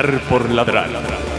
Ladrar 0.00 0.20
por 0.30 0.50
ladrar. 0.50 1.29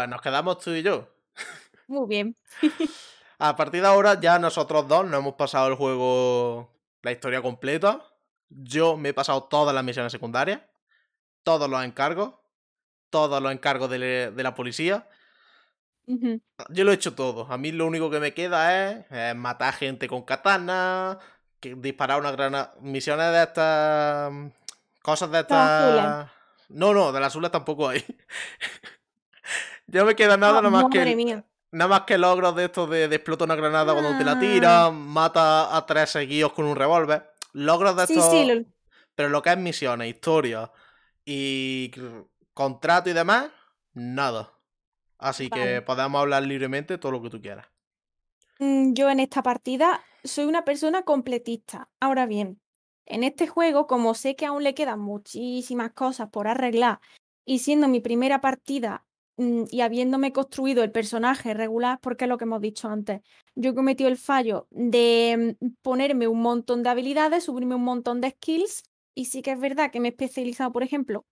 Pues 0.00 0.08
nos 0.08 0.22
quedamos 0.22 0.58
tú 0.58 0.70
y 0.70 0.82
yo. 0.82 1.08
Muy 1.86 2.08
bien. 2.08 2.36
A 3.38 3.56
partir 3.56 3.82
de 3.82 3.88
ahora 3.88 4.18
ya 4.20 4.38
nosotros 4.38 4.86
dos 4.88 5.04
nos 5.06 5.20
hemos 5.20 5.34
pasado 5.34 5.68
el 5.68 5.74
juego, 5.74 6.72
la 7.02 7.12
historia 7.12 7.42
completa. 7.42 8.02
Yo 8.48 8.96
me 8.96 9.10
he 9.10 9.14
pasado 9.14 9.44
todas 9.44 9.74
las 9.74 9.84
misiones 9.84 10.12
secundarias, 10.12 10.60
todos 11.42 11.68
los 11.68 11.84
encargos, 11.84 12.34
todos 13.10 13.42
los 13.42 13.52
encargos 13.52 13.90
de, 13.90 13.98
le- 13.98 14.30
de 14.30 14.42
la 14.42 14.54
policía. 14.54 15.08
Yo 16.70 16.84
lo 16.84 16.90
he 16.90 16.94
hecho 16.94 17.14
todo. 17.14 17.46
A 17.52 17.56
mí 17.58 17.70
lo 17.72 17.86
único 17.86 18.10
que 18.10 18.20
me 18.20 18.34
queda 18.34 18.90
es, 18.90 19.36
matar 19.36 19.74
gente 19.74 20.08
con 20.08 20.22
katana, 20.22 21.18
que 21.60 21.74
disparar 21.76 22.20
una 22.20 22.32
granada. 22.32 22.74
Misiones 22.80 23.32
de 23.32 23.42
estas. 23.42 24.32
Cosas 25.02 25.30
de 25.30 25.40
estas. 25.40 26.30
No, 26.68 26.92
no, 26.94 27.12
de 27.12 27.20
las 27.20 27.28
azules 27.28 27.50
tampoco 27.50 27.88
hay. 27.88 28.04
ya 29.90 30.04
me 30.04 30.14
queda 30.14 30.36
nada, 30.36 30.54
nada 30.62 30.70
más 30.70 30.84
que. 30.90 31.16
mía. 31.16 31.44
Nada 31.72 31.88
más 31.88 32.00
que 32.02 32.18
logros 32.18 32.56
de 32.56 32.64
estos 32.64 32.90
de, 32.90 33.06
de 33.08 33.16
explota 33.16 33.44
una 33.44 33.54
granada 33.54 33.92
cuando 33.92 34.18
te 34.18 34.24
la 34.24 34.32
Ah. 34.32 34.38
tiras, 34.40 34.92
mata 34.92 35.76
a 35.76 35.86
tres 35.86 36.10
seguidos 36.10 36.52
con 36.52 36.64
un 36.64 36.74
revólver. 36.76 37.30
Logros 37.52 37.96
de 37.96 38.06
Sí, 38.06 38.14
estos. 38.14 38.30
sí, 38.30 38.44
lo- 38.44 38.64
Pero 39.14 39.28
lo 39.28 39.42
que 39.42 39.50
es 39.50 39.58
misiones, 39.58 40.08
historia 40.08 40.70
y 41.24 41.92
contrato 42.54 43.10
y 43.10 43.12
demás, 43.12 43.50
nada. 43.92 44.52
Así 45.18 45.50
que 45.50 45.82
podemos 45.82 46.20
hablar 46.20 46.42
libremente 46.44 46.96
todo 46.98 47.12
lo 47.12 47.22
que 47.22 47.30
tú 47.30 47.40
quieras. 47.40 47.66
Mm, 48.58 48.94
Yo 48.94 49.10
en 49.10 49.20
esta 49.20 49.42
partida 49.42 50.00
soy 50.24 50.46
una 50.46 50.64
persona 50.64 51.02
completista. 51.02 51.88
Ahora 52.00 52.26
bien, 52.26 52.60
en 53.06 53.22
este 53.24 53.46
juego, 53.46 53.86
como 53.86 54.14
sé 54.14 54.34
que 54.36 54.46
aún 54.46 54.64
le 54.64 54.74
quedan 54.74 55.00
muchísimas 55.00 55.92
cosas 55.92 56.30
por 56.30 56.48
arreglar 56.48 57.00
y 57.44 57.58
siendo 57.60 57.86
mi 57.88 58.00
primera 58.00 58.40
partida 58.40 59.04
y 59.70 59.80
habiéndome 59.80 60.32
construido 60.32 60.82
el 60.82 60.92
personaje 60.92 61.54
regular, 61.54 61.98
porque 62.00 62.24
es 62.24 62.28
lo 62.28 62.36
que 62.36 62.44
hemos 62.44 62.60
dicho 62.60 62.88
antes, 62.88 63.22
yo 63.54 63.70
he 63.70 63.74
cometido 63.74 64.08
el 64.10 64.18
fallo 64.18 64.66
de 64.70 65.56
mm, 65.60 65.66
ponerme 65.82 66.28
un 66.28 66.42
montón 66.42 66.82
de 66.82 66.90
habilidades, 66.90 67.44
subirme 67.44 67.74
un 67.74 67.84
montón 67.84 68.20
de 68.20 68.30
skills 68.30 68.82
y 69.14 69.26
sí 69.26 69.42
que 69.42 69.52
es 69.52 69.60
verdad 69.60 69.90
que 69.90 70.00
me 70.00 70.08
he 70.08 70.10
especializado, 70.10 70.72
por 70.72 70.82
ejemplo, 70.82 71.24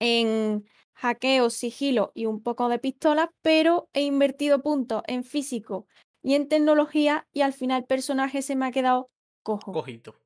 en 0.00 0.64
hackeo, 0.94 1.50
sigilo 1.50 2.10
y 2.14 2.26
un 2.26 2.42
poco 2.42 2.68
de 2.68 2.78
pistola, 2.78 3.32
pero 3.42 3.88
he 3.92 4.02
invertido 4.02 4.62
puntos 4.62 5.02
en 5.06 5.24
físico 5.24 5.86
y 6.22 6.34
en 6.34 6.48
tecnología 6.48 7.28
y 7.32 7.42
al 7.42 7.52
final 7.52 7.82
el 7.82 7.86
personaje 7.86 8.42
se 8.42 8.56
me 8.56 8.66
ha 8.66 8.72
quedado 8.72 9.10
cojo. 9.42 9.72
Cojito. 9.72 10.16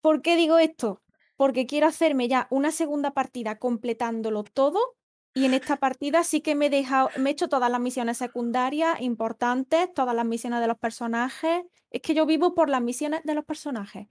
¿Por 0.00 0.20
qué 0.20 0.36
digo 0.36 0.58
esto? 0.58 1.00
Porque 1.36 1.66
quiero 1.66 1.86
hacerme 1.86 2.28
ya 2.28 2.48
una 2.50 2.72
segunda 2.72 3.12
partida 3.12 3.58
completándolo 3.58 4.42
todo 4.42 4.96
y 5.34 5.46
en 5.46 5.54
esta 5.54 5.76
partida 5.78 6.24
sí 6.24 6.42
que 6.42 6.54
me 6.54 6.66
he 6.66 6.70
dejado, 6.70 7.10
me 7.18 7.30
he 7.30 7.32
hecho 7.32 7.48
todas 7.48 7.70
las 7.70 7.80
misiones 7.80 8.18
secundarias 8.18 9.00
importantes, 9.00 9.92
todas 9.94 10.14
las 10.14 10.26
misiones 10.26 10.60
de 10.60 10.66
los 10.66 10.78
personajes. 10.78 11.64
Es 11.90 12.02
que 12.02 12.14
yo 12.14 12.26
vivo 12.26 12.54
por 12.54 12.68
las 12.68 12.82
misiones 12.82 13.22
de 13.24 13.34
los 13.34 13.44
personajes. 13.44 14.08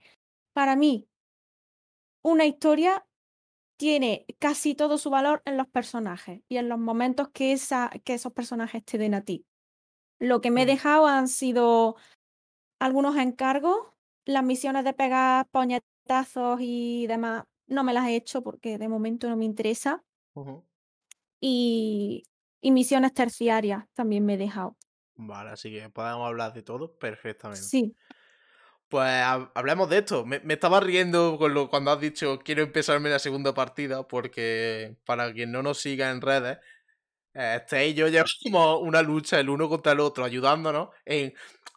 Para 0.52 0.76
mí, 0.76 1.08
una 2.22 2.46
historia 2.46 3.06
tiene 3.78 4.26
casi 4.38 4.74
todo 4.74 4.98
su 4.98 5.10
valor 5.10 5.42
en 5.44 5.56
los 5.56 5.68
personajes 5.68 6.42
y 6.48 6.58
en 6.58 6.68
los 6.68 6.78
momentos 6.78 7.30
que, 7.32 7.52
esa, 7.52 7.90
que 8.04 8.14
esos 8.14 8.32
personajes 8.32 8.84
te 8.84 8.98
den 8.98 9.14
a 9.14 9.22
ti. 9.22 9.44
Lo 10.18 10.40
que 10.40 10.50
me 10.50 10.62
he 10.62 10.66
dejado 10.66 11.06
han 11.06 11.28
sido 11.28 11.96
algunos 12.80 13.16
encargos, 13.16 13.76
las 14.24 14.44
misiones 14.44 14.84
de 14.84 14.92
pegar 14.92 15.48
puñetazos 15.50 16.60
y 16.60 17.06
demás, 17.06 17.44
no 17.66 17.84
me 17.84 17.92
las 17.92 18.06
he 18.08 18.16
hecho 18.16 18.42
porque 18.42 18.78
de 18.78 18.88
momento 18.88 19.28
no 19.28 19.36
me 19.36 19.44
interesa. 19.44 20.04
Ujú. 20.34 20.64
Y, 21.42 22.22
y 22.62 22.70
misiones 22.70 23.12
terciarias 23.14 23.84
también 23.94 24.24
me 24.24 24.34
he 24.34 24.38
dejado. 24.38 24.76
Vale, 25.16 25.50
así 25.50 25.70
que 25.72 25.90
podemos 25.90 26.26
hablar 26.26 26.52
de 26.52 26.62
todo 26.62 26.96
perfectamente. 26.98 27.62
Sí, 27.62 27.94
Pues 28.88 29.08
hab- 29.24 29.50
hablemos 29.54 29.88
de 29.88 29.98
esto. 29.98 30.24
Me, 30.26 30.40
me 30.40 30.54
estaba 30.54 30.80
riendo 30.80 31.38
con 31.38 31.54
lo, 31.54 31.68
cuando 31.68 31.90
has 31.90 32.00
dicho 32.00 32.38
quiero 32.44 32.62
empezarme 32.62 33.08
la 33.10 33.18
segunda 33.18 33.54
partida, 33.54 34.06
porque 34.06 34.96
para 35.04 35.32
quien 35.32 35.50
no 35.52 35.62
nos 35.62 35.78
siga 35.80 36.10
en 36.10 36.20
redes, 36.20 36.58
este 37.34 37.88
y 37.88 37.94
yo 37.94 38.08
llevamos 38.08 38.32
una 38.82 39.02
lucha 39.02 39.40
el 39.40 39.50
uno 39.50 39.68
contra 39.68 39.92
el 39.92 40.00
otro, 40.00 40.24
ayudándonos 40.24 40.90
en 41.06 41.34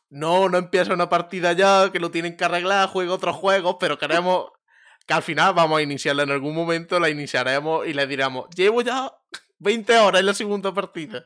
no, 0.09 0.50
no 0.50 0.58
empieza 0.59 0.94
una 0.94 1.09
partida 1.09 1.53
ya, 1.53 1.92
que 1.92 2.00
lo 2.00 2.12
tienen 2.12 2.38
que 2.38 2.46
arreglar, 2.46 2.90
juega 2.90 3.14
otros 3.14 3.36
juegos, 3.38 3.78
pero 3.80 3.97
queremos 4.00 4.52
que 5.08 5.14
al 5.14 5.24
final 5.24 5.53
vamos 5.53 5.80
a 5.80 5.82
iniciarla 5.84 6.24
en 6.24 6.32
algún 6.32 6.56
momento, 6.56 7.00
la 7.00 7.09
iniciaremos 7.09 7.88
y 7.88 7.94
le 7.94 8.08
diremos, 8.08 8.47
llevo 8.56 8.82
ya 8.82 9.12
20 9.59 9.97
horas 9.97 10.19
en 10.19 10.25
la 10.25 10.33
segunda 10.33 10.73
partida. 10.73 11.25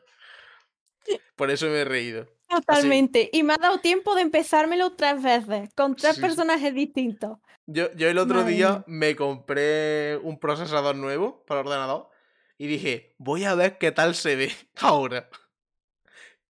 Por 1.35 1.49
eso 1.51 1.67
me 1.67 1.79
he 1.79 1.85
reído. 1.85 2.27
Así, 2.49 2.61
totalmente. 2.61 3.29
Y 3.31 3.43
me 3.43 3.53
ha 3.53 3.57
dado 3.57 3.79
tiempo 3.79 4.15
de 4.15 4.21
empezármelo 4.21 4.93
tres 4.95 5.21
veces, 5.21 5.69
con 5.75 5.95
tres 5.95 6.15
sí, 6.15 6.21
personajes 6.21 6.73
distintos. 6.73 7.37
Yo, 7.67 7.91
yo 7.93 8.09
el 8.09 8.17
otro 8.17 8.37
Madre 8.37 8.53
día 8.53 8.83
me 8.87 9.15
compré 9.15 10.17
un 10.23 10.39
procesador 10.39 10.95
nuevo 10.95 11.43
para 11.45 11.61
ordenador 11.61 12.09
y 12.57 12.67
dije, 12.67 13.15
voy 13.19 13.45
a 13.45 13.55
ver 13.55 13.77
qué 13.77 13.91
tal 13.91 14.15
se 14.15 14.35
ve 14.35 14.51
ahora 14.81 15.29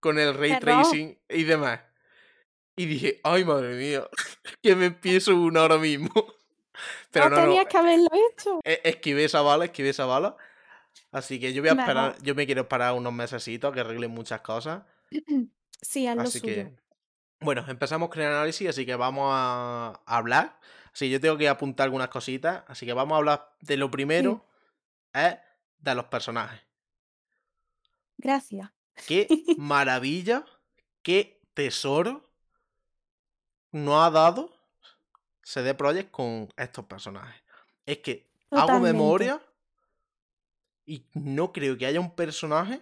con 0.00 0.18
el 0.18 0.34
ray 0.34 0.58
tracing 0.58 1.18
y 1.28 1.44
demás. 1.44 1.80
Y 2.76 2.86
dije, 2.86 3.20
ay 3.24 3.44
madre 3.44 3.74
mía, 3.74 4.08
que 4.62 4.76
me 4.76 4.86
empiezo 4.86 5.34
una 5.34 5.62
ahora 5.62 5.78
mismo. 5.78 6.10
Pero 7.10 7.28
No 7.28 7.30
no, 7.30 7.36
no, 7.36 7.42
tenías 7.48 7.66
que 7.66 7.76
haberlo 7.76 8.08
hecho. 8.12 8.60
e- 8.62 8.80
esquivé 8.84 9.24
esa 9.24 9.42
bala, 9.42 9.64
esquivé 9.64 9.88
esa 9.88 10.06
bala. 10.06 10.36
Así 11.10 11.40
que 11.40 11.52
yo 11.52 11.62
voy 11.62 11.70
a 11.70 11.72
esperar, 11.74 12.16
yo 12.22 12.34
me 12.34 12.46
quiero 12.46 12.62
esperar 12.62 12.94
unos 12.94 13.12
mesecitos 13.12 13.70
a 13.70 13.74
que 13.74 13.80
arreglen 13.80 14.10
muchas 14.10 14.40
cosas. 14.42 14.82
Sí, 15.80 16.08
haz 16.08 16.18
lo 16.18 16.22
Así 16.22 16.40
suyo. 16.40 16.54
que, 16.54 16.76
bueno, 17.40 17.64
empezamos 17.68 18.08
con 18.08 18.20
el 18.20 18.28
análisis, 18.28 18.68
así 18.68 18.84
que 18.84 18.96
vamos 18.96 19.30
a 19.32 20.02
hablar. 20.06 20.58
Sí, 20.92 21.08
yo 21.08 21.20
tengo 21.20 21.36
que 21.38 21.48
apuntar 21.48 21.84
algunas 21.84 22.08
cositas, 22.08 22.64
así 22.66 22.84
que 22.84 22.92
vamos 22.94 23.14
a 23.14 23.18
hablar 23.18 23.56
de 23.60 23.76
lo 23.76 23.86
Sí, 23.86 23.90
primero, 23.92 24.44
es 25.12 25.36
de 25.78 25.94
los 25.94 26.06
personajes. 26.06 26.60
gracias. 28.16 28.70
Qué 29.06 29.28
maravilla, 29.56 30.44
qué 31.02 31.40
tesoro 31.54 32.28
nos 33.72 34.04
ha 34.04 34.10
dado 34.10 34.50
CD 35.42 35.74
Projekt 35.74 36.10
con 36.10 36.48
estos 36.56 36.84
personajes. 36.86 37.40
Es 37.86 37.98
que 37.98 38.28
hago 38.50 38.80
memoria 38.80 39.40
y 40.88 41.04
no 41.12 41.52
creo 41.52 41.76
que 41.76 41.84
haya 41.84 42.00
un 42.00 42.14
personaje 42.14 42.80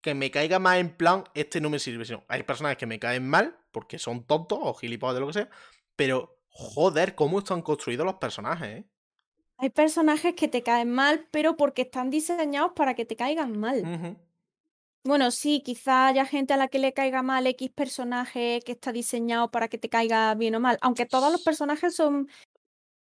que 0.00 0.14
me 0.14 0.30
caiga 0.30 0.58
más 0.58 0.78
en 0.78 0.90
plan, 0.90 1.24
este 1.34 1.60
no 1.60 1.70
me 1.70 1.78
sirve. 1.78 2.04
sino 2.04 2.24
hay 2.28 2.42
personajes 2.42 2.78
que 2.78 2.86
me 2.86 2.98
caen 2.98 3.28
mal 3.28 3.56
porque 3.70 3.98
son 3.98 4.24
tontos 4.24 4.58
o 4.60 4.74
gilipollas 4.74 5.14
de 5.14 5.20
lo 5.20 5.26
que 5.28 5.32
sea, 5.34 5.50
pero 5.94 6.40
joder, 6.48 7.14
cómo 7.14 7.38
están 7.38 7.62
construidos 7.62 8.04
los 8.04 8.16
personajes, 8.16 8.68
¿eh? 8.68 8.84
Hay 9.58 9.70
personajes 9.70 10.34
que 10.34 10.48
te 10.48 10.62
caen 10.62 10.90
mal, 10.90 11.26
pero 11.30 11.56
porque 11.56 11.82
están 11.82 12.10
diseñados 12.10 12.72
para 12.74 12.94
que 12.94 13.06
te 13.06 13.16
caigan 13.16 13.58
mal. 13.58 14.18
Bueno, 15.02 15.30
sí, 15.30 15.62
quizá 15.64 16.08
haya 16.08 16.26
gente 16.26 16.52
a 16.52 16.56
la 16.58 16.68
que 16.68 16.78
le 16.78 16.92
caiga 16.92 17.22
mal 17.22 17.46
X 17.46 17.70
personaje 17.70 18.60
que 18.66 18.72
está 18.72 18.92
diseñado 18.92 19.50
para 19.50 19.68
que 19.68 19.78
te 19.78 19.88
caiga 19.88 20.34
bien 20.34 20.56
o 20.56 20.60
mal, 20.60 20.76
aunque 20.82 21.06
todos 21.06 21.32
los 21.32 21.42
personajes 21.42 21.94
son 21.94 22.28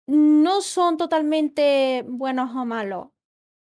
no 0.06 0.60
son 0.60 0.96
totalmente 0.96 2.04
buenos 2.06 2.54
o 2.54 2.64
malos. 2.64 3.08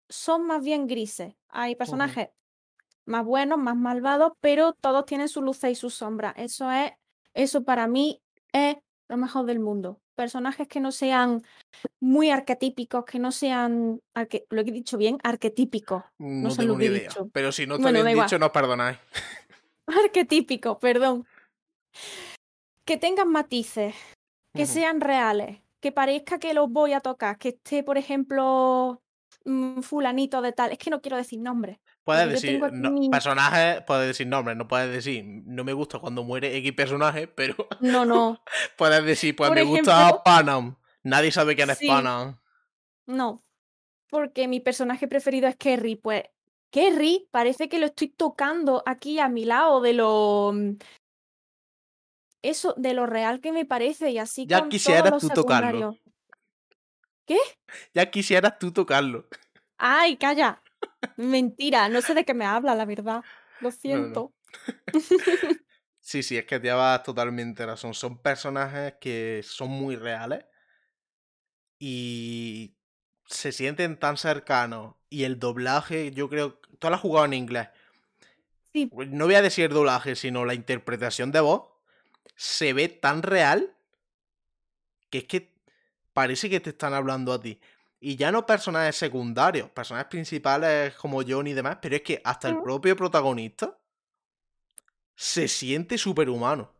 Son 0.09 0.45
más 0.45 0.63
bien 0.63 0.87
grises. 0.87 1.35
Hay 1.49 1.75
personajes 1.75 2.29
más 3.05 3.25
buenos, 3.25 3.57
más 3.57 3.75
malvados, 3.75 4.33
pero 4.41 4.73
todos 4.73 5.05
tienen 5.05 5.29
su 5.29 5.41
luz 5.41 5.63
y 5.63 5.75
su 5.75 5.89
sombra. 5.89 6.33
Eso 6.37 6.71
es, 6.71 6.91
eso 7.33 7.63
para 7.63 7.87
mí 7.87 8.21
es 8.51 8.77
lo 9.07 9.17
mejor 9.17 9.45
del 9.45 9.59
mundo. 9.59 10.01
Personajes 10.15 10.67
que 10.67 10.79
no 10.79 10.91
sean 10.91 11.43
muy 11.99 12.29
arquetípicos, 12.29 13.03
que 13.05 13.19
no 13.19 13.31
sean, 13.31 13.99
lo 14.49 14.61
he 14.61 14.63
dicho 14.63 14.97
bien, 14.97 15.17
arquetípicos. 15.23 16.03
No, 16.17 16.49
sé 16.49 16.63
lo 16.63 16.77
que 16.77 16.85
idea. 16.85 17.09
Dicho. 17.09 17.29
Pero 17.33 17.51
si 17.51 17.67
no 17.67 17.75
está 17.75 17.91
bien 17.91 18.05
dicho, 18.15 18.39
no 18.39 18.51
perdonáis. 18.51 18.97
Arquetípico, 19.87 20.79
perdón. 20.79 21.27
Que 22.85 22.97
tengan 22.97 23.29
matices, 23.29 23.93
que 24.53 24.65
sean 24.65 25.01
reales, 25.01 25.59
que 25.79 25.91
parezca 25.91 26.39
que 26.39 26.53
los 26.53 26.71
voy 26.71 26.93
a 26.93 27.01
tocar, 27.01 27.37
que 27.37 27.49
esté, 27.49 27.83
por 27.83 27.97
ejemplo, 27.97 29.01
fulanito 29.81 30.41
de 30.41 30.51
tal. 30.51 30.71
Es 30.71 30.77
que 30.77 30.89
no 30.89 31.01
quiero 31.01 31.17
decir 31.17 31.39
nombres. 31.39 31.79
Puedes 32.03 32.29
decir 32.29 32.61
personajes, 33.11 33.83
puedes 33.85 34.07
decir 34.07 34.27
nombres, 34.27 34.57
no 34.57 34.67
puedes 34.67 34.91
decir 34.91 35.23
no 35.25 35.63
me 35.63 35.73
gusta 35.73 35.99
cuando 35.99 36.23
muere 36.23 36.55
X 36.57 36.73
personaje, 36.73 37.27
pero. 37.35 37.55
No, 37.79 38.05
no. 38.05 38.43
puedes 38.77 39.03
decir, 39.05 39.35
pues 39.35 39.51
me 39.51 39.63
gusta 39.63 40.23
Panam. 40.23 40.77
Nadie 41.03 41.31
sabe 41.31 41.55
quién 41.55 41.69
es 41.69 41.79
Panam. 41.85 42.39
No. 43.05 43.43
Porque 44.09 44.47
mi 44.47 44.59
personaje 44.59 45.07
preferido 45.07 45.47
es 45.47 45.55
Kerry. 45.55 45.95
Pues 45.95 46.23
Kerry 46.71 47.27
parece 47.31 47.69
que 47.69 47.79
lo 47.79 47.87
estoy 47.87 48.09
tocando 48.09 48.83
aquí 48.85 49.19
a 49.19 49.29
mi 49.29 49.45
lado 49.45 49.81
de 49.81 49.93
lo. 49.93 50.51
Mm, 50.53 50.77
eso, 52.41 52.75
de 52.77 52.93
lo 52.93 53.05
real 53.05 53.41
que 53.41 53.51
me 53.51 53.65
parece. 53.65 54.11
Y 54.11 54.17
así 54.17 54.45
ya 54.45 54.67
quisieras 54.67 55.19
tú 55.19 55.29
tocarlo. 55.29 55.97
¿Qué? 57.25 57.37
Ya 57.93 58.09
quisieras 58.09 58.59
tú 58.59 58.71
tocarlo. 58.71 59.27
Ay, 59.77 60.17
calla. 60.17 60.61
Mentira, 61.17 61.89
no 61.89 62.01
sé 62.01 62.13
de 62.13 62.25
qué 62.25 62.33
me 62.33 62.45
habla, 62.45 62.75
la 62.75 62.85
verdad. 62.85 63.23
Lo 63.61 63.71
siento. 63.71 64.33
sí, 65.99 66.23
sí, 66.23 66.37
es 66.37 66.45
que 66.45 66.59
te 66.59 66.67
llevas 66.67 67.03
totalmente 67.03 67.65
razón. 67.65 67.93
Son 67.93 68.21
personajes 68.21 68.95
que 68.99 69.41
son 69.43 69.69
muy 69.69 69.95
reales 69.95 70.45
y 71.79 72.75
se 73.25 73.51
sienten 73.51 73.97
tan 73.97 74.17
cercanos. 74.17 74.95
Y 75.09 75.23
el 75.23 75.39
doblaje, 75.39 76.11
yo 76.11 76.29
creo. 76.29 76.59
Tú 76.79 76.89
lo 76.89 76.95
has 76.95 77.01
jugado 77.01 77.25
en 77.25 77.33
inglés. 77.33 77.69
Sí. 78.73 78.87
Pues 78.87 79.09
no 79.09 79.25
voy 79.25 79.35
a 79.35 79.41
decir 79.41 79.69
doblaje, 79.71 80.15
sino 80.15 80.45
la 80.45 80.53
interpretación 80.53 81.31
de 81.31 81.39
voz. 81.39 81.69
Se 82.35 82.73
ve 82.73 82.89
tan 82.89 83.23
real 83.23 83.75
que 85.09 85.19
es 85.19 85.23
que 85.23 85.54
parece 86.15 86.49
que 86.49 86.61
te 86.61 86.69
están 86.69 86.93
hablando 86.93 87.33
a 87.33 87.41
ti. 87.41 87.59
Y 87.99 88.15
ya 88.15 88.31
no 88.31 88.45
personajes 88.45 88.95
secundarios, 88.95 89.69
personajes 89.69 90.07
principales 90.09 90.95
como 90.95 91.21
John 91.27 91.45
y 91.45 91.53
demás, 91.53 91.79
pero 91.81 91.97
es 91.97 92.03
que 92.03 92.21
hasta 92.23 92.47
el 92.47 92.61
propio 92.61 92.95
protagonista 92.95 93.77
se 95.13 95.49
siente 95.49 95.97
superhumano. 95.97 96.71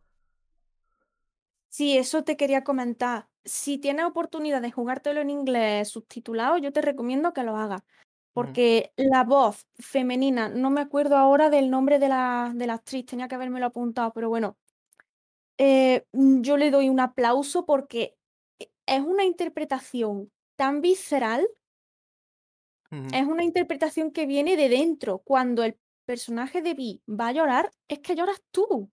Sí, 1.68 1.98
eso 1.98 2.24
te 2.24 2.38
quería 2.38 2.64
comentar. 2.64 3.28
Si 3.44 3.78
tienes 3.78 4.06
oportunidad 4.06 4.62
de 4.62 4.72
jugártelo 4.72 5.20
en 5.20 5.30
inglés 5.30 5.90
subtitulado, 5.90 6.58
yo 6.58 6.72
te 6.72 6.82
recomiendo 6.82 7.34
que 7.34 7.44
lo 7.44 7.58
hagas. 7.58 7.82
Porque 8.32 8.94
la 8.96 9.26
voz 9.26 9.68
femenina, 9.78 10.48
no 10.48 10.70
me 10.70 10.80
acuerdo 10.80 11.18
ahora 11.18 11.50
del 11.50 11.70
nombre 11.70 12.00
de 12.00 12.08
la, 12.08 12.54
de 12.56 12.68
la 12.68 12.76
actriz, 12.76 13.06
tenía 13.06 13.28
que 13.28 13.36
habérmelo 13.36 13.66
apuntado, 13.66 14.14
pero 14.14 14.30
bueno, 14.30 14.58
eh, 15.58 16.06
yo 16.14 16.56
le 16.56 16.72
doy 16.72 16.88
un 16.88 17.02
aplauso 17.02 17.66
porque 17.66 18.16
es 18.86 19.02
una 19.02 19.24
interpretación 19.24 20.32
tan 20.56 20.82
visceral, 20.82 21.48
es 23.12 23.26
una 23.28 23.44
interpretación 23.44 24.12
que 24.12 24.26
viene 24.26 24.56
de 24.56 24.70
dentro. 24.70 25.20
Cuando 25.20 25.64
el 25.64 25.78
personaje 26.06 26.62
de 26.62 26.74
Vi 26.76 27.02
va 27.08 27.28
a 27.28 27.32
llorar, 27.34 27.72
es 27.90 28.00
que 28.00 28.16
lloras 28.16 28.42
tú, 28.52 28.90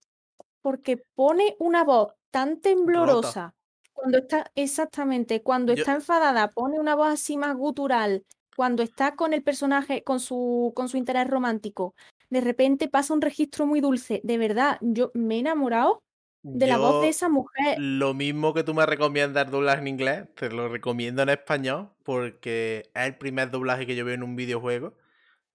porque 0.61 0.97
pone 1.15 1.57
una 1.59 1.85
voz 1.85 2.15
tan 2.31 2.61
temblorosa. 2.61 3.55
Cuando 3.93 4.19
está, 4.19 4.51
exactamente, 4.55 5.43
cuando 5.43 5.73
está 5.73 5.95
enfadada, 5.95 6.49
pone 6.49 6.81
una 6.81 6.97
voz 6.97 7.09
así 7.09 7.37
más 7.37 7.55
gutural. 7.55 8.25
Cuando 8.57 8.83
está 8.83 9.15
con 9.15 9.33
el 9.35 9.43
personaje, 9.43 10.03
con 10.03 10.19
su, 10.21 10.73
con 10.75 10.89
su 10.89 10.97
interés 10.97 11.29
romántico, 11.29 11.95
de 12.29 12.41
repente 12.41 12.89
pasa 12.89 13.15
un 13.15 13.21
registro 13.21 13.67
muy 13.67 13.81
dulce. 13.81 14.21
De 14.25 14.39
verdad, 14.39 14.79
yo 14.81 15.11
me 15.15 15.37
he 15.37 15.39
enamorado 15.41 16.03
de 16.43 16.67
la 16.67 16.77
voz 16.77 17.03
de 17.03 17.09
esa 17.09 17.29
mujer. 17.29 17.79
Lo 17.79 18.15
mismo 18.15 18.53
que 18.53 18.65
tú 18.65 18.75
me 18.75 18.85
recomiendas 18.85 19.51
doblaje 19.51 19.81
en 19.81 19.89
inglés, 19.89 20.25
te 20.35 20.51
lo 20.51 20.69
recomiendo 20.69 21.23
en 21.23 21.29
español 21.29 21.91
porque 22.03 22.91
es 22.95 23.07
el 23.07 23.17
primer 23.17 23.51
doblaje 23.51 23.87
que 23.87 23.95
yo 23.95 24.05
veo 24.05 24.15
en 24.15 24.23
un 24.23 24.37
videojuego 24.37 24.95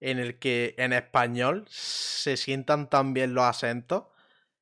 en 0.00 0.18
el 0.18 0.38
que 0.38 0.74
en 0.78 0.92
español 0.92 1.66
se 1.68 2.36
sientan 2.36 2.88
tan 2.88 3.12
bien 3.14 3.34
los 3.34 3.44
acentos 3.44 4.04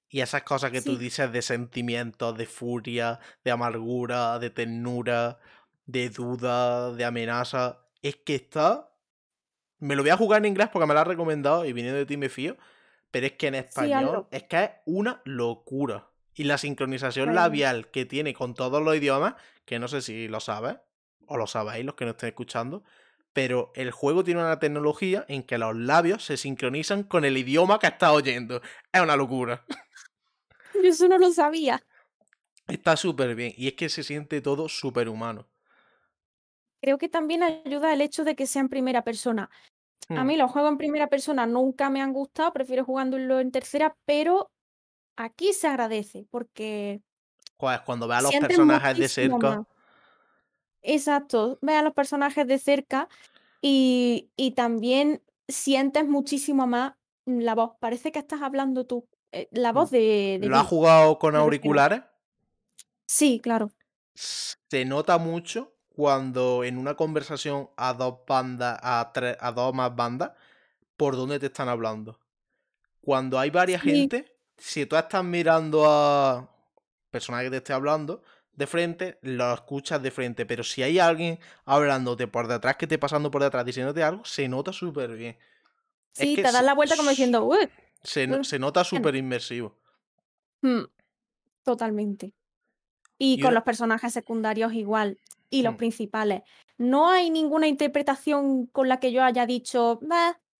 y 0.09 0.21
esas 0.21 0.43
cosas 0.43 0.71
que 0.71 0.83
tú 0.83 0.97
dices 0.97 1.31
de 1.31 1.43
sentimientos, 1.43 2.37
de 2.37 2.47
furia, 2.47 3.21
de 3.45 3.51
amargura, 3.51 4.39
de 4.39 4.51
ternura, 4.51 5.39
de 5.85 6.09
duda, 6.11 6.93
de 6.93 7.05
amenaza, 7.05 7.81
es 8.03 8.17
que 8.17 8.37
está... 8.37 8.91
Me 9.79 9.95
lo 9.95 10.03
voy 10.03 10.11
a 10.11 10.17
jugar 10.17 10.39
en 10.39 10.47
inglés 10.47 10.69
porque 10.73 10.87
me 10.87 10.95
lo 10.95 11.01
has 11.01 11.07
recomendado 11.07 11.67
y 11.67 11.73
viniendo 11.75 11.99
de 11.99 12.07
ti 12.07 12.17
me 12.17 12.31
fío, 12.31 12.57
pero 13.11 13.27
es 13.27 13.33
que 13.33 13.49
en 13.49 13.57
español 13.57 14.27
es 14.31 14.45
que 14.45 14.65
es 14.65 14.71
una 14.87 15.21
locura 15.25 16.09
y 16.37 16.45
la 16.45 16.59
sincronización 16.59 17.35
labial 17.35 17.91
que 17.91 18.07
tiene 18.07 18.35
con 18.35 18.55
todos 18.55 18.83
los 18.83 18.97
idiomas, 18.97 19.37
que 19.67 19.81
no 19.81 19.89
sé 19.89 20.03
si 20.03 20.29
lo 20.29 20.41
sabes 20.41 20.79
o 21.27 21.39
lo 21.39 21.49
sabéis 21.49 21.87
los 21.87 21.97
que 21.97 22.07
no 22.07 22.13
estén 22.13 22.31
escuchando, 22.31 22.85
pero 23.35 23.73
el 23.77 23.91
juego 23.93 24.25
tiene 24.25 24.41
una 24.43 24.61
tecnología 24.61 25.25
en 25.29 25.45
que 25.45 25.59
los 25.59 25.77
labios 25.77 26.25
se 26.25 26.39
sincronizan 26.39 27.05
con 27.05 27.25
el 27.25 27.39
idioma 27.39 27.79
que 27.81 27.89
estás 27.89 28.13
oyendo. 28.13 28.63
Es 28.93 29.03
una 29.03 29.17
locura. 29.17 29.65
Yo 30.75 30.91
eso 30.91 31.09
no 31.09 31.19
lo 31.19 31.33
sabía. 31.33 31.83
Está 32.69 32.97
súper 32.97 33.35
bien 33.35 33.55
y 33.57 33.67
es 33.67 33.73
que 33.75 33.89
se 33.89 34.05
siente 34.05 34.41
todo 34.41 34.69
súper 34.69 35.09
humano. 35.09 35.49
Creo 36.83 36.99
que 36.99 37.09
también 37.09 37.43
ayuda 37.43 37.93
el 37.93 38.01
hecho 38.01 38.25
de 38.25 38.37
que 38.37 38.47
sea 38.47 38.61
en 38.63 38.69
primera 38.69 39.03
persona. 39.03 39.51
A 40.15 40.25
Hmm. 40.25 40.25
mí 40.25 40.37
los 40.37 40.51
juegos 40.51 40.73
en 40.73 40.79
primera 40.79 41.09
persona 41.09 41.47
nunca 41.47 41.91
me 41.91 42.03
han 42.03 42.13
gustado, 42.13 42.53
prefiero 42.53 42.85
jugándolo 42.85 43.41
en 43.41 43.53
tercera, 43.53 43.97
pero 44.07 44.51
Aquí 45.17 45.53
se 45.53 45.67
agradece 45.67 46.27
porque 46.31 47.01
cuando 47.85 48.07
veas 48.07 48.23
los 48.23 48.35
personajes 48.35 48.99
de 48.99 49.09
cerca. 49.09 49.67
Exacto, 50.83 51.59
ve 51.63 51.75
a 51.75 51.83
los 51.83 51.95
personajes 51.95 52.47
de 52.47 52.59
cerca 52.59 53.09
y, 53.61 54.31
también 54.55 55.23
sientes 55.49 56.07
muchísimo 56.07 56.67
más 56.67 56.95
la 57.25 57.55
voz. 57.55 57.73
Parece 57.81 58.13
que 58.13 58.19
estás 58.19 58.43
hablando 58.43 58.87
tú. 58.87 59.09
Eh, 59.33 59.49
la 59.51 59.73
voz 59.73 59.91
mm, 59.91 59.95
de. 59.95 60.41
¿Lo 60.43 60.57
has 60.59 60.67
jugado 60.67 61.19
con 61.19 61.35
auriculares? 61.35 62.03
Sí, 63.07 63.41
claro. 63.43 63.73
Se 64.15 64.85
nota 64.85 65.19
mucho 65.19 65.75
cuando 65.89 66.63
en 66.63 66.79
una 66.79 66.95
conversación 66.95 67.71
a 67.77 67.95
dos 67.95 68.19
bandas, 68.27 68.79
a, 68.83 69.11
tres, 69.13 69.37
a 69.41 69.51
dos 69.51 69.75
más 69.75 69.95
bandas, 69.97 70.33
por 70.97 71.17
dónde 71.17 71.39
te 71.39 71.47
están 71.47 71.69
hablando. 71.69 72.21
Cuando 73.01 73.39
hay 73.39 73.51
varias 73.51 73.83
gente, 73.83 74.36
si 74.59 74.87
tú 74.87 74.97
estás 74.97 75.25
mirando 75.25 75.85
a 75.87 76.49
personaje 77.11 77.45
que 77.45 77.51
te 77.51 77.57
esté 77.59 77.73
hablando 77.73 78.23
de 78.53 78.67
frente, 78.67 79.19
lo 79.23 79.53
escuchas 79.53 80.03
de 80.03 80.11
frente. 80.11 80.47
Pero 80.47 80.65
si 80.65 80.83
hay 80.83 80.99
alguien 80.99 81.39
hablándote 81.65 82.27
por 82.27 82.49
detrás, 82.49 82.77
que 82.77 82.87
esté 82.87 82.99
pasando 82.99 83.31
por 83.31 83.43
detrás 83.43 83.65
diciéndote 83.65 84.03
algo, 84.03 84.25
se 84.25 84.49
nota 84.49 84.73
súper 84.73 85.15
bien. 85.15 85.37
Sí, 86.13 86.37
te 86.37 86.43
das 86.43 86.65
la 86.65 86.75
vuelta 86.75 86.97
como 86.97 87.11
diciendo, 87.11 87.51
se, 88.03 88.59
nota 88.59 88.85
súper 88.85 89.15
inmersivo. 89.17 89.77
Mm, 90.63 90.85
totalmente. 91.63 92.33
Y, 93.19 93.41
con 93.41 93.55
los 93.55 93.63
personajes 93.63 94.13
secundarios 94.13 94.73
igual. 94.73 95.19
Y 95.51 95.63
los 95.63 95.75
mm. 95.75 95.77
principales. 95.77 96.43
No 96.79 97.11
hay 97.11 97.31
ninguna 97.31 97.69
interpretación 97.69 98.67
con 98.67 98.89
la 98.89 98.99
que 98.99 99.13
yo 99.13 99.23
haya 99.23 99.47
dicho, 99.47 100.01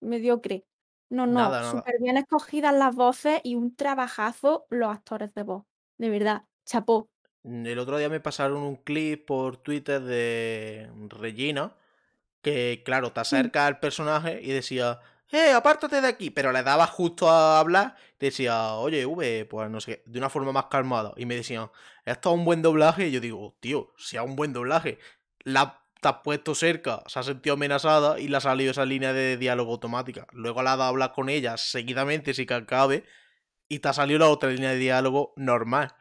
mediocre. 0.01 0.65
No, 1.09 1.27
no, 1.27 1.71
súper 1.71 1.97
bien 2.01 2.17
escogidas 2.17 2.75
las 2.75 2.95
voces 2.95 3.41
y 3.45 3.55
un 3.55 3.77
trabajazo 3.77 4.67
los 4.71 4.91
actores 4.91 5.33
de 5.35 5.43
voz. 5.43 5.65
De 5.99 6.11
verdad, 6.11 6.43
chapó. 6.65 7.09
Mm, 7.45 7.67
el 7.67 7.79
otro 7.79 7.99
día 7.99 8.09
me 8.09 8.21
pasaron 8.21 8.63
un 8.63 8.77
clip 8.77 9.27
por 9.27 9.57
Twitter 9.59 10.01
de 10.01 10.91
Regina, 11.09 11.77
que 12.43 12.83
claro, 12.85 13.13
te 13.13 13.21
acerca 13.21 13.67
al 13.67 13.81
personaje 13.81 14.41
y 14.43 14.53
decía, 14.53 15.01
¡eh, 15.31 15.53
apártate 15.53 16.01
de 16.01 16.09
aquí! 16.09 16.31
Pero 16.31 16.53
le 16.53 16.63
daba 16.63 16.87
justo 16.87 17.29
a 17.31 17.59
hablar, 17.61 17.97
decía, 18.19 18.75
oye, 18.75 19.07
V, 19.07 19.47
pues 19.47 19.71
no 19.71 19.81
sé, 19.81 20.03
de 20.07 20.19
una 20.19 20.31
forma 20.31 20.53
más 20.53 20.67
calmada. 20.67 21.13
Y 21.17 21.27
me 21.27 21.37
decían, 21.37 21.71
esto 22.05 22.31
es 22.31 22.35
un 22.37 22.45
buen 22.45 22.63
doblaje. 22.63 23.09
Y 23.09 23.13
yo 23.13 23.21
digo, 23.21 23.57
tío, 23.61 23.93
si 23.97 24.17
es 24.17 24.23
un 24.23 24.37
buen 24.37 24.53
doblaje. 24.53 24.99
La 25.45 25.86
te 26.01 26.09
has 26.09 26.17
puesto 26.23 26.55
cerca, 26.55 27.03
se 27.07 27.19
ha 27.19 27.23
sentido 27.23 27.55
amenazada 27.55 28.19
y 28.21 28.29
le 28.29 28.37
ha 28.37 28.41
salido 28.41 28.71
esa 28.71 28.85
línea 28.85 29.13
de 29.13 29.37
diálogo 29.37 29.73
automática. 29.73 30.27
Luego 30.33 30.63
le 30.63 30.69
ha 30.69 30.77
dado 30.77 30.85
a 30.85 30.89
hablar 30.89 31.13
con 31.13 31.29
ella 31.29 31.57
seguidamente 31.57 32.35
si 32.35 32.47
que 32.47 32.55
acabe 32.55 33.05
y 33.69 33.79
te 33.79 33.89
ha 33.89 33.93
salido 33.93 34.21
la 34.21 34.29
otra 34.29 34.51
línea 34.51 34.71
de 34.71 34.79
diálogo 34.79 35.33
normal. 35.37 35.95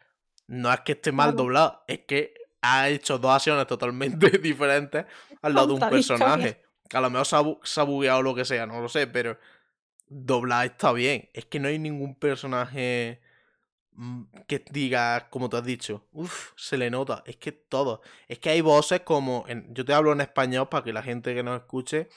No 0.47 0.71
es 0.71 0.81
que 0.81 0.93
esté 0.93 1.11
mal 1.11 1.35
doblada, 1.35 1.83
es 1.87 2.01
que 2.07 2.33
ha 2.61 2.89
hecho 2.89 3.17
dos 3.17 3.31
acciones 3.31 3.67
totalmente 3.67 4.29
diferentes 4.39 5.05
al 5.41 5.53
lado 5.53 5.67
de 5.67 5.73
un 5.73 5.89
personaje. 5.89 6.61
Que 6.87 6.97
a 6.97 7.01
lo 7.01 7.09
mejor 7.09 7.25
se 7.25 7.35
ha, 7.35 7.43
se 7.63 7.81
ha 7.81 7.83
bugueado 7.83 8.21
lo 8.21 8.35
que 8.35 8.45
sea, 8.45 8.67
no 8.67 8.79
lo 8.81 8.89
sé, 8.89 9.07
pero 9.07 9.39
doblar 10.07 10.67
está 10.67 10.91
bien. 10.91 11.29
Es 11.33 11.45
que 11.45 11.59
no 11.59 11.67
hay 11.67 11.79
ningún 11.79 12.15
personaje 12.15 13.21
que 14.47 14.63
diga, 14.71 15.29
como 15.29 15.49
tú 15.49 15.57
has 15.57 15.63
dicho, 15.65 16.07
uff, 16.11 16.51
se 16.57 16.77
le 16.77 16.89
nota. 16.89 17.23
Es 17.25 17.37
que 17.37 17.51
todo. 17.51 18.01
Es 18.27 18.39
que 18.39 18.49
hay 18.49 18.61
voces 18.61 19.01
como. 19.01 19.45
en- 19.47 19.73
yo 19.73 19.85
te 19.85 19.93
hablo 19.93 20.11
en 20.11 20.21
español 20.21 20.69
para 20.69 20.83
que 20.83 20.93
la 20.93 21.03
gente 21.03 21.33
que 21.33 21.43
nos 21.43 21.59
escuche. 21.61 22.09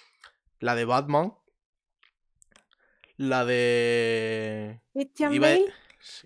La 0.61 0.75
de 0.75 0.85
Batman. 0.85 1.35
La 3.17 3.45
de. 3.45 4.81
Christian 4.93 5.33
iba 5.35 5.49
Bale, 5.49 5.73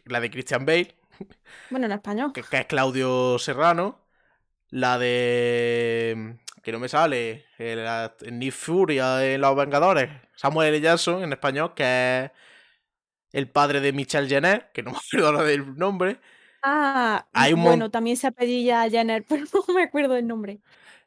La 0.05 0.21
de 0.21 0.31
Christian 0.31 0.67
Bale. 0.67 0.95
bueno, 1.71 1.87
en 1.87 1.93
español. 1.93 2.33
que, 2.33 2.43
que 2.43 2.59
es 2.59 2.67
Claudio 2.67 3.39
Serrano. 3.39 3.99
La 4.71 4.99
de. 4.99 6.39
Que 6.63 6.73
no 6.73 6.79
me 6.79 6.89
sale. 6.89 7.47
El, 7.59 7.79
el 7.81 8.39
Nick 8.39 8.53
Furia 8.53 9.25
en 9.25 9.41
Los 9.41 9.57
Vengadores. 9.57 10.11
Samuel 10.37 10.69
L. 10.69 10.81
Jackson 10.81 11.23
en 11.25 11.33
español, 11.33 11.75
que 11.75 12.25
es 12.25 12.31
el 13.33 13.49
padre 13.49 13.81
de 13.81 13.93
Michelle 13.93 14.29
Jenner, 14.29 14.71
que 14.73 14.83
no 14.83 14.93
me 14.93 14.99
acuerdo 14.99 15.27
ahora 15.29 15.43
del 15.45 15.77
nombre. 15.77 16.19
Ah, 16.63 17.27
Hay 17.33 17.53
un 17.55 17.61
mon- 17.61 17.69
bueno, 17.71 17.91
también 17.91 18.17
se 18.17 18.27
apellida 18.29 18.89
Jenner, 18.89 19.25
pero 19.29 19.45
no 19.53 19.75
me 19.75 19.83
acuerdo 19.83 20.17
el 20.17 20.27
nombre. 20.27 20.61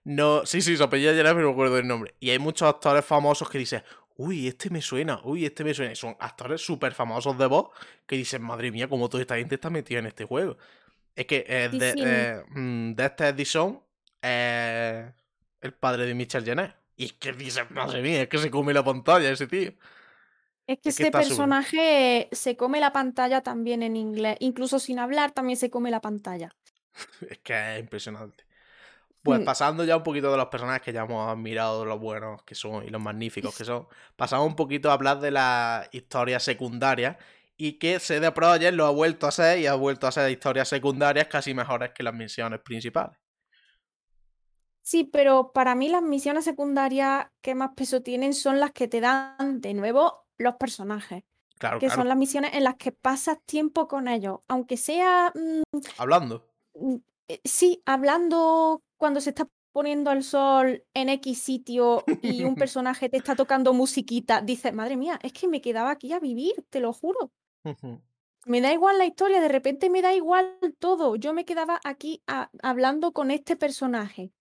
No, 0.03 0.46
sí, 0.46 0.62
sí, 0.62 0.77
su 0.77 0.84
apellido 0.84 1.12
es 1.12 1.17
Jenner, 1.17 1.34
pero 1.34 1.44
no 1.48 1.50
me 1.50 1.53
acuerdo 1.53 1.75
del 1.75 1.88
nombre. 1.88 2.13
Y 2.20 2.29
hay 2.29 2.39
muchos 2.39 2.67
actores 2.67 3.03
famosos 3.05 3.50
que 3.50 3.58
dicen, 3.58 3.84
uy, 4.17 4.48
este 4.48 4.70
me 4.70 4.82
suena, 4.82 5.20
uy, 5.24 5.46
este 5.46 5.63
me 5.63 5.74
suena. 5.74 5.91
Y 5.94 5.96
son 5.96 6.15
actores 6.20 6.62
súper 6.62 6.94
famosos 6.94 7.38
de 7.38 7.48
voz 7.48 7.70
que 8.05 8.15
dicen, 8.15 8.41
madre 8.44 8.72
mía, 8.72 8.88
cómo 8.88 9.10
toda 9.10 9.22
esta 9.22 9.38
gente 9.38 9.55
está 9.55 9.70
metida 9.70 10.00
en 10.00 10.05
este 10.08 10.25
juego. 10.25 10.58
Es 11.15 11.25
que 11.25 11.46
eh, 11.48 11.70
de, 11.70 11.96
eh, 11.98 12.44
mm, 12.50 12.94
de 12.96 13.05
este 13.05 13.27
Edison 13.29 13.82
el 15.62 15.74
padre 15.74 16.05
de 16.05 16.13
Michelle 16.13 16.46
Jenner. 16.46 16.75
Y 16.98 17.05
es 17.05 17.13
que 17.13 17.34
dices, 17.34 17.70
madre 17.72 18.01
mía, 18.01 18.22
es 18.24 18.29
que 18.29 18.38
se 18.38 18.50
come 18.51 18.74
la 18.74 18.84
pantalla 18.84 19.29
ese 19.32 19.48
tío. 19.48 19.74
Es 20.67 20.79
que 20.79 20.89
Es 20.89 20.95
que 20.95 21.03
ese 21.03 21.03
está 21.03 21.24
súper- 21.24 21.57
personaje 21.60 22.29
se 22.31 22.55
come 22.57 22.79
la 22.79 22.91
pantalla 22.93 23.41
también 23.41 23.81
en 23.84 23.95
inglés. 23.95 24.38
Incluso 24.39 24.79
sin 24.79 25.00
hablar 25.00 25.31
también 25.31 25.57
se 25.57 25.69
come 25.72 25.91
la 25.91 26.01
pantalla. 26.01 26.55
Es 27.29 27.39
que 27.39 27.53
es 27.75 27.79
impresionante. 27.79 28.45
Pues 29.24 29.41
Mm. 29.41 29.45
pasando 29.45 29.84
ya 29.86 29.98
un 29.98 30.03
poquito 30.03 30.31
de 30.31 30.38
los 30.38 30.48
personajes 30.48 30.81
que 30.84 30.93
ya 30.93 31.03
hemos 31.03 31.29
admirado, 31.29 31.86
los 31.86 32.00
buenos 32.00 32.43
que 32.43 32.55
son 32.55 32.86
y 32.86 32.89
los 32.89 33.01
magníficos 33.01 33.55
que 33.55 33.65
son, 33.65 33.88
pasamos 34.17 34.48
un 34.48 34.55
poquito 34.55 34.89
a 34.91 34.93
hablar 34.93 35.19
de 35.22 35.31
las 35.31 35.89
historias 35.93 36.43
secundarias 36.43 37.17
y 37.57 37.74
que 37.79 38.00
CD 38.00 38.31
Projekt 38.34 38.75
lo 38.75 38.86
ha 38.88 38.91
vuelto 38.91 39.25
a 39.27 39.29
hacer 39.29 39.60
y 39.60 39.67
ha 39.67 39.75
vuelto 39.75 40.07
a 40.07 40.10
hacer 40.10 40.29
historias 40.31 40.69
secundarias 40.69 41.27
casi 41.27 41.53
mejores 41.53 41.91
que 41.93 42.03
las 42.03 42.13
misiones 42.15 42.62
principales. 42.62 43.17
Sí, 44.81 45.03
pero 45.03 45.51
para 45.51 45.74
mí 45.75 45.89
las 45.89 46.03
misiones 46.03 46.45
secundarias 46.45 47.27
que 47.41 47.55
más 47.55 47.72
peso 47.75 48.01
tienen 48.03 48.34
son 48.34 48.60
las 48.60 48.72
que 48.72 48.88
te 48.88 49.01
dan 49.01 49.60
de 49.62 49.74
nuevo 49.74 50.25
los 50.38 50.56
personajes, 50.56 51.24
Claro, 51.58 51.80
que 51.80 51.88
claro. 51.88 52.01
son 52.01 52.08
las 52.10 52.18
misiones 52.18 52.54
en 52.54 52.63
las 52.63 52.75
que 52.75 52.92
pasas 52.92 53.38
tiempo 53.46 53.88
con 53.88 54.08
ellos, 54.08 54.39
aunque 54.48 54.77
sea, 54.77 55.32
mm, 55.36 55.80
Hablando. 55.98 56.46
mm, 56.75 56.96
eh, 57.30 57.42
sí, 57.44 57.82
hablando 57.86 58.82
cuando 58.98 59.22
se 59.22 59.30
está 59.32 59.48
poniendo 59.72 60.12
el 60.12 60.24
sol 60.24 60.84
en 60.94 61.10
X 61.10 61.42
sitio 61.42 62.04
y 62.22 62.44
un 62.44 62.56
personaje 62.70 63.10
te 63.10 63.18
está 63.18 63.36
tocando 63.36 63.74
musiquita, 63.74 64.42
dices, 64.42 64.74
madre 64.74 64.96
mía, 64.98 65.20
es 65.22 65.34
que 65.34 65.48
me 65.48 65.62
quedaba 65.62 65.92
aquí 65.92 66.13
a 66.13 66.20
vivir, 66.20 66.54
te 66.70 66.80
lo 66.80 66.94
juro. 66.94 67.32
Me 68.46 68.62
da 68.62 68.72
igual 68.72 68.98
la 69.00 69.06
historia, 69.06 69.42
de 69.42 69.48
repente 69.48 69.89
me 69.89 70.01
da 70.04 70.13
igual 70.13 70.58
todo. 70.77 71.15
Yo 71.15 71.34
me 71.34 71.46
quedaba 71.46 71.80
aquí 71.84 72.22
a- 72.27 72.51
hablando 72.62 73.12
con 73.12 73.32
este 73.32 73.56
personaje. 73.56 74.32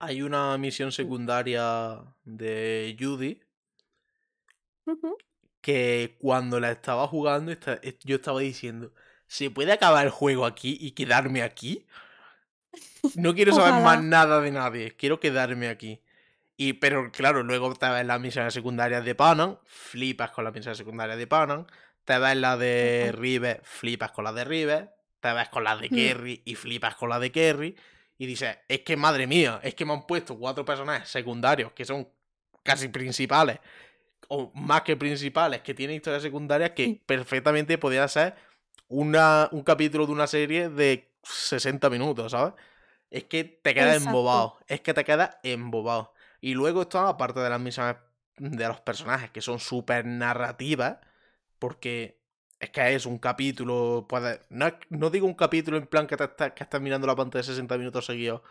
Hay 0.00 0.20
una 0.22 0.56
misión 0.58 0.92
secundaria 0.92 2.14
de 2.24 2.94
Judy. 3.00 3.40
Que 5.60 6.16
cuando 6.20 6.60
la 6.60 6.70
estaba 6.70 7.06
jugando 7.08 7.52
yo 8.04 8.16
estaba 8.16 8.40
diciendo, 8.40 8.92
¿se 9.26 9.50
puede 9.50 9.72
acabar 9.72 10.04
el 10.04 10.10
juego 10.10 10.46
aquí 10.46 10.76
y 10.80 10.92
quedarme 10.92 11.42
aquí? 11.42 11.86
No 13.14 13.34
quiero 13.34 13.52
saber 13.54 13.82
más 13.82 14.02
nada 14.02 14.40
de 14.40 14.50
nadie, 14.50 14.96
quiero 14.96 15.20
quedarme 15.20 15.68
aquí. 15.68 16.02
Y 16.56 16.74
pero 16.74 17.12
claro, 17.12 17.42
luego 17.44 17.72
te 17.74 17.88
ves 17.88 18.04
las 18.04 18.20
misiones 18.20 18.52
secundarias 18.52 19.04
de 19.04 19.14
Panam, 19.14 19.58
flipas 19.64 20.32
con 20.32 20.44
las 20.44 20.52
misiones 20.52 20.78
secundarias 20.78 21.16
de 21.16 21.26
Panam, 21.26 21.66
te 22.04 22.18
ves 22.18 22.36
la 22.36 22.56
de. 22.56 23.12
River, 23.16 23.60
flipas 23.64 24.10
con 24.10 24.24
las 24.24 24.34
de 24.34 24.44
River, 24.44 24.90
te 25.20 25.32
ves 25.32 25.48
con 25.50 25.62
las 25.62 25.80
de 25.80 25.88
Mm. 25.88 25.94
Kerry 25.94 26.42
y 26.44 26.54
flipas 26.54 26.96
con 26.96 27.10
las 27.10 27.20
de 27.20 27.30
Kerry. 27.30 27.76
Y 28.16 28.26
dices, 28.26 28.58
es 28.66 28.80
que 28.80 28.96
madre 28.96 29.28
mía, 29.28 29.60
es 29.62 29.76
que 29.76 29.84
me 29.84 29.92
han 29.92 30.04
puesto 30.04 30.36
cuatro 30.36 30.64
personajes 30.64 31.08
secundarios 31.08 31.70
que 31.72 31.84
son 31.84 32.08
casi 32.64 32.88
principales, 32.88 33.60
o 34.28 34.52
más 34.54 34.82
que 34.82 34.96
principales, 34.96 35.62
que 35.62 35.74
tienen 35.74 35.96
historias 35.96 36.22
secundarias 36.22 36.70
que 36.72 37.02
perfectamente 37.06 37.78
podrían 37.78 38.08
ser 38.08 38.34
una, 38.88 39.48
un 39.52 39.62
capítulo 39.62 40.06
de 40.06 40.12
una 40.12 40.26
serie 40.26 40.68
de 40.70 41.10
60 41.22 41.90
minutos, 41.90 42.32
¿sabes? 42.32 42.54
Es 43.10 43.24
que 43.24 43.44
te 43.44 43.74
quedas 43.74 43.96
Exacto. 43.96 44.06
embobado, 44.06 44.58
es 44.68 44.80
que 44.82 44.94
te 44.94 45.04
quedas 45.04 45.36
embobado. 45.42 46.14
Y 46.40 46.54
luego 46.54 46.82
está, 46.82 47.08
aparte 47.08 47.40
de 47.40 47.50
las 47.50 47.60
misiones 47.60 47.96
de 48.38 48.68
los 48.68 48.80
personajes, 48.80 49.30
que 49.30 49.40
son 49.40 49.58
súper 49.58 50.04
narrativas, 50.06 50.98
porque 51.58 52.20
es 52.60 52.70
que 52.70 52.94
es 52.94 53.06
un 53.06 53.18
capítulo, 53.18 54.06
puede, 54.08 54.40
no, 54.50 54.70
no 54.90 55.10
digo 55.10 55.26
un 55.26 55.34
capítulo 55.34 55.76
en 55.76 55.86
plan 55.86 56.06
que, 56.06 56.16
te 56.16 56.24
estás, 56.24 56.52
que 56.52 56.64
estás 56.64 56.80
mirando 56.80 57.06
la 57.06 57.16
pantalla 57.16 57.42
60 57.42 57.78
minutos 57.78 58.06
seguidos 58.06 58.42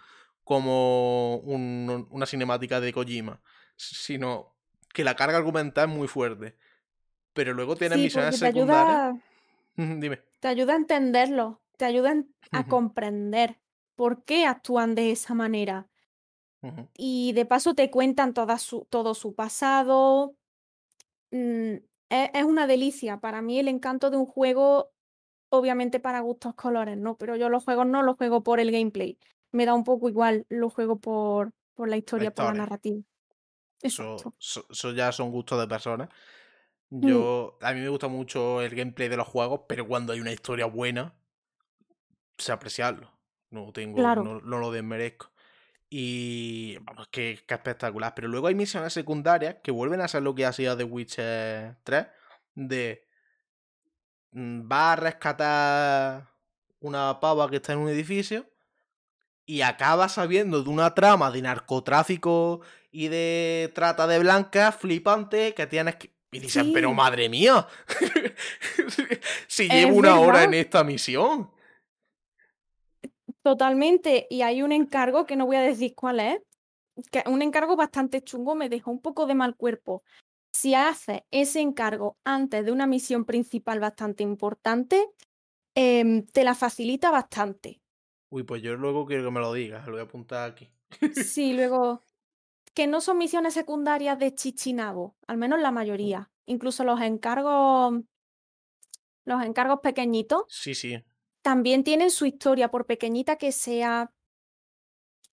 como 0.44 1.38
un- 1.40 2.08
una 2.12 2.26
cinemática 2.26 2.80
de 2.80 2.94
Kojima, 2.94 3.42
sino 3.76 4.57
que 4.98 5.04
la 5.04 5.16
carga 5.16 5.38
argumental 5.38 5.92
es 5.92 5.96
muy 5.96 6.08
fuerte. 6.08 6.56
Pero 7.34 7.54
luego 7.54 7.76
tienes 7.76 8.00
Sí, 8.00 8.06
misiones 8.06 8.40
te 8.40 8.48
secundarias. 8.48 8.98
ayuda, 8.98 9.22
Dime. 10.02 10.22
te 10.40 10.48
ayuda 10.48 10.74
a 10.74 10.78
entenderlo, 10.78 11.62
te 11.78 11.86
ayuda 11.86 12.14
en- 12.14 12.34
a 12.52 12.66
comprender 12.66 13.60
por 13.96 14.24
qué 14.24 14.48
actúan 14.48 14.96
de 14.96 15.12
esa 15.12 15.36
manera. 15.36 15.88
Y 16.98 17.34
de 17.34 17.46
paso 17.46 17.76
te 17.76 17.92
cuentan 17.92 18.34
toda 18.34 18.58
su, 18.58 18.88
todo 18.90 19.14
su 19.14 19.36
pasado. 19.36 20.34
Mm, 21.30 21.74
es, 22.10 22.30
es 22.34 22.44
una 22.44 22.66
delicia. 22.66 23.20
Para 23.20 23.44
mí 23.44 23.60
el 23.60 23.68
encanto 23.68 24.10
de 24.10 24.18
un 24.18 24.26
juego, 24.26 24.90
obviamente 25.50 26.00
para 26.00 26.22
gustos 26.22 26.56
colores, 26.56 26.98
¿no? 26.98 27.18
Pero 27.18 27.36
yo 27.36 27.50
los 27.50 27.64
juegos 27.64 27.86
no 27.86 28.02
los 28.02 28.18
juego 28.18 28.42
por 28.42 28.60
el 28.60 28.72
gameplay. 28.72 29.20
Me 29.52 29.68
da 29.68 29.76
un 29.76 29.84
poco 29.84 30.10
igual, 30.10 30.48
los 30.50 30.74
juego 30.74 30.98
por, 31.00 31.52
por 31.76 31.88
la 31.88 31.98
historia, 31.98 32.32
por 32.34 32.46
la 32.46 32.54
narrativa. 32.54 33.00
Eso, 33.82 34.16
eso- 34.40 34.66
eso 34.70 34.92
ya 34.92 35.12
son 35.12 35.32
gustos 35.32 35.60
de 35.60 35.68
personas. 35.68 36.10
Mm, 36.90 37.08
Yo, 37.08 37.58
a 37.62 37.74
mí 37.74 37.82
me 37.82 37.90
gusta 37.90 38.08
mucho 38.08 38.62
el 38.62 38.74
gameplay 38.76 39.10
de 39.10 39.18
los 39.18 39.28
juegos, 39.28 39.62
pero 39.68 39.88
cuando 39.88 40.14
hay 40.14 40.20
una 40.22 40.32
historia 40.32 40.66
buena, 40.66 41.14
sé 42.38 42.52
apreciarlo. 42.52 43.12
No 43.50 43.72
tengo, 43.72 43.98
claro. 43.98 44.24
no, 44.24 44.42
no 44.42 44.58
lo 44.60 44.72
desmerezco. 44.72 45.32
Y 45.90 46.78
vamos, 46.82 47.08
que, 47.10 47.40
que 47.48 47.54
espectacular. 47.54 48.14
Pero 48.14 48.28
luego 48.28 48.48
hay 48.48 48.56
misiones 48.56 48.92
secundarias 48.94 49.58
que 49.64 49.72
vuelven 49.72 50.02
a 50.02 50.08
ser 50.08 50.22
lo 50.24 50.36
que 50.36 50.46
hacía 50.46 50.76
The 50.76 50.84
Witcher 50.84 51.78
3. 51.84 52.08
De 52.56 53.08
mm, 54.32 54.70
va 54.72 54.94
a 54.94 54.96
rescatar 54.96 56.28
una 56.80 57.20
pava 57.20 57.50
que 57.50 57.58
está 57.58 57.74
en 57.74 57.80
un 57.80 57.90
edificio 57.90 58.46
y 59.46 59.62
acaba 59.62 60.10
sabiendo 60.10 60.62
de 60.64 60.70
una 60.70 60.94
trama 60.94 61.32
de 61.32 61.42
narcotráfico 61.42 62.62
y 62.98 63.10
de 63.10 63.72
trata 63.76 64.08
de 64.08 64.18
blancas 64.18 64.76
flipante 64.76 65.54
que 65.54 65.68
tienes 65.68 65.98
que... 65.98 66.10
Y 66.32 66.40
dicen, 66.40 66.74
pero 66.74 66.96
madre 66.96 67.30
mía, 67.30 67.68
si 69.48 69.66
es 69.66 69.70
llevo 69.70 69.98
una 69.98 70.20
hora 70.20 70.44
en 70.44 70.56
esta 70.56 70.84
misión. 70.84 71.52
Totalmente. 73.44 74.26
Y 74.32 74.42
hay 74.42 74.64
un 74.64 74.72
encargo 74.72 75.28
que 75.28 75.36
no 75.36 75.46
voy 75.46 75.58
a 75.58 75.62
decir 75.62 75.94
cuál 75.94 76.20
es, 76.20 76.42
que 77.12 77.24
un 77.28 77.44
encargo 77.44 77.76
bastante 77.76 78.24
chungo, 78.24 78.56
me 78.56 78.68
dejó 78.68 78.90
un 78.90 79.00
poco 79.00 79.28
de 79.28 79.36
mal 79.36 79.56
cuerpo. 79.56 80.02
Si 80.52 80.74
haces 80.74 81.22
ese 81.30 81.62
encargo 81.62 82.18
antes 82.24 82.66
de 82.66 82.72
una 82.72 82.88
misión 82.88 83.26
principal 83.26 83.80
bastante 83.80 84.24
importante, 84.24 85.08
em, 85.76 86.26
te 86.26 86.44
la 86.44 86.56
facilita 86.56 87.12
bastante. 87.12 87.80
Uy, 88.32 88.42
pues 88.42 88.64
yo 88.64 88.76
luego 88.76 89.06
quiero 89.06 89.24
que 89.24 89.32
me 89.32 89.40
lo 89.40 89.54
digas, 89.54 89.86
lo 89.86 89.92
voy 89.92 90.02
a 90.02 90.06
apuntar 90.06 90.50
aquí. 90.50 90.68
Sí, 91.14 91.54
luego, 91.54 92.04
que 92.78 92.86
no 92.86 93.02
son 93.02 93.18
misiones 93.18 93.56
secundarias 93.56 94.20
de 94.20 94.36
Chichinabo, 94.36 95.18
al 95.26 95.38
menos 95.38 95.60
la 95.60 95.72
mayoría. 95.72 96.30
Incluso 96.46 96.84
los 96.84 97.02
encargos, 97.02 98.04
los 99.26 99.44
encargos 99.44 99.80
pequeñitos 99.82 100.44
Sí, 100.48 100.76
sí. 100.76 101.04
también 101.42 101.84
tienen 101.84 102.12
su 102.12 102.28
historia, 102.28 102.70
por 102.70 102.86
pequeñita 102.86 103.38
que 103.38 103.52
sea. 103.52 104.12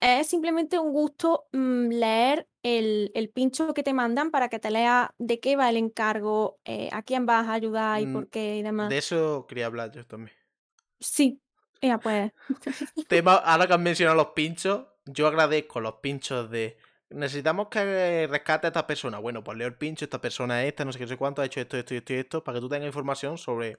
Es 0.01 0.27
simplemente 0.29 0.79
un 0.79 0.91
gusto 0.93 1.45
mm, 1.53 1.89
leer 1.89 2.49
el, 2.63 3.13
el 3.15 3.29
pincho 3.29 3.75
que 3.75 3.83
te 3.83 3.93
mandan 3.93 4.31
para 4.31 4.49
que 4.49 4.59
te 4.59 4.71
lea 4.71 5.15
de 5.19 5.39
qué 5.39 5.57
va 5.57 5.69
el 5.69 5.77
encargo, 5.77 6.61
eh, 6.65 6.89
a 6.93 7.03
quién 7.03 7.27
vas 7.27 7.47
a 7.47 7.53
ayudar 7.53 8.01
y 8.01 8.07
Mm, 8.07 8.13
por 8.15 8.31
qué 8.31 8.57
y 8.57 8.63
demás. 8.63 8.89
De 8.89 8.97
eso 8.97 9.45
quería 9.47 9.67
hablar 9.67 9.93
yo 9.93 10.07
también. 10.07 10.35
Sí, 10.99 11.43
ya 11.83 11.99
pues. 11.99 12.33
Tema, 13.07 13.35
ahora 13.35 13.67
que 13.67 13.75
has 13.75 13.81
mencionado 13.81 14.17
los 14.17 14.29
pinchos, 14.29 14.87
yo 15.05 15.27
agradezco 15.27 15.81
los 15.81 15.97
pinchos 15.97 16.51
de 16.51 16.79
necesitamos 17.11 17.69
que 17.69 18.27
rescate 18.29 18.67
a 18.67 18.71
esta 18.71 18.87
persona. 18.87 19.19
Bueno, 19.19 19.45
pues 19.45 19.57
leo 19.59 19.69
el 19.69 19.77
pincho, 19.77 20.05
esta 20.05 20.21
persona 20.21 20.63
es 20.63 20.69
esta, 20.69 20.85
no 20.85 20.93
sé 20.93 20.99
qué, 20.99 21.05
no 21.05 21.09
sé 21.09 21.17
cuánto, 21.17 21.43
ha 21.43 21.47
hecho 21.47 21.61
esto, 21.61 21.77
esto, 21.77 21.95
esto 21.95 22.13
y 22.13 22.17
esto, 22.17 22.45
para 22.45 22.57
que 22.57 22.61
tú 22.61 22.69
tengas 22.69 22.87
información 22.87 23.39
sobre 23.39 23.79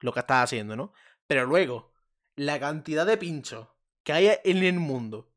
lo 0.00 0.12
que 0.12 0.20
estás 0.20 0.44
haciendo, 0.44 0.76
¿no? 0.76 0.92
Pero 1.26 1.46
luego, 1.46 1.92
la 2.36 2.60
cantidad 2.60 3.06
de 3.06 3.16
pinchos 3.16 3.68
que 4.02 4.12
hay 4.12 4.30
en 4.44 4.62
el 4.62 4.74
mundo, 4.74 5.32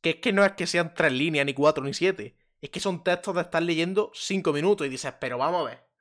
que 0.00 0.10
es 0.10 0.16
que 0.16 0.32
no 0.32 0.44
es 0.44 0.52
que 0.52 0.66
sean 0.66 0.94
tres 0.94 1.12
líneas, 1.12 1.46
ni 1.46 1.54
cuatro, 1.54 1.84
ni 1.84 1.94
siete, 1.94 2.36
es 2.60 2.70
que 2.70 2.80
son 2.80 3.04
textos 3.04 3.34
de 3.34 3.42
estar 3.42 3.62
leyendo 3.62 4.10
cinco 4.14 4.52
minutos 4.52 4.86
y 4.86 4.90
dices, 4.90 5.12
pero 5.20 5.38
vamos 5.38 5.62
a 5.62 5.70
ver. 5.70 5.92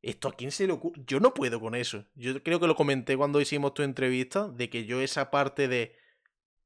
¿Esto 0.00 0.28
a 0.28 0.32
quién 0.32 0.52
se 0.52 0.66
le 0.66 0.74
ocurre? 0.74 1.02
Yo 1.06 1.18
no 1.18 1.34
puedo 1.34 1.60
con 1.60 1.74
eso. 1.74 2.04
Yo 2.14 2.42
creo 2.42 2.60
que 2.60 2.68
lo 2.68 2.76
comenté 2.76 3.16
cuando 3.16 3.40
hicimos 3.40 3.74
tu 3.74 3.82
entrevista, 3.82 4.48
de 4.48 4.70
que 4.70 4.84
yo 4.84 5.00
esa 5.00 5.30
parte 5.30 5.66
de 5.66 5.96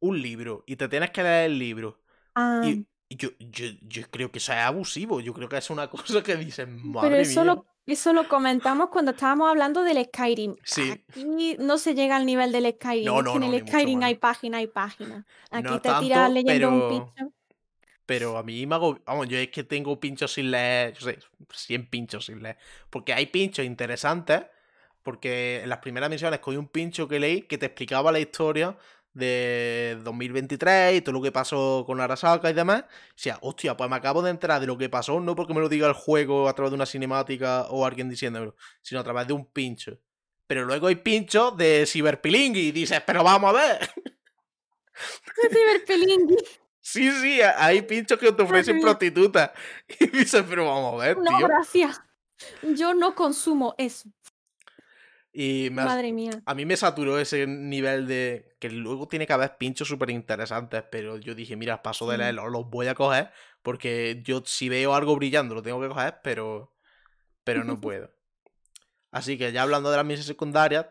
un 0.00 0.20
libro 0.20 0.64
y 0.66 0.76
te 0.76 0.88
tienes 0.88 1.10
que 1.10 1.22
leer 1.22 1.46
el 1.46 1.58
libro. 1.58 2.01
Ah, 2.34 2.62
Y 2.64 2.86
yo, 3.16 3.30
yo, 3.38 3.66
yo 3.82 4.02
creo 4.10 4.30
que 4.32 4.38
eso 4.38 4.52
es 4.52 4.58
abusivo. 4.58 5.20
Yo 5.20 5.34
creo 5.34 5.48
que 5.48 5.56
es 5.58 5.68
una 5.70 5.88
cosa 5.90 6.22
que 6.22 6.34
pero 6.36 6.66
madre 6.78 7.20
eso 7.20 7.44
mía. 7.44 7.54
lo, 7.54 7.66
eso 7.86 8.12
lo 8.12 8.28
comentamos 8.28 8.88
cuando 8.88 9.10
estábamos 9.10 9.48
hablando 9.50 9.82
del 9.82 10.04
Skyrim. 10.06 10.56
Sí. 10.64 10.90
Aquí 11.10 11.56
no 11.58 11.76
se 11.78 11.94
llega 11.94 12.16
al 12.16 12.24
nivel 12.26 12.52
del 12.52 12.72
Skyrim. 12.74 13.04
No, 13.04 13.22
no, 13.22 13.34
en 13.34 13.40
no, 13.40 13.52
el 13.54 13.66
Skyrim 13.68 14.02
hay 14.02 14.14
página 14.14 14.62
y 14.62 14.66
página. 14.66 15.26
Aquí 15.50 15.64
No 15.68 15.80
te 15.80 15.88
tanto, 15.88 16.02
tiras 16.04 16.30
leyendo 16.32 16.68
un 16.70 16.80
pero- 16.80 16.88
pincho. 17.14 17.32
Pero 18.06 18.36
a 18.36 18.42
mí 18.42 18.66
me 18.66 18.74
hago. 18.74 18.98
Vamos, 19.06 19.28
yo 19.28 19.38
es 19.38 19.48
que 19.48 19.62
tengo 19.62 19.98
pinchos 20.00 20.32
sin 20.32 20.50
leer. 20.50 20.92
Yo 20.94 21.06
sé, 21.06 21.18
100 21.52 21.86
pinchos 21.88 22.26
sin 22.26 22.42
leer. 22.42 22.58
Porque 22.90 23.12
hay 23.14 23.26
pinchos 23.26 23.64
interesantes. 23.64 24.42
Porque 25.02 25.60
en 25.62 25.68
las 25.68 25.78
primeras 25.78 26.08
misiones 26.10 26.40
cogí 26.40 26.56
un 26.56 26.68
pincho 26.68 27.08
que 27.08 27.18
leí 27.18 27.42
que 27.42 27.58
te 27.58 27.66
explicaba 27.66 28.12
la 28.12 28.20
historia 28.20 28.76
de 29.14 29.98
2023 30.02 30.96
y 30.96 31.00
todo 31.02 31.12
lo 31.14 31.22
que 31.22 31.32
pasó 31.32 31.84
con 31.86 32.00
Arasaka 32.00 32.50
y 32.50 32.54
demás. 32.54 32.82
O 32.82 33.12
sea, 33.16 33.38
hostia, 33.42 33.76
pues 33.76 33.88
me 33.90 33.96
acabo 33.96 34.22
de 34.22 34.30
enterar 34.30 34.60
de 34.60 34.66
lo 34.66 34.78
que 34.78 34.88
pasó, 34.88 35.20
no 35.20 35.34
porque 35.34 35.54
me 35.54 35.60
lo 35.60 35.68
diga 35.68 35.86
el 35.88 35.92
juego 35.94 36.48
a 36.48 36.54
través 36.54 36.70
de 36.70 36.76
una 36.76 36.86
cinemática 36.86 37.62
o 37.70 37.84
alguien 37.86 38.08
diciéndomelo, 38.08 38.56
sino 38.80 39.00
a 39.00 39.04
través 39.04 39.26
de 39.26 39.32
un 39.34 39.46
pincho. 39.46 39.98
Pero 40.46 40.64
luego 40.64 40.86
hay 40.88 40.96
pinchos 40.96 41.56
de 41.56 41.84
Cyberpilling 41.86 42.56
y 42.56 42.72
dices, 42.72 43.02
pero 43.06 43.22
vamos 43.24 43.54
a 43.54 43.58
ver. 43.58 43.90
Cyberpelingui. 45.50 46.36
Sí, 46.80 47.10
sí, 47.12 47.40
hay 47.40 47.82
pinchos 47.82 48.18
que 48.18 48.32
te 48.32 48.42
ofrecen 48.42 48.80
prostitutas. 48.80 49.50
Y 50.00 50.06
dices, 50.08 50.44
pero 50.48 50.66
vamos 50.66 50.94
a 51.00 51.06
ver, 51.06 51.16
No, 51.18 51.38
tío. 51.38 51.46
gracias. 51.46 52.00
Yo 52.62 52.92
no 52.92 53.14
consumo 53.14 53.74
eso. 53.78 54.08
Y 55.32 55.70
me 55.72 55.82
has- 55.82 55.88
Madre 55.88 56.12
mía. 56.12 56.42
a 56.44 56.54
mí 56.54 56.66
me 56.66 56.76
saturó 56.76 57.18
ese 57.18 57.46
nivel 57.46 58.06
de. 58.06 58.54
Que 58.58 58.68
luego 58.70 59.08
tiene 59.08 59.26
que 59.26 59.32
haber 59.32 59.56
pinchos 59.56 59.88
súper 59.88 60.10
interesantes, 60.10 60.84
pero 60.90 61.16
yo 61.16 61.34
dije, 61.34 61.56
mira, 61.56 61.82
paso 61.82 62.08
de 62.10 62.18
leerlos, 62.18 62.50
los 62.52 62.68
voy 62.68 62.88
a 62.88 62.94
coger, 62.94 63.30
porque 63.62 64.20
yo 64.24 64.42
si 64.44 64.68
veo 64.68 64.94
algo 64.94 65.16
brillando 65.16 65.54
lo 65.54 65.62
tengo 65.62 65.80
que 65.80 65.88
coger, 65.88 66.20
pero. 66.22 66.74
Pero 67.44 67.64
no 67.64 67.80
puedo. 67.80 68.10
Así 69.10 69.38
que 69.38 69.52
ya 69.52 69.62
hablando 69.62 69.90
de 69.90 69.96
las 69.96 70.04
misiones 70.06 70.26
secundarias, 70.26 70.86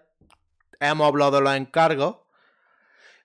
hemos 0.80 1.08
hablado 1.08 1.32
de 1.38 1.42
los 1.42 1.56
encargos 1.56 2.18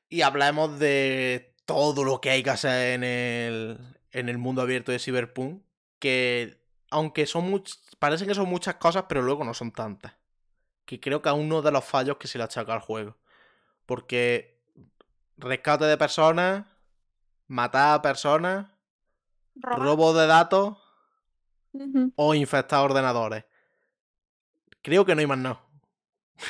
y 0.08 0.22
hablemos 0.22 0.78
de 0.78 1.54
todo 1.64 2.04
lo 2.04 2.20
que 2.20 2.30
hay 2.30 2.42
que 2.42 2.50
hacer 2.50 2.92
en 2.94 3.04
el, 3.04 3.78
en 4.12 4.28
el 4.28 4.38
mundo 4.38 4.62
abierto 4.62 4.92
de 4.92 4.98
Cyberpunk, 4.98 5.62
que 5.98 6.60
aunque 6.90 7.26
son 7.26 7.50
much- 7.50 7.78
parecen 7.98 8.28
que 8.28 8.34
son 8.34 8.48
muchas 8.48 8.76
cosas, 8.76 9.04
pero 9.08 9.22
luego 9.22 9.44
no 9.44 9.52
son 9.54 9.72
tantas. 9.72 10.14
Que 10.86 10.98
creo 11.00 11.20
que 11.20 11.28
es 11.28 11.34
uno 11.34 11.60
de 11.62 11.70
los 11.72 11.84
fallos 11.84 12.16
que 12.16 12.28
se 12.28 12.38
le 12.38 12.44
achaca 12.44 12.72
al 12.72 12.80
juego. 12.80 13.16
Porque 13.84 14.58
rescate 15.36 15.84
de 15.84 15.98
personas, 15.98 16.64
matar 17.48 17.94
a 17.94 18.02
personas, 18.02 18.66
robo 19.60 20.14
de 20.14 20.26
datos 20.26 20.78
o 22.16 22.34
infectar 22.34 22.82
ordenadores. 22.84 23.44
Creo 24.82 25.04
que 25.04 25.14
no 25.14 25.20
hay 25.20 25.26
más 25.26 25.38
nada. 25.38 25.60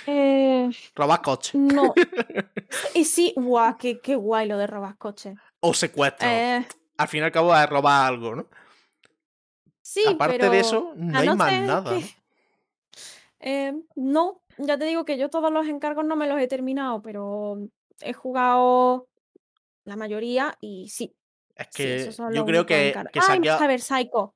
Eh, 0.06 0.70
Robar 0.94 1.22
coches. 1.22 1.54
no. 1.54 1.94
Y 2.94 3.04
sí, 3.04 3.32
guau, 3.36 3.76
qué, 3.78 4.00
qué 4.00 4.16
guay 4.16 4.48
lo 4.48 4.58
de 4.58 4.66
robar 4.66 4.96
coches. 4.98 5.36
O 5.60 5.72
secuestro. 5.72 6.28
Eh, 6.28 6.66
Al 6.98 7.08
fin 7.08 7.20
y 7.20 7.24
al 7.24 7.32
cabo 7.32 7.54
es 7.56 7.68
robar 7.68 8.06
algo, 8.08 8.34
¿no? 8.36 8.46
sí, 9.80 10.04
Aparte 10.06 10.38
pero 10.38 10.50
de 10.52 10.60
eso, 10.60 10.92
no 10.96 11.18
hay 11.18 11.28
más 11.34 11.52
nada. 11.60 11.90
que- 11.94 12.00
¿no? 12.00 12.06
Eh, 13.40 13.72
no, 13.96 14.42
ya 14.58 14.78
te 14.78 14.84
digo 14.86 15.04
que 15.04 15.18
yo 15.18 15.28
todos 15.28 15.52
los 15.52 15.66
encargos 15.68 16.04
no 16.04 16.16
me 16.16 16.26
los 16.26 16.40
he 16.40 16.48
terminado, 16.48 17.02
pero 17.02 17.58
he 18.00 18.12
jugado 18.12 19.08
la 19.84 19.96
mayoría 19.96 20.56
y 20.60 20.88
sí, 20.88 21.14
Es 21.54 21.68
que 21.68 22.10
yo 22.32 22.44
creo 22.44 22.66
que, 22.66 22.94
que 23.12 23.18
¡Ay, 23.20 23.26
saque 23.26 23.50
a- 23.50 23.58
Cyber 23.58 23.80
Psycho! 23.80 24.34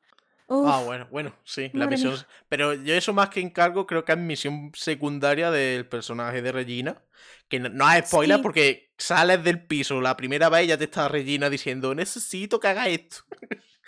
Ah, 0.53 0.83
bueno, 0.85 1.07
bueno, 1.13 1.33
sí, 1.45 1.71
la 1.75 1.87
mía. 1.87 1.97
misión. 1.97 2.15
Pero 2.49 2.75
yo 2.75 2.93
eso 2.95 3.13
más 3.13 3.29
que 3.31 3.39
encargo, 3.41 3.87
creo 3.87 4.05
que 4.05 4.11
es 4.13 4.19
misión 4.19 4.73
secundaria 4.75 5.53
del 5.53 5.87
personaje 5.89 6.43
de 6.43 6.51
Regina. 6.51 7.05
Que 7.49 7.61
no, 7.61 7.69
no 7.69 7.89
es 7.93 8.09
spoiler 8.09 8.39
Sí. 8.39 8.43
porque 8.43 8.91
sales 8.99 9.45
del 9.45 9.65
piso 9.65 10.01
la 10.01 10.17
primera 10.17 10.49
vez 10.49 10.65
y 10.65 10.69
ya 10.69 10.77
te 10.77 10.85
está 10.85 11.07
Regina 11.07 11.49
diciendo, 11.49 11.95
necesito 11.95 12.59
que 12.59 12.67
hagas 12.67 12.89
esto. 12.89 13.19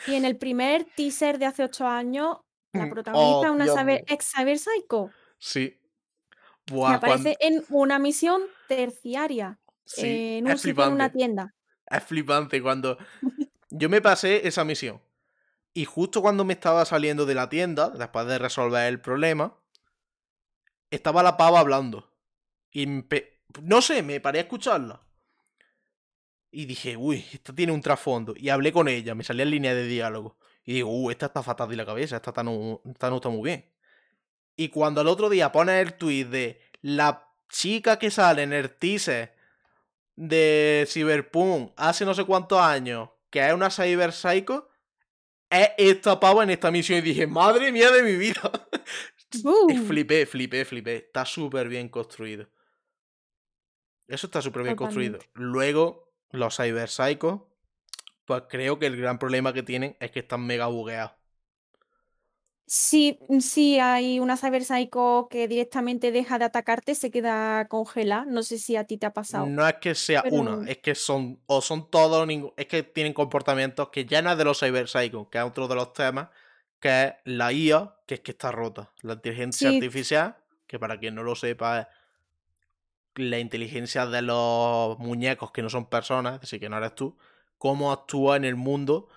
Y 0.06 0.14
en 0.14 0.24
el 0.24 0.36
primer 0.36 0.84
teaser 0.84 1.38
de 1.40 1.46
hace 1.46 1.64
ocho 1.64 1.84
años, 1.84 2.36
la 2.72 2.86
Mm, 2.86 2.90
protagonista 2.90 3.50
oh, 3.52 3.62
es 3.62 3.70
una 3.72 3.94
ex 3.94 4.32
Cyber 4.34 4.58
Psycho. 4.58 5.10
Sí. 5.38 5.78
Buah, 6.66 6.98
cuan- 7.00 7.12
aparece 7.18 7.36
en 7.40 7.64
una 7.70 7.98
misión 7.98 8.42
terciaria, 8.68 9.58
sí, 9.84 10.06
eh, 10.06 10.38
en 10.38 10.46
un 10.46 10.52
es 10.52 10.60
sitio 10.60 10.84
en 10.84 10.92
una 10.92 11.10
tienda. 11.12 11.54
Es 11.90 12.02
flipante 12.04 12.62
cuando. 12.62 12.96
Yo 13.70 13.88
me 13.88 14.00
pasé 14.00 14.46
esa 14.46 14.64
misión. 14.64 15.00
Y 15.74 15.86
justo 15.86 16.20
cuando 16.22 16.44
me 16.44 16.52
estaba 16.52 16.84
saliendo 16.84 17.24
de 17.26 17.34
la 17.34 17.48
tienda, 17.48 17.90
después 17.90 18.26
de 18.26 18.38
resolver 18.38 18.86
el 18.86 19.00
problema, 19.00 19.56
estaba 20.90 21.22
la 21.22 21.36
pava 21.38 21.60
hablando. 21.60 22.12
Y 22.70 22.86
no 23.62 23.80
sé, 23.82 24.02
me 24.02 24.20
paré 24.20 24.38
a 24.40 24.42
escucharla. 24.42 25.02
Y 26.50 26.66
dije, 26.66 26.98
uy, 26.98 27.24
esta 27.32 27.54
tiene 27.54 27.72
un 27.72 27.80
trasfondo. 27.80 28.34
Y 28.36 28.50
hablé 28.50 28.72
con 28.72 28.86
ella, 28.88 29.14
me 29.14 29.24
salía 29.24 29.44
en 29.44 29.50
línea 29.50 29.74
de 29.74 29.86
diálogo. 29.86 30.36
Y 30.64 30.74
digo, 30.74 30.90
uy, 30.90 31.12
esta 31.12 31.26
está 31.26 31.42
fatal 31.42 31.68
de 31.68 31.76
la 31.76 31.86
cabeza, 31.86 32.16
esta, 32.16 32.30
está 32.30 32.42
no, 32.42 32.80
esta 32.84 33.10
no 33.10 33.16
está 33.16 33.28
muy 33.28 33.42
bien. 33.42 33.72
Y 34.56 34.68
cuando 34.68 35.00
al 35.00 35.08
otro 35.08 35.28
día 35.28 35.50
pones 35.50 35.80
el 35.84 35.94
tweet 35.94 36.26
de 36.26 36.60
la 36.82 37.28
chica 37.48 37.98
que 37.98 38.10
sale 38.10 38.42
en 38.42 38.52
el 38.52 38.70
teaser 38.70 39.34
de 40.16 40.86
Cyberpunk 40.88 41.72
hace 41.76 42.04
no 42.04 42.14
sé 42.14 42.24
cuántos 42.24 42.60
años, 42.60 43.10
que 43.30 43.46
es 43.46 43.52
una 43.52 43.70
Cyber 43.70 44.12
Psycho, 44.12 44.68
es 45.50 45.70
esta 45.78 46.18
pava 46.20 46.42
en 46.44 46.50
esta 46.50 46.70
misión. 46.70 46.98
Y 46.98 47.02
dije, 47.02 47.26
madre 47.26 47.72
mía 47.72 47.90
de 47.90 48.02
mi 48.02 48.16
vida. 48.16 48.40
Y 49.68 49.78
flipé, 49.78 50.26
flipé, 50.26 50.62
flipé. 50.66 50.96
Está 50.96 51.24
súper 51.24 51.66
bien 51.66 51.88
construido. 51.88 52.50
Eso 54.06 54.26
está 54.26 54.42
súper 54.42 54.62
bien 54.62 54.76
construido. 54.76 55.20
Luego, 55.32 56.12
los 56.32 56.54
Cyber 56.54 56.90
Psycho, 56.90 57.51
pues 58.24 58.42
creo 58.48 58.78
que 58.78 58.86
el 58.86 58.96
gran 58.96 59.18
problema 59.18 59.52
que 59.52 59.62
tienen 59.62 59.96
es 60.00 60.10
que 60.10 60.20
están 60.20 60.46
mega 60.46 60.66
bugueados. 60.66 61.12
Sí, 62.64 63.18
sí, 63.40 63.78
hay 63.80 64.18
una 64.18 64.36
Cyber 64.38 64.64
Psycho 64.64 65.28
que 65.30 65.46
directamente 65.46 66.10
deja 66.10 66.38
de 66.38 66.46
atacarte, 66.46 66.94
se 66.94 67.10
queda 67.10 67.68
congelada. 67.68 68.24
No 68.24 68.42
sé 68.42 68.56
si 68.56 68.76
a 68.76 68.84
ti 68.84 68.96
te 68.96 69.04
ha 69.06 69.12
pasado. 69.12 69.46
No 69.46 69.66
es 69.66 69.74
que 69.74 69.94
sea 69.94 70.22
Pero- 70.22 70.36
una, 70.36 70.70
es 70.70 70.78
que 70.78 70.94
son, 70.94 71.40
o 71.46 71.60
son 71.60 71.90
todos, 71.90 72.26
es 72.56 72.66
que 72.66 72.82
tienen 72.82 73.12
comportamientos 73.12 73.90
que 73.90 74.06
ya 74.06 74.22
no 74.22 74.30
es 74.32 74.38
de 74.38 74.44
los 74.44 74.58
Cyber 74.60 74.88
Psycho, 74.88 75.28
que 75.28 75.38
es 75.38 75.44
otro 75.44 75.68
de 75.68 75.74
los 75.74 75.92
temas, 75.92 76.28
que 76.80 77.04
es 77.04 77.12
la 77.24 77.52
IA, 77.52 77.94
que 78.06 78.14
es 78.14 78.20
que 78.20 78.30
está 78.30 78.50
rota. 78.52 78.90
La 79.02 79.14
inteligencia 79.14 79.68
Sí. 79.68 79.76
artificial, 79.76 80.36
que 80.66 80.78
para 80.78 80.98
quien 80.98 81.14
no 81.14 81.22
lo 81.24 81.34
sepa 81.34 81.80
es 81.80 81.86
la 83.16 83.38
inteligencia 83.38 84.06
de 84.06 84.22
los 84.22 84.98
muñecos 84.98 85.50
que 85.50 85.62
no 85.62 85.68
son 85.68 85.86
personas, 85.90 86.40
decir, 86.40 86.58
que 86.60 86.68
no 86.70 86.78
eres 86.78 86.94
tú, 86.94 87.18
cómo 87.62 87.92
actúa 87.92 88.34
en 88.36 88.44
el 88.44 88.56
mundo 88.56 89.08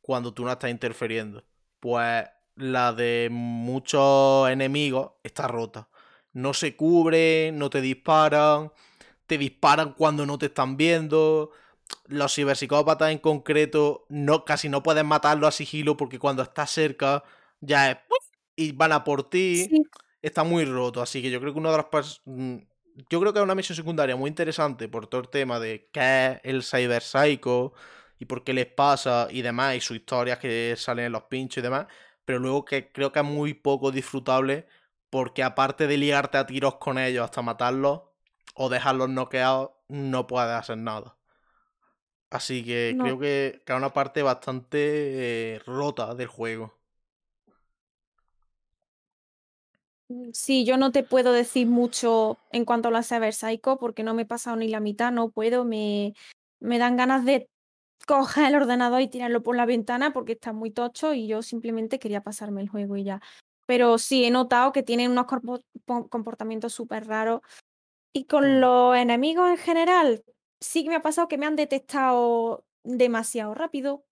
cuando 0.00 0.32
tú 0.32 0.42
no 0.42 0.50
estás 0.50 0.70
interfiriendo. 0.70 1.44
Pues 1.80 2.24
la 2.56 2.94
de 2.94 3.28
muchos 3.30 4.48
enemigos 4.48 5.12
está 5.22 5.46
rota. 5.46 5.90
No 6.32 6.54
se 6.54 6.76
cubre, 6.76 7.52
no 7.52 7.68
te 7.68 7.82
disparan, 7.82 8.72
te 9.26 9.36
disparan 9.36 9.92
cuando 9.92 10.24
no 10.24 10.38
te 10.38 10.46
están 10.46 10.78
viendo. 10.78 11.50
Los 12.06 12.34
ciberpsicópatas 12.34 13.12
en 13.12 13.18
concreto 13.18 14.06
no, 14.08 14.46
casi 14.46 14.70
no 14.70 14.82
puedes 14.82 15.04
matarlo 15.04 15.46
a 15.46 15.52
sigilo 15.52 15.98
porque 15.98 16.18
cuando 16.18 16.42
estás 16.42 16.70
cerca 16.70 17.22
ya 17.60 17.90
es 17.90 17.98
y 18.56 18.72
van 18.72 18.92
a 18.92 19.04
por 19.04 19.28
ti 19.28 19.66
Sí, 19.68 19.82
está 20.22 20.42
muy 20.42 20.64
roto. 20.64 21.02
Así 21.02 21.20
que 21.20 21.30
yo 21.30 21.38
creo 21.38 21.52
que 21.52 21.58
una 21.58 21.70
de 21.70 21.76
las 21.76 22.22
mm, 22.24 22.56
Yo 23.08 23.20
creo 23.20 23.32
que 23.32 23.38
es 23.38 23.44
una 23.44 23.54
misión 23.54 23.76
secundaria 23.76 24.16
muy 24.16 24.28
interesante 24.28 24.88
por 24.88 25.06
todo 25.06 25.20
el 25.20 25.28
tema 25.28 25.58
de 25.60 25.88
qué 25.92 26.32
es 26.32 26.40
el 26.44 26.62
Cyber 26.64 27.02
Psycho 27.02 27.72
y 28.18 28.24
por 28.26 28.42
qué 28.44 28.52
les 28.52 28.66
pasa 28.66 29.28
y 29.30 29.42
demás, 29.42 29.76
y 29.76 29.80
sus 29.80 29.96
historias 29.96 30.38
que 30.38 30.74
salen 30.76 31.06
en 31.06 31.12
los 31.12 31.24
pinchos 31.24 31.58
y 31.58 31.62
demás. 31.62 31.86
Pero 32.24 32.38
luego 32.38 32.64
que 32.64 32.90
creo 32.92 33.12
que 33.12 33.20
es 33.20 33.24
muy 33.24 33.54
poco 33.54 33.90
disfrutable 33.92 34.66
porque 35.08 35.42
aparte 35.42 35.86
de 35.86 35.96
liarte 35.98 36.38
a 36.38 36.46
tiros 36.46 36.76
con 36.76 36.98
ellos 36.98 37.24
hasta 37.24 37.42
matarlos 37.42 38.02
o 38.54 38.68
dejarlos 38.68 39.08
noqueados, 39.08 39.70
no 39.88 40.26
puedes 40.26 40.50
hacer 40.50 40.78
nada. 40.78 41.16
Así 42.30 42.64
que 42.64 42.94
No. 42.96 43.04
creo 43.04 43.18
que 43.18 43.62
que 43.64 43.72
es 43.72 43.76
una 43.78 43.92
parte 43.92 44.22
bastante 44.22 45.54
eh, 45.56 45.58
rota 45.66 46.14
del 46.14 46.28
juego. 46.28 46.78
Mm, 47.48 47.52
Sí, 50.32 50.64
yo 50.64 50.76
no 50.76 50.90
te 50.90 51.04
puedo 51.04 51.32
decir 51.32 51.68
mucho 51.68 52.38
en 52.50 52.64
cuanto 52.64 52.88
a 52.88 52.90
la 52.90 53.02
Cyber 53.04 53.32
Psycho 53.32 53.78
porque 53.78 54.02
no 54.02 54.12
me 54.14 54.22
he 54.22 54.26
pasado 54.26 54.56
ni 54.56 54.68
la 54.68 54.80
mitad, 54.80 55.12
no 55.12 55.30
puedo, 55.30 55.64
me, 55.64 56.14
me 56.58 56.78
dan 56.78 56.96
ganas 56.96 57.24
de 57.24 57.48
coger 58.08 58.46
el 58.48 58.56
ordenador 58.56 59.00
y 59.02 59.08
tirarlo 59.08 59.42
por 59.42 59.56
la 59.56 59.66
ventana 59.66 60.12
porque 60.12 60.32
está 60.32 60.52
muy 60.52 60.72
tocho 60.72 61.14
y 61.14 61.28
yo 61.28 61.42
simplemente 61.42 62.00
quería 62.00 62.22
pasarme 62.22 62.60
el 62.60 62.68
juego 62.68 62.96
y 62.96 63.04
ya. 63.04 63.20
Pero 63.66 63.98
sí, 63.98 64.24
he 64.24 64.30
notado 64.32 64.72
que 64.72 64.82
tienen 64.82 65.12
unos 65.12 65.26
comportamientos 66.08 66.72
súper 66.72 67.06
raros. 67.06 67.40
Y 68.12 68.24
con 68.24 68.56
Mm. 68.56 68.60
los 68.60 68.96
enemigos 68.96 69.48
en 69.50 69.58
general, 69.58 70.24
sí 70.60 70.82
que 70.82 70.90
me 70.90 70.96
ha 70.96 71.02
pasado 71.02 71.28
que 71.28 71.38
me 71.38 71.46
han 71.46 71.56
detectado 71.56 72.64
demasiado 72.82 73.54
rápido. 73.54 74.04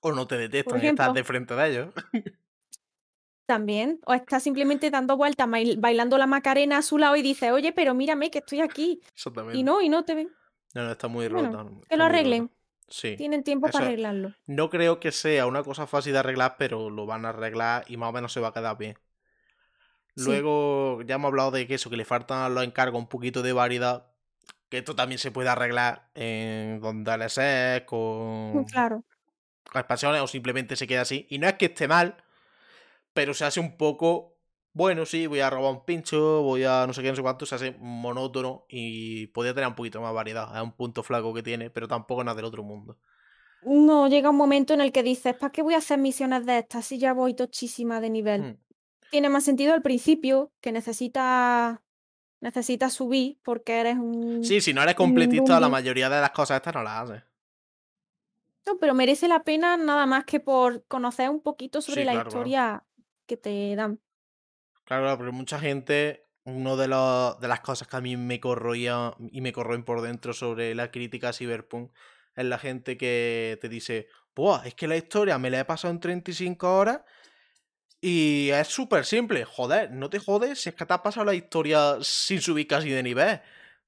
O 0.00 0.12
no 0.12 0.26
te 0.26 0.38
detectan 0.38 0.80
estás 0.84 1.14
de 1.14 1.24
frente 1.24 1.54
de 1.54 1.68
ellos. 1.68 1.94
también, 3.48 3.98
o 4.06 4.12
está 4.14 4.38
simplemente 4.38 4.90
dando 4.90 5.16
vueltas, 5.16 5.48
bail- 5.48 5.80
bailando 5.80 6.18
la 6.18 6.26
Macarena 6.26 6.78
a 6.78 6.82
su 6.82 6.98
lado 6.98 7.16
y 7.16 7.22
dice, 7.22 7.50
oye, 7.50 7.72
pero 7.72 7.94
mírame 7.94 8.30
que 8.30 8.38
estoy 8.38 8.60
aquí. 8.60 9.00
Y 9.54 9.62
no, 9.64 9.80
y 9.80 9.88
no 9.88 10.04
te 10.04 10.14
ven. 10.14 10.30
No, 10.74 10.84
no, 10.84 10.92
está 10.92 11.08
muy 11.08 11.26
Bueno, 11.28 11.50
rota. 11.64 11.70
que 11.88 11.96
lo 11.96 12.04
arreglen. 12.04 12.50
Sí. 12.86 13.16
Tienen 13.16 13.42
tiempo 13.42 13.68
para 13.68 13.86
arreglarlo. 13.86 14.34
no 14.46 14.70
creo 14.70 15.00
que 15.00 15.12
sea 15.12 15.46
una 15.46 15.62
cosa 15.62 15.86
fácil 15.86 16.12
de 16.12 16.18
arreglar, 16.20 16.56
pero 16.58 16.90
lo 16.90 17.06
van 17.06 17.24
a 17.24 17.30
arreglar 17.30 17.84
y 17.88 17.96
más 17.96 18.10
o 18.10 18.12
menos 18.12 18.32
se 18.32 18.40
va 18.40 18.48
a 18.48 18.52
quedar 18.52 18.76
bien. 18.78 18.96
Sí, 20.16 20.24
Luego 20.24 21.02
ya 21.02 21.14
hemos 21.16 21.28
hablado 21.28 21.50
de 21.50 21.66
que 21.66 21.74
eso, 21.74 21.90
que 21.90 21.96
le 21.96 22.04
faltan 22.04 22.54
los 22.54 22.64
encargos 22.64 23.00
un 23.00 23.08
poquito 23.08 23.42
de 23.42 23.52
variedad. 23.52 24.06
Que 24.68 24.78
esto 24.78 24.94
también 24.94 25.18
se 25.18 25.30
puede 25.30 25.48
arreglar 25.48 26.10
en 26.14 26.80
con 26.80 27.02
DLSS, 27.04 27.84
con, 27.86 28.64
claro. 28.64 29.02
con 29.70 29.80
expansiones 29.80 30.20
o 30.20 30.26
simplemente 30.26 30.76
se 30.76 30.86
queda 30.86 31.02
así. 31.02 31.26
Y 31.30 31.38
no 31.38 31.46
es 31.46 31.54
que 31.54 31.66
esté 31.66 31.88
mal, 31.88 32.16
pero 33.18 33.34
se 33.34 33.44
hace 33.44 33.58
un 33.58 33.76
poco. 33.76 34.36
Bueno, 34.72 35.04
sí, 35.04 35.26
voy 35.26 35.40
a 35.40 35.50
robar 35.50 35.72
un 35.72 35.84
pincho, 35.84 36.40
voy 36.42 36.62
a 36.62 36.86
no 36.86 36.92
sé 36.92 37.02
qué, 37.02 37.08
no 37.10 37.16
sé 37.16 37.22
cuánto, 37.22 37.46
se 37.46 37.56
hace 37.56 37.74
monótono 37.80 38.64
y 38.68 39.26
podría 39.28 39.52
tener 39.52 39.66
un 39.66 39.74
poquito 39.74 40.00
más 40.00 40.14
variedad. 40.14 40.56
Es 40.56 40.62
un 40.62 40.70
punto 40.70 41.02
flaco 41.02 41.34
que 41.34 41.42
tiene, 41.42 41.68
pero 41.68 41.88
tampoco 41.88 42.20
es 42.20 42.26
nada 42.26 42.36
del 42.36 42.44
otro 42.44 42.62
mundo. 42.62 42.96
No, 43.64 44.06
llega 44.06 44.30
un 44.30 44.36
momento 44.36 44.72
en 44.72 44.80
el 44.80 44.92
que 44.92 45.02
dices, 45.02 45.34
¿para 45.34 45.50
qué 45.50 45.62
voy 45.62 45.74
a 45.74 45.78
hacer 45.78 45.98
misiones 45.98 46.46
de 46.46 46.58
estas 46.58 46.86
si 46.86 47.00
ya 47.00 47.12
voy 47.12 47.34
tochísima 47.34 48.00
de 48.00 48.08
nivel? 48.08 48.40
Hmm. 48.40 48.56
Tiene 49.10 49.28
más 49.30 49.42
sentido 49.42 49.74
al 49.74 49.82
principio, 49.82 50.52
que 50.60 50.70
necesitas 50.70 51.80
necesitas 52.40 52.92
subir 52.92 53.40
porque 53.42 53.80
eres 53.80 53.96
un, 53.96 54.44
Sí, 54.44 54.60
si 54.60 54.72
no 54.72 54.80
eres 54.80 54.94
completista, 54.94 55.58
la 55.58 55.68
mayoría 55.68 56.08
de 56.08 56.20
las 56.20 56.30
cosas 56.30 56.58
estas 56.58 56.72
no 56.72 56.84
las 56.84 57.02
haces. 57.02 57.24
No, 58.64 58.78
pero 58.78 58.94
merece 58.94 59.26
la 59.26 59.42
pena 59.42 59.76
nada 59.76 60.06
más 60.06 60.24
que 60.24 60.38
por 60.38 60.84
conocer 60.84 61.30
un 61.30 61.40
poquito 61.40 61.80
sobre 61.80 62.02
Sí, 62.02 62.04
la 62.04 62.12
claro, 62.12 62.30
claro. 62.30 62.84
Que 63.28 63.36
te 63.36 63.76
dan. 63.76 64.00
Claro, 64.84 65.16
pero 65.18 65.32
mucha 65.32 65.60
gente, 65.60 66.26
una 66.44 66.74
de, 66.76 66.88
los- 66.88 67.38
de 67.40 67.48
las 67.48 67.60
cosas 67.60 67.86
que 67.88 67.96
a 67.96 68.00
mí 68.00 68.16
me 68.16 68.40
corroía 68.40 69.14
y 69.32 69.40
me 69.42 69.52
corroen 69.52 69.84
por 69.84 70.00
dentro 70.00 70.32
sobre 70.32 70.74
la 70.74 70.90
crítica 70.90 71.28
a 71.30 71.32
Cyberpunk 71.32 71.92
es 72.34 72.44
la 72.46 72.58
gente 72.58 72.96
que 72.96 73.58
te 73.60 73.68
dice, 73.68 74.08
Buah, 74.34 74.62
es 74.66 74.74
que 74.74 74.88
la 74.88 74.96
historia 74.96 75.38
me 75.38 75.50
la 75.50 75.60
he 75.60 75.64
pasado 75.64 75.92
en 75.92 76.00
35 76.00 76.76
horas 76.78 77.00
y 78.00 78.50
es 78.50 78.68
súper 78.68 79.04
simple. 79.04 79.44
Joder, 79.44 79.90
no 79.90 80.08
te 80.10 80.18
jodes 80.20 80.60
si 80.60 80.68
es 80.70 80.74
que 80.74 80.86
te 80.86 80.94
has 80.94 81.00
pasado 81.00 81.26
la 81.26 81.34
historia 81.34 81.96
sin 82.00 82.40
subir 82.40 82.66
casi 82.68 82.90
de 82.90 83.02
nivel. 83.02 83.40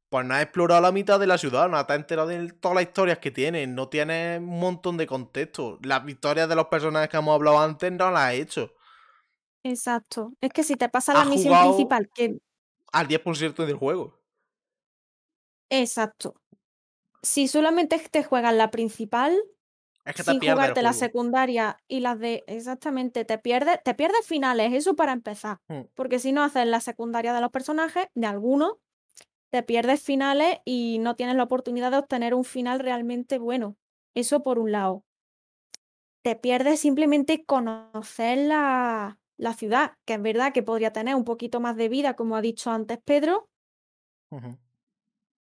Pues 0.08 0.26
no 0.26 0.34
has 0.34 0.42
explorado 0.42 0.80
la 0.82 0.90
mitad 0.92 1.20
de 1.20 1.26
la 1.28 1.38
ciudad, 1.38 1.68
no 1.68 1.84
te 1.86 1.92
has 1.92 1.98
enterado 2.00 2.28
de 2.28 2.52
todas 2.54 2.74
las 2.74 2.84
historias 2.84 3.18
que 3.18 3.30
tienen, 3.30 3.74
no 3.76 3.88
tienes 3.88 4.40
un 4.40 4.58
montón 4.60 4.96
de 4.96 5.06
contexto. 5.06 5.78
Las 5.84 6.06
historias 6.08 6.48
de 6.48 6.56
los 6.56 6.66
personajes 6.66 7.08
que 7.08 7.16
hemos 7.16 7.34
hablado 7.34 7.60
antes 7.60 7.92
no 7.92 8.10
las 8.10 8.22
has 8.30 8.34
hecho. 8.34 8.74
Exacto. 9.62 10.32
Es 10.40 10.50
que 10.52 10.62
si 10.62 10.76
te 10.76 10.88
pasa 10.88 11.14
la 11.14 11.24
misión 11.24 11.58
principal, 11.60 12.08
que 12.14 12.38
al 12.92 13.06
10% 13.08 13.66
del 13.66 13.76
juego. 13.76 14.18
exacto. 15.70 16.34
Si 17.22 17.48
solamente 17.48 17.98
te 18.10 18.24
juegas 18.24 18.54
la 18.54 18.70
principal, 18.70 19.38
Es 20.04 20.14
que 20.16 20.24
te 20.24 20.32
sin 20.32 20.40
jugarte 20.40 20.82
la 20.82 20.94
secundaria 20.94 21.78
y 21.88 22.00
las 22.00 22.18
de 22.18 22.44
exactamente, 22.48 23.24
te 23.24 23.38
pierdes, 23.38 23.78
te 23.84 23.94
pierdes 23.94 24.26
finales, 24.26 24.72
eso 24.74 24.96
para 24.96 25.12
empezar. 25.12 25.58
Hmm. 25.68 25.82
Porque 25.94 26.18
si 26.18 26.32
no 26.32 26.44
haces 26.44 26.66
la 26.66 26.80
secundaria 26.80 27.34
de 27.34 27.42
los 27.42 27.50
personajes, 27.50 28.06
de 28.14 28.26
algunos, 28.26 28.74
te 29.50 29.62
pierdes 29.62 30.02
finales 30.02 30.58
y 30.66 30.98
no 31.00 31.16
tienes 31.16 31.36
la 31.36 31.44
oportunidad 31.44 31.92
de 31.92 31.98
obtener 31.98 32.34
un 32.34 32.44
final 32.44 32.80
realmente 32.80 33.38
bueno. 33.38 33.76
Eso 34.14 34.42
por 34.42 34.58
un 34.58 34.72
lado. 34.72 35.04
Te 36.22 36.36
pierdes 36.36 36.80
simplemente 36.80 37.44
conocer 37.44 38.38
la, 38.38 39.19
la 39.40 39.54
ciudad, 39.54 39.94
que 40.04 40.14
es 40.14 40.22
verdad 40.22 40.52
que 40.52 40.62
podría 40.62 40.92
tener 40.92 41.14
un 41.16 41.24
poquito 41.24 41.60
más 41.60 41.76
de 41.76 41.88
vida, 41.88 42.14
como 42.16 42.36
ha 42.36 42.42
dicho 42.42 42.70
antes 42.70 42.98
Pedro, 43.04 43.48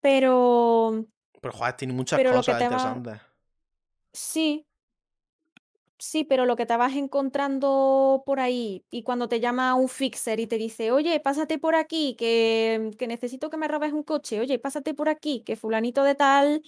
pero 0.02 1.06
Pero 1.42 1.54
joder, 1.54 1.76
tiene 1.78 1.94
muchas 1.94 2.22
pero 2.22 2.32
cosas 2.32 2.48
va, 2.48 2.54
interesantes. 2.54 3.22
sí, 4.14 4.66
sí, 5.98 6.24
pero 6.24 6.46
lo 6.46 6.56
que 6.56 6.66
te 6.66 6.76
vas 6.78 6.94
encontrando 6.96 8.24
por 8.26 8.40
ahí 8.40 8.86
y 8.90 9.04
cuando 9.04 9.30
te 9.30 9.40
llama 9.40 9.76
un 9.76 9.88
fixer 9.90 10.40
y 10.40 10.48
te 10.48 10.58
dice, 10.58 10.92
oye, 10.92 11.20
pásate 11.20 11.60
por 11.60 11.76
aquí, 11.76 12.16
que, 12.18 12.92
que 12.98 13.08
necesito 13.08 13.50
que 13.50 13.58
me 13.58 13.68
robes 13.68 13.94
un 13.94 14.04
coche, 14.04 14.40
oye, 14.40 14.60
pásate 14.60 14.94
por 14.94 15.10
aquí, 15.10 15.42
que 15.46 15.56
fulanito 15.56 16.04
de 16.04 16.16
tal 16.16 16.62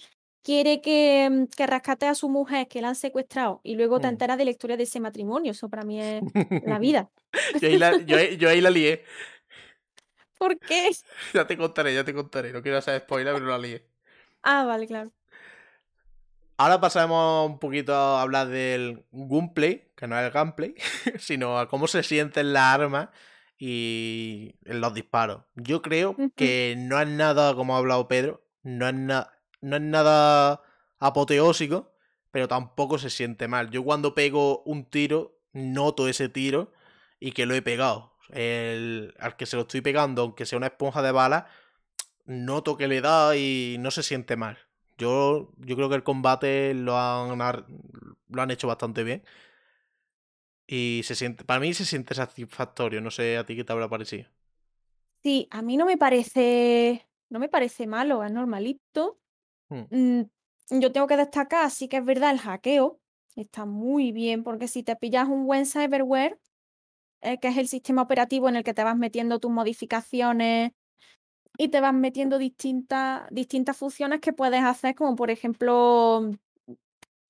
quiere 0.46 0.80
que, 0.80 1.28
mm, 1.28 1.44
que 1.56 1.66
rescate 1.66 2.06
a 2.06 2.14
su 2.14 2.28
mujer, 2.28 2.68
que 2.68 2.80
la 2.80 2.90
han 2.90 2.94
secuestrado, 2.94 3.60
y 3.64 3.74
luego 3.74 3.98
te 4.00 4.06
Mm. 4.06 4.10
enteras 4.10 4.38
de 4.38 4.44
la 4.44 4.52
historia 4.52 4.76
de 4.76 4.84
ese 4.84 5.00
matrimonio, 5.00 5.50
eso 5.50 5.68
para 5.68 5.82
mí 5.82 6.00
es 6.00 6.22
la 6.62 6.78
vida. 6.86 7.10
yo, 7.60 7.68
ahí 7.68 7.76
la, 7.76 7.98
yo, 8.06 8.16
ahí- 8.16 8.36
yo 8.36 8.48
ahí 8.48 8.60
la 8.60 8.70
lié. 8.70 9.02
¿Por 10.38 10.56
qué? 10.60 10.90
Ya 11.34 11.46
te 11.46 11.56
contaré, 11.56 11.92
ya 11.94 12.04
te 12.04 12.14
contaré. 12.14 12.52
No 12.52 12.62
quiero 12.62 12.78
hacer 12.78 13.00
spoiler, 13.02 13.34
pero 13.34 13.46
la 13.46 13.58
lié. 13.58 13.84
Ah, 14.42 14.64
vale, 14.64 14.86
claro. 14.86 15.10
Ahora 16.58 16.80
pasamos 16.80 17.50
un 17.50 17.58
poquito 17.58 17.92
a 17.94 18.22
hablar 18.22 18.48
del 18.48 19.04
gunplay, 19.10 19.90
que 19.96 20.06
no 20.06 20.18
es 20.18 20.24
el 20.26 20.30
gameplay, 20.30 20.74
sino 21.18 21.58
a 21.58 21.68
cómo 21.68 21.86
se 21.88 22.02
sienten 22.02 22.52
las 22.52 22.74
armas 22.74 23.08
y 23.58 24.54
los 24.62 24.94
disparos. 24.94 25.42
Yo 25.56 25.82
creo 25.82 26.16
que 26.36 26.74
no 26.78 27.00
es 27.00 27.08
nada, 27.08 27.54
como 27.54 27.74
ha 27.74 27.78
hablado 27.78 28.06
Pedro, 28.08 28.42
no 28.62 28.86
es, 28.88 28.94
na- 28.94 29.32
no 29.66 29.76
es 29.76 29.82
nada 29.82 30.62
apoteósico, 30.98 31.92
pero 32.30 32.46
tampoco 32.46 32.98
se 32.98 33.10
siente 33.10 33.48
mal. 33.48 33.70
Yo 33.70 33.82
cuando 33.82 34.14
pego 34.14 34.62
un 34.62 34.84
tiro, 34.84 35.40
noto 35.52 36.08
ese 36.08 36.28
tiro 36.28 36.72
y 37.18 37.32
que 37.32 37.46
lo 37.46 37.54
he 37.54 37.62
pegado. 37.62 38.12
El, 38.30 39.14
al 39.18 39.36
que 39.36 39.46
se 39.46 39.56
lo 39.56 39.62
estoy 39.62 39.80
pegando, 39.80 40.22
aunque 40.22 40.46
sea 40.46 40.58
una 40.58 40.68
esponja 40.68 41.02
de 41.02 41.10
balas, 41.12 41.44
noto 42.26 42.76
que 42.76 42.86
le 42.86 43.00
da 43.00 43.36
y 43.36 43.76
no 43.80 43.90
se 43.90 44.04
siente 44.04 44.36
mal. 44.36 44.56
Yo, 44.98 45.52
yo 45.58 45.74
creo 45.76 45.88
que 45.88 45.96
el 45.96 46.04
combate 46.04 46.72
lo 46.72 46.96
han, 46.96 47.36
lo 48.28 48.42
han 48.42 48.50
hecho 48.52 48.68
bastante 48.68 49.02
bien. 49.02 49.24
Y 50.68 51.02
se 51.04 51.16
siente, 51.16 51.44
para 51.44 51.60
mí 51.60 51.74
se 51.74 51.84
siente 51.84 52.14
satisfactorio. 52.14 53.00
No 53.00 53.10
sé 53.10 53.36
a 53.36 53.44
ti 53.44 53.56
qué 53.56 53.64
te 53.64 53.72
habrá 53.72 53.88
parecido. 53.88 54.28
Sí, 55.24 55.48
a 55.50 55.60
mí 55.60 55.76
no 55.76 55.86
me 55.86 55.96
parece, 55.96 57.04
no 57.30 57.40
me 57.40 57.48
parece 57.48 57.88
malo, 57.88 58.22
es 58.22 58.30
normalito. 58.30 59.18
Hmm. 59.70 59.84
Mm, 59.90 60.22
yo 60.80 60.92
tengo 60.92 61.06
que 61.06 61.16
destacar, 61.16 61.70
sí 61.70 61.88
que 61.88 61.98
es 61.98 62.04
verdad, 62.04 62.30
el 62.32 62.38
hackeo 62.38 63.00
está 63.36 63.64
muy 63.66 64.12
bien, 64.12 64.42
porque 64.42 64.68
si 64.68 64.82
te 64.82 64.96
pillas 64.96 65.28
un 65.28 65.46
buen 65.46 65.66
cyberware, 65.66 66.38
eh, 67.22 67.38
que 67.40 67.48
es 67.48 67.56
el 67.58 67.68
sistema 67.68 68.02
operativo 68.02 68.48
en 68.48 68.56
el 68.56 68.64
que 68.64 68.74
te 68.74 68.84
vas 68.84 68.96
metiendo 68.96 69.40
tus 69.40 69.50
modificaciones 69.50 70.72
y 71.58 71.68
te 71.68 71.80
vas 71.80 71.94
metiendo 71.94 72.38
distintas, 72.38 73.28
distintas 73.30 73.76
funciones 73.76 74.20
que 74.20 74.32
puedes 74.32 74.62
hacer, 74.62 74.94
como 74.94 75.16
por 75.16 75.30
ejemplo 75.30 76.30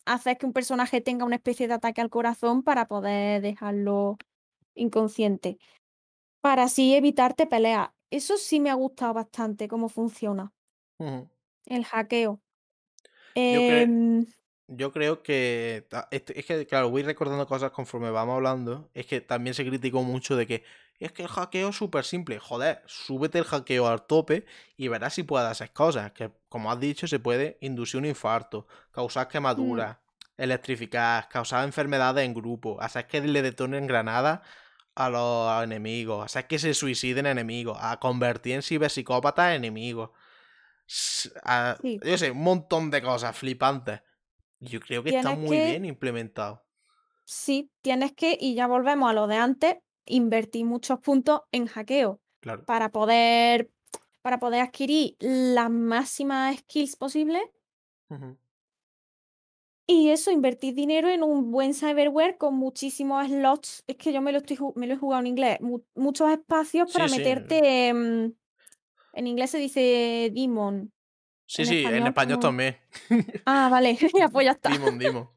hacer 0.05 0.39
que 0.39 0.47
un 0.47 0.53
personaje 0.53 1.01
tenga 1.01 1.25
una 1.25 1.37
especie 1.37 1.69
de 1.69 1.75
ataque 1.75 2.01
al 2.01 2.11
corazón 2.11 2.63
para 2.63 2.87
poder 2.87 3.43
dejarlo 3.43 4.17
inconsciente, 4.75 5.59
para 6.41 6.65
así 6.65 6.95
evitarte 6.95 7.47
peleas. 7.47 7.91
Eso 8.11 8.37
sí 8.37 8.61
me 8.61 8.71
ha 8.71 8.75
gustado 8.75 9.15
bastante 9.15 9.69
cómo 9.69 9.89
funciona. 9.89 10.53
El 11.67 11.85
hackeo. 11.85 12.41
Yo, 13.35 13.61
cre- 13.61 13.83
Em, 13.85 14.27
yo 14.69 14.93
creo 14.93 15.23
que. 15.23 15.87
es 16.11 16.47
que, 16.47 16.67
claro, 16.67 16.91
voy 16.91 17.03
recordando 17.03 17.47
cosas 17.47 17.71
conforme 17.71 18.11
vamos 18.11 18.37
hablando. 18.37 18.91
Es 18.95 19.07
que 19.07 19.21
también 19.21 19.55
se 19.55 19.67
criticó 19.67 20.03
mucho 20.03 20.37
de 20.37 20.47
que. 20.47 20.65
Es 20.99 21.13
que 21.13 21.23
el 21.23 21.29
hackeo 21.29 21.69
es 21.71 21.77
súper 21.77 22.05
simple. 22.05 22.39
Joder, 22.39 22.83
súbete 22.87 23.39
el 23.39 23.45
hackeo 23.45 23.87
al 23.87 24.07
tope 24.07 24.47
y 24.79 24.89
verás 24.89 25.15
si 25.15 25.23
puedes 25.25 25.47
hacer 25.49 25.73
cosas. 25.73 26.13
Que, 26.13 26.31
como 26.49 26.73
has 26.73 26.81
dicho, 26.81 27.07
se 27.07 27.19
puede 27.19 27.59
inducir 27.61 27.99
un 28.01 28.07
infarto, 28.07 28.67
causar 28.93 29.27
mm, 29.27 29.31
quemaduras, 29.31 29.99
electrificar, 30.39 31.29
causar 31.29 31.65
enfermedades 31.65 32.25
en 32.25 32.33
grupo, 32.35 32.81
hacer 32.81 33.07
que 33.07 33.21
le 33.21 33.43
detonen 33.43 33.87
granadas 33.87 34.41
a 34.95 35.11
los 35.11 35.63
enemigos, 35.65 36.25
hacer 36.25 36.47
que 36.47 36.59
se 36.59 36.73
suiciden 36.75 37.27
enemigos, 37.27 37.77
a 37.81 37.99
convertir 38.01 38.55
en 38.55 38.63
ciberpsicópatas 38.63 39.55
enemigos. 39.55 40.11
S- 40.87 41.31
a- 41.45 41.77
Sí. 41.81 41.99
yo 42.05 42.17
sé, 42.19 42.31
un 42.31 42.43
montón 42.43 42.91
de 42.91 43.03
cosas 43.03 43.37
flipantes. 43.37 44.01
Yo 44.61 44.81
creo 44.81 45.03
que 45.03 45.11
está 45.17 45.35
muy 45.35 45.57
que- 45.57 45.67
bien 45.67 45.85
implementado. 45.85 46.65
Sí, 47.25 47.71
tienes 47.83 48.13
que, 48.15 48.37
y 48.41 48.55
ya 48.55 48.67
volvemos 48.67 49.11
a 49.11 49.13
lo 49.13 49.27
de 49.27 49.37
antes, 49.37 49.77
invertir 50.07 50.65
muchos 50.65 51.01
puntos 51.01 51.41
en 51.51 51.67
hackeo 51.67 52.21
Claro. 52.41 52.65
para 52.65 52.91
poder, 52.91 53.71
para 54.23 54.39
poder 54.39 54.61
adquirir 54.61 55.17
las 55.21 55.69
máximas 55.71 56.57
skills 56.59 56.95
posibles 56.97 57.43
y 59.89 60.11
eso, 60.11 60.31
invertir 60.31 60.75
dinero 60.75 61.09
en 61.09 61.23
un 61.23 61.51
buen 61.53 61.73
cyberware 61.75 62.37
con 62.39 62.55
muchísimos 62.57 63.27
slots. 63.29 63.85
Es 63.87 63.97
que 63.97 64.13
yo 64.13 64.21
me 64.21 64.33
lo 64.33 64.39
estoy 64.39 64.59
me 64.75 64.87
lo 64.87 64.95
he 64.95 64.97
jugado 64.97 65.21
en 65.21 65.27
inglés, 65.29 65.61
mu- 65.61 65.83
muchos 65.95 66.31
espacios 66.31 66.93
para 66.93 67.09
Sí, 67.09 67.19
meterte. 67.19 67.93
En 69.17 69.27
inglés 69.27 69.51
se 69.51 69.59
dice 69.59 70.31
demon. 70.35 70.93
Sí, 71.49 71.63
En 71.63 71.69
sí, 71.69 71.85
en 71.85 72.07
español, 72.07 72.39
también. 72.41 72.77
Ah, 73.45 73.69
vale, 73.71 73.97
ya, 73.97 74.29
pues 74.33 74.45
ya 74.45 74.53
está. 74.53 74.71
Dimon, 74.71 74.99
Dimon. 74.99 75.29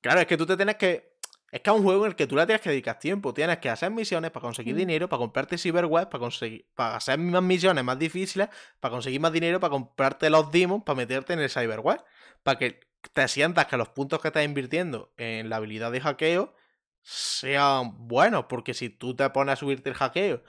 Claro, 0.00 0.20
es 0.20 0.26
que 0.26 0.36
tú 0.36 0.46
te 0.46 0.56
tienes 0.56 0.76
que. 0.76 1.14
Es 1.50 1.60
que 1.60 1.70
es 1.70 1.76
un 1.76 1.84
juego 1.84 2.04
en 2.04 2.10
el 2.10 2.16
que 2.16 2.26
tú 2.26 2.34
le 2.34 2.44
tienes 2.46 2.60
que 2.60 2.70
dedicar 2.70 2.98
tiempo. 2.98 3.32
Tienes 3.32 3.58
que 3.58 3.70
hacer 3.70 3.88
misiones 3.90 4.32
para 4.32 4.42
conseguir 4.42 4.74
Mm. 4.74 4.78
dinero, 4.78 5.08
para 5.08 5.18
comprarte 5.18 5.56
cyberweb, 5.56 6.08
para 6.08 6.18
conseguir. 6.20 6.66
para 6.74 6.96
hacer 6.96 7.16
más 7.18 7.42
misiones 7.42 7.84
más 7.84 7.96
difíciles, 7.98 8.48
para 8.80 8.90
conseguir 8.92 9.20
más 9.20 9.32
dinero, 9.32 9.60
para 9.60 9.70
comprarte 9.70 10.28
los 10.30 10.50
demons, 10.50 10.82
para 10.84 10.96
meterte 10.96 11.32
en 11.34 11.40
el 11.40 11.48
cyberweb. 11.50 12.02
Para 12.42 12.58
que 12.58 12.80
te 13.12 13.28
sientas 13.28 13.66
que 13.66 13.76
los 13.76 13.88
puntos 13.90 14.20
que 14.20 14.28
estás 14.28 14.44
invirtiendo 14.44 15.12
en 15.16 15.48
la 15.48 15.56
habilidad 15.56 15.92
de 15.92 16.00
hackeo 16.00 16.54
sean 17.02 18.08
buenos. 18.08 18.46
Porque 18.48 18.74
si 18.74 18.88
tú 18.90 19.14
te 19.14 19.28
pones 19.30 19.52
a 19.52 19.56
subirte 19.56 19.90
el 19.90 19.94
hackeo, 19.94 20.42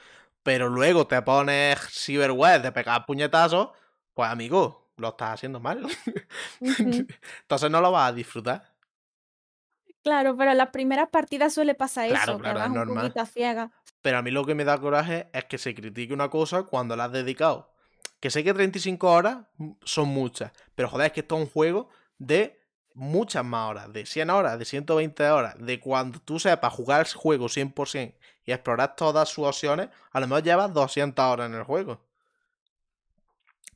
pero 0.45 0.69
luego 0.69 1.08
te 1.08 1.19
pones 1.23 1.79
cyberweb 1.89 2.62
de 2.62 2.71
pegar 2.71 3.03
puñetazos, 3.08 3.69
pues 4.13 4.29
amigo, 4.29 4.91
lo 4.95 5.10
estás 5.10 5.31
haciendo 5.31 5.60
mal. 5.60 5.81
Entonces 6.62 7.71
no 7.71 7.81
lo 7.81 7.91
vas 7.91 8.10
a 8.10 8.13
disfrutar. 8.13 8.71
Claro, 10.03 10.38
pero 10.38 10.51
en 10.51 10.58
las 10.60 10.69
primeras 10.69 11.10
partidas 11.10 11.51
suele 11.51 11.73
pasar 11.73 12.10
Claro, 12.10 12.34
eso, 12.34 12.39
claro, 12.39 12.60
que 12.60 12.63
es 12.63 12.69
un 12.69 12.75
normal. 12.75 13.03
poquito 13.05 13.21
a 13.21 13.25
ciegas. 13.25 13.71
Pero 14.03 14.19
a 14.19 14.21
mí 14.21 14.29
lo 14.29 14.45
que 14.45 14.53
me 14.53 14.65
da 14.65 14.77
coraje 14.77 15.29
es 15.34 15.45
que 15.45 15.58
se 15.58 15.73
critique 15.73 16.13
una 16.13 16.29
cosa 16.29 16.62
cuando 16.62 16.95
la 16.95 17.05
has 17.05 17.12
dedicado. 17.12 17.73
Que 18.19 18.29
sé 18.29 18.43
que 18.43 18.53
35 18.53 19.12
horas 19.12 19.39
mm, 19.58 19.71
son 19.84 20.10
muchas, 20.10 20.51
pero 20.75 20.89
joder, 20.89 21.08
es 21.08 21.13
que 21.13 21.21
esto 21.21 21.38
es 21.38 21.41
un 21.41 21.49
juego 21.49 21.89
de 22.19 22.62
muchas 22.93 23.43
más 23.43 23.67
horas, 23.71 23.91
de 23.91 24.05
100 24.05 24.29
horas, 24.29 24.60
de 24.60 24.65
120 24.65 25.27
horas, 25.27 25.55
de 25.58 25.79
cuando 25.79 26.19
tú 26.19 26.38
sepas 26.38 26.71
jugar 26.71 27.08
el 27.08 27.13
juego 27.13 27.47
100% 27.47 28.13
y 28.45 28.51
explorar 28.53 28.95
todas 28.95 29.29
sus 29.29 29.45
opciones, 29.47 29.89
a 30.12 30.19
lo 30.19 30.27
mejor 30.27 30.43
llevas 30.43 30.73
200 30.73 31.25
horas 31.25 31.47
en 31.49 31.55
el 31.55 31.63
juego. 31.63 31.99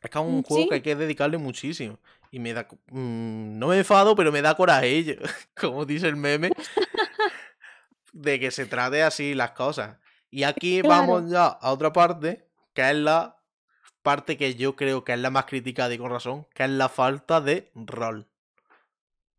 Es 0.02 0.10
que 0.10 0.18
es 0.18 0.24
un 0.26 0.42
Mm, 0.42 0.44
juego 0.44 0.68
que 0.68 0.76
hay 0.76 0.82
que 0.82 0.96
dedicarle 0.96 1.38
muchísimo. 1.38 2.00
Y 2.32 2.40
me 2.40 2.54
da... 2.54 2.68
mm, 2.88 3.58
no 3.60 3.68
me 3.68 3.78
enfado, 3.78 4.16
pero 4.16 4.32
me 4.32 4.42
da 4.42 4.56
coraje, 4.56 5.18
como 5.60 5.86
dice 5.86 6.08
el 6.08 6.16
meme, 6.16 6.54
de 8.14 8.40
que 8.40 8.52
se 8.52 8.66
trate 8.68 9.02
así 9.04 9.34
las 9.34 9.52
cosas. 9.52 9.98
Y 10.30 10.44
aquí 10.44 10.82
Claro. 10.84 10.84
vamos 10.84 11.30
ya 11.32 11.48
a 11.48 11.72
otra 11.72 11.92
parte, 11.94 12.48
que 12.74 12.90
es 12.90 12.96
la 12.96 13.38
parte 14.04 14.38
que 14.38 14.56
yo 14.56 14.76
creo 14.76 15.04
que 15.06 15.14
es 15.14 15.20
la 15.20 15.32
más 15.32 15.46
criticada 15.46 15.94
y 15.94 15.98
con 16.00 16.12
razón, 16.12 16.48
que 16.56 16.64
es 16.66 16.70
la 16.72 16.90
falta 16.90 17.42
de 17.42 17.72
rol. 17.76 18.28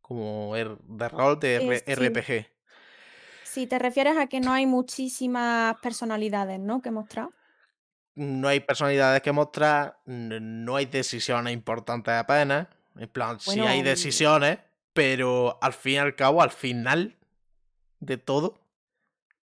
Como 0.07 0.57
er- 0.57 0.79
de 1.01 1.09
rol 1.09 1.39
de 1.41 1.53
Eh, 1.57 1.67
R- 1.67 1.85
sí. 1.87 2.25
Si 3.51 3.67
te 3.67 3.81
refieres 3.81 4.17
a 4.17 4.29
que 4.29 4.39
no 4.39 4.53
hay 4.53 4.65
muchísimas 4.65 5.75
personalidades, 5.81 6.61
¿no? 6.61 6.81
Que 6.81 6.93
mostrar. 6.93 7.31
No 8.15 8.47
hay 8.47 8.61
personalidades 8.61 9.23
que 9.23 9.33
mostrar, 9.33 9.99
no 10.07 10.77
hay 10.77 10.87
decisiones 10.87 11.53
importantes 11.53 12.15
apenas. 12.15 12.69
En 12.97 13.09
plan, 13.09 13.41
sí 13.41 13.59
hay 13.59 13.79
Bueno, 13.79 13.91
decisiones, 13.91 14.59
pero 14.93 15.59
al 15.61 15.73
fin 15.73 15.95
y 15.95 15.99
al 15.99 16.15
cabo, 16.15 16.43
al 16.43 16.53
final 16.53 17.17
de 17.99 18.19
todo, 18.19 18.61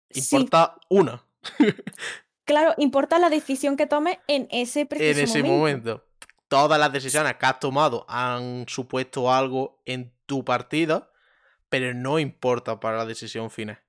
sí, 0.09 0.35
importa 0.35 0.77
una. 0.89 1.23
claro, 2.45 2.73
importa 2.77 3.19
la 3.19 3.29
decisión 3.29 3.77
que 3.77 3.85
tomes 3.85 4.17
en 4.27 4.47
ese 4.49 4.81
en 4.81 4.87
preciso 4.87 5.21
ese 5.21 5.43
momento. 5.43 5.57
momento. 5.57 6.05
Todas 6.47 6.79
las 6.79 6.91
decisiones 6.91 7.35
que 7.35 7.45
has 7.45 7.59
tomado 7.59 8.05
han 8.09 8.65
supuesto 8.67 9.31
algo 9.31 9.79
en 9.85 10.11
tu 10.25 10.43
partida, 10.43 11.11
pero 11.69 11.93
no 11.93 12.17
importa 12.17 12.79
para 12.79 12.97
la 12.97 13.05
decisión 13.05 13.51
final. 13.51 13.79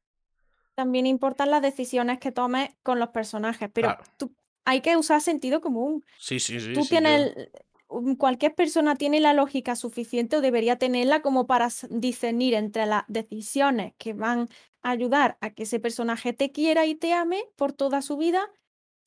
También 0.74 1.06
importan 1.06 1.50
las 1.50 1.62
decisiones 1.62 2.18
que 2.18 2.32
tomes 2.32 2.70
con 2.82 2.98
los 2.98 3.08
personajes, 3.10 3.68
pero 3.72 3.88
Claro. 3.88 4.04
tú, 4.16 4.32
hay 4.64 4.80
que 4.80 4.96
usar 4.96 5.20
sentido 5.20 5.60
común. 5.60 6.04
Sí, 6.18 6.40
sí, 6.40 6.60
sí. 6.60 6.72
Tú 6.74 6.82
sí, 6.82 6.88
tienes, 6.90 7.34
yo- 7.36 8.16
cualquier 8.18 8.54
persona 8.54 8.96
tiene 8.96 9.20
la 9.20 9.34
lógica 9.34 9.76
suficiente 9.76 10.36
o 10.36 10.40
debería 10.40 10.78
tenerla 10.78 11.20
como 11.20 11.46
para 11.46 11.68
discernir 11.90 12.54
entre 12.54 12.86
las 12.86 13.04
decisiones 13.08 13.92
que 13.98 14.14
van 14.14 14.48
a 14.82 14.90
ayudar 14.90 15.36
a 15.40 15.50
que 15.50 15.64
ese 15.64 15.78
personaje 15.78 16.32
te 16.32 16.52
quiera 16.52 16.86
y 16.86 16.94
te 16.94 17.12
ame 17.12 17.44
por 17.56 17.72
toda 17.72 18.00
su 18.02 18.16
vida, 18.16 18.50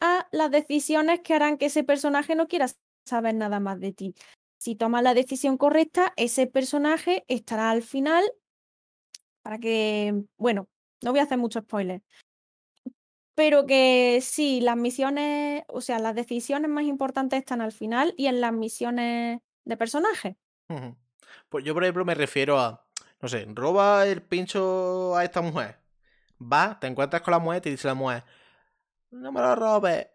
a 0.02 0.28
las 0.32 0.52
decisiones 0.52 1.22
que 1.22 1.34
harán 1.34 1.58
que 1.58 1.68
ese 1.68 1.84
personaje 1.84 2.36
no 2.36 2.48
quiera 2.48 2.68
saber 3.08 3.34
nada 3.36 3.60
más 3.60 3.80
de 3.80 3.92
ti. 3.94 4.14
Si 4.60 4.76
tomas 4.76 5.04
la 5.04 5.14
decisión 5.14 5.58
correcta, 5.58 6.14
ese 6.16 6.48
personaje 6.48 7.24
estará 7.28 7.72
al 7.72 7.82
final 7.82 8.24
para 9.42 9.60
que, 9.60 10.24
bueno, 10.38 10.68
no 11.06 11.12
voy 11.12 11.20
a 11.20 11.24
hacer 11.24 11.38
mucho 11.38 11.62
spoiler, 11.62 12.02
pero 13.36 13.66
que 13.66 14.20
sí, 14.22 14.60
las 14.60 14.76
misiones, 14.76 15.64
o 15.68 15.82
sea, 15.82 16.00
las 16.00 16.16
decisiones 16.16 16.70
más 16.70 16.86
importantes 16.86 17.40
están 17.40 17.62
al 17.62 17.72
final 17.72 18.14
y 18.18 18.26
en 18.26 18.42
las 18.42 18.52
misiones 18.52 19.40
de 19.66 19.78
personaje. 19.78 20.38
Pues 21.50 21.64
yo, 21.64 21.74
por 21.76 21.84
ejemplo, 21.84 22.06
me 22.06 22.16
refiero 22.16 22.60
a, 22.60 22.88
no 23.22 23.28
sé, 23.30 23.46
roba 23.54 24.08
el 24.08 24.24
pincho 24.24 25.16
a 25.16 25.24
esta 25.24 25.42
mujer. 25.42 25.80
Va, 26.42 26.80
te 26.80 26.88
encuentras 26.88 27.22
con 27.22 27.34
la 27.34 27.40
mujer 27.40 27.60
y 27.60 27.62
te 27.62 27.70
dice 27.70 27.88
la 27.88 27.94
mujer, 27.94 28.24
no 29.12 29.32
me 29.32 29.42
lo 29.42 29.56
robes. 29.56 30.08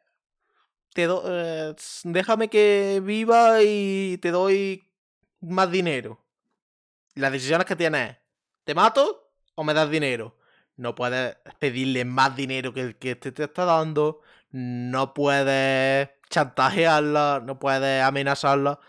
Te 0.92 1.07
do- 1.07 1.22
eh, 1.24 1.74
déjame 2.03 2.48
que 2.48 3.00
viva 3.03 3.62
y 3.62 4.18
te 4.18 4.33
doy 4.33 4.83
más 5.40 5.70
dinero. 5.70 6.18
Las 7.14 7.31
decisiones 7.31 7.64
que 7.66 7.76
tienes 7.76 8.11
es, 8.11 8.16
¿te 8.64 8.74
mato 8.74 9.31
o 9.55 9.62
me 9.62 9.72
das 9.72 9.88
dinero? 9.88 10.37
No 10.80 10.94
puedes 10.94 11.36
pedirle 11.58 12.06
más 12.06 12.34
dinero 12.34 12.72
que 12.72 12.80
el 12.80 12.96
que 12.96 13.14
te, 13.14 13.32
te 13.32 13.44
está 13.44 13.66
dando. 13.66 14.22
No 14.50 15.12
puedes 15.12 16.08
chantajearla, 16.30 17.42
no 17.44 17.58
puedes 17.58 18.02
amenazarla. 18.02 18.80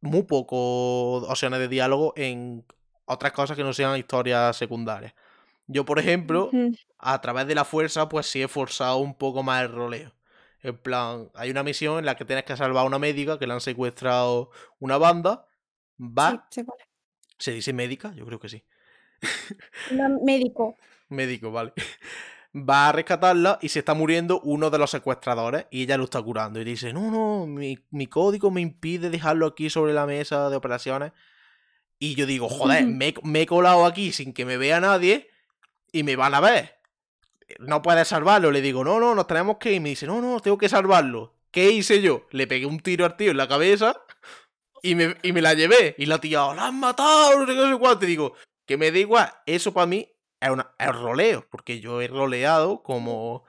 Muy 0.00 0.24
poco 0.24 1.18
opciones 1.18 1.60
de 1.60 1.68
diálogo 1.68 2.12
en 2.16 2.64
otras 3.04 3.30
cosas 3.30 3.56
que 3.56 3.62
no 3.62 3.72
sean 3.72 3.96
historias 3.96 4.56
secundarias. 4.56 5.14
Yo, 5.68 5.84
por 5.84 6.00
ejemplo, 6.00 6.50
a 6.98 7.20
través 7.20 7.46
de 7.46 7.54
la 7.54 7.64
fuerza, 7.64 8.08
pues 8.08 8.26
sí 8.26 8.42
he 8.42 8.48
forzado 8.48 8.98
un 8.98 9.14
poco 9.14 9.44
más 9.44 9.62
el 9.62 9.70
roleo. 9.70 10.12
En 10.60 10.76
plan, 10.76 11.30
hay 11.34 11.52
una 11.52 11.62
misión 11.62 12.00
en 12.00 12.06
la 12.06 12.16
que 12.16 12.24
tienes 12.24 12.46
que 12.46 12.56
salvar 12.56 12.82
a 12.82 12.86
una 12.86 12.98
médica 12.98 13.38
que 13.38 13.46
le 13.46 13.52
han 13.52 13.60
secuestrado 13.60 14.50
una 14.80 14.98
banda. 14.98 15.46
Va. 16.00 16.48
¿se 17.38 17.52
dice 17.52 17.72
médica? 17.72 18.12
Yo 18.16 18.26
creo 18.26 18.40
que 18.40 18.48
sí. 18.48 18.64
Médico. 20.24 20.76
Médico, 21.08 21.50
vale. 21.50 21.72
Va 22.54 22.88
a 22.88 22.92
rescatarla 22.92 23.58
y 23.60 23.68
se 23.68 23.80
está 23.80 23.94
muriendo 23.94 24.40
uno 24.40 24.70
de 24.70 24.78
los 24.78 24.90
secuestradores 24.90 25.66
y 25.70 25.82
ella 25.82 25.96
lo 25.98 26.04
está 26.04 26.20
curando. 26.22 26.60
Y 26.60 26.64
dice, 26.64 26.92
no, 26.92 27.10
no, 27.10 27.46
mi, 27.46 27.78
mi 27.90 28.06
código 28.06 28.50
me 28.50 28.60
impide 28.60 29.10
dejarlo 29.10 29.46
aquí 29.46 29.68
sobre 29.70 29.92
la 29.92 30.06
mesa 30.06 30.48
de 30.48 30.56
operaciones. 30.56 31.12
Y 31.98 32.14
yo 32.14 32.26
digo, 32.26 32.48
joder, 32.48 32.84
Ujú. 32.84 32.92
me, 32.96 33.08
he- 33.08 33.14
me 33.22 33.42
he 33.42 33.46
colado 33.46 33.84
aquí 33.86 34.12
sin 34.12 34.32
que 34.32 34.44
me 34.44 34.56
vea 34.56 34.80
nadie 34.80 35.28
y 35.92 36.02
me 36.02 36.16
van 36.16 36.34
a 36.34 36.40
ver. 36.40 36.78
No 37.58 37.82
puedes 37.82 38.08
salvarlo. 38.08 38.50
Le 38.50 38.60
digo, 38.60 38.82
no, 38.84 38.98
no, 38.98 39.14
nos 39.14 39.26
tenemos 39.26 39.58
que 39.58 39.70
ir. 39.70 39.76
Y 39.76 39.80
me 39.80 39.88
dice, 39.90 40.06
no, 40.06 40.20
no, 40.20 40.40
tengo 40.40 40.58
que 40.58 40.68
salvarlo. 40.68 41.34
¿Qué 41.50 41.70
hice 41.70 42.00
yo? 42.02 42.26
Le 42.30 42.46
pegué 42.46 42.66
un 42.66 42.80
tiro 42.80 43.04
al 43.04 43.16
tío 43.16 43.30
en 43.30 43.36
la 43.38 43.48
cabeza 43.48 43.94
y 44.82 44.94
me, 44.94 45.16
y 45.22 45.32
me 45.32 45.42
la 45.42 45.54
llevé. 45.54 45.94
Y 45.98 46.06
la 46.06 46.18
tía, 46.18 46.40
la 46.54 46.66
han 46.68 46.78
matado, 46.80 47.38
no 47.40 47.46
sé 47.46 47.52
qué, 47.54 47.58
no 47.60 47.72
sé 47.74 47.78
cuánto. 47.78 48.04
Y 48.04 48.08
digo, 48.08 48.34
que 48.66 48.76
me 48.76 48.90
da 48.90 48.98
igual. 48.98 49.32
Eso 49.46 49.72
para 49.72 49.86
mí 49.86 50.08
es, 50.40 50.50
una, 50.50 50.72
es 50.78 50.94
roleo, 50.94 51.46
porque 51.50 51.80
yo 51.80 52.00
he 52.00 52.08
roleado 52.08 52.82
como, 52.82 53.44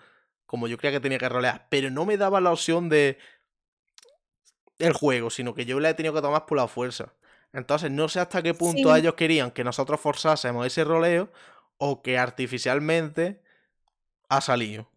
como 0.45 0.67
yo 0.67 0.78
creía 0.78 0.93
que 0.97 0.99
tenía 1.02 1.17
que 1.19 1.30
rolear. 1.30 1.67
Pero 1.69 1.89
no 1.91 2.06
me 2.06 2.17
daba 2.17 2.41
la 2.41 2.52
opción 2.52 2.89
de 2.89 3.17
el 4.80 4.93
juego, 4.93 5.30
sino 5.30 5.54
que 5.54 5.65
yo 5.65 5.80
la 5.80 5.89
he 5.89 5.93
tenido 5.93 6.13
que 6.13 6.21
tomar 6.21 6.45
por 6.45 6.58
la 6.58 6.67
fuerza. 6.67 7.13
Entonces 7.52 7.91
no 7.91 8.08
sé 8.10 8.19
hasta 8.19 8.41
qué 8.41 8.54
punto 8.54 8.93
Sí. 8.93 8.99
ellos 8.99 9.15
querían 9.15 9.52
que 9.52 9.63
nosotros 9.63 9.99
forzásemos 9.99 10.65
ese 10.65 10.84
roleo 10.84 11.32
o 11.78 12.02
que 12.02 12.17
artificialmente 12.17 13.41
ha 14.30 14.39
salido. 14.41 14.88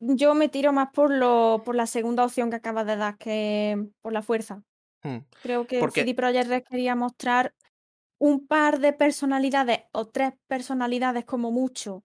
Yo 0.00 0.34
me 0.34 0.48
tiro 0.48 0.72
más 0.72 0.90
por 0.92 1.10
lo, 1.10 1.62
por 1.64 1.74
la 1.74 1.86
segunda 1.86 2.24
opción 2.24 2.50
que 2.50 2.56
acabas 2.56 2.86
de 2.86 2.96
dar, 2.96 3.18
que 3.18 3.88
por 4.00 4.12
la 4.12 4.22
fuerza. 4.22 4.62
Hmm. 5.02 5.18
Creo 5.42 5.66
que 5.66 5.80
Porque- 5.80 6.02
CD 6.02 6.14
Projekt 6.14 6.48
Red 6.48 6.62
quería 6.68 6.94
mostrar 6.94 7.52
un 8.18 8.46
par 8.46 8.80
de 8.80 8.92
personalidades 8.92 9.80
o 9.92 10.08
tres 10.08 10.32
personalidades 10.48 11.24
como 11.24 11.50
mucho 11.52 12.04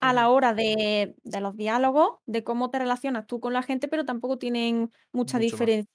a 0.00 0.12
la 0.14 0.30
hora 0.30 0.54
de, 0.54 1.16
de 1.24 1.40
los 1.40 1.56
diálogos, 1.56 2.18
de 2.26 2.44
cómo 2.44 2.70
te 2.70 2.78
relacionas 2.80 3.26
tú 3.26 3.40
con 3.40 3.52
la 3.54 3.62
gente, 3.62 3.88
pero 3.88 4.04
tampoco 4.06 4.38
tienen 4.38 4.92
mucha 5.12 5.38
Mucho 5.38 5.56
más. 5.56 5.70
diferencia. 5.70 5.90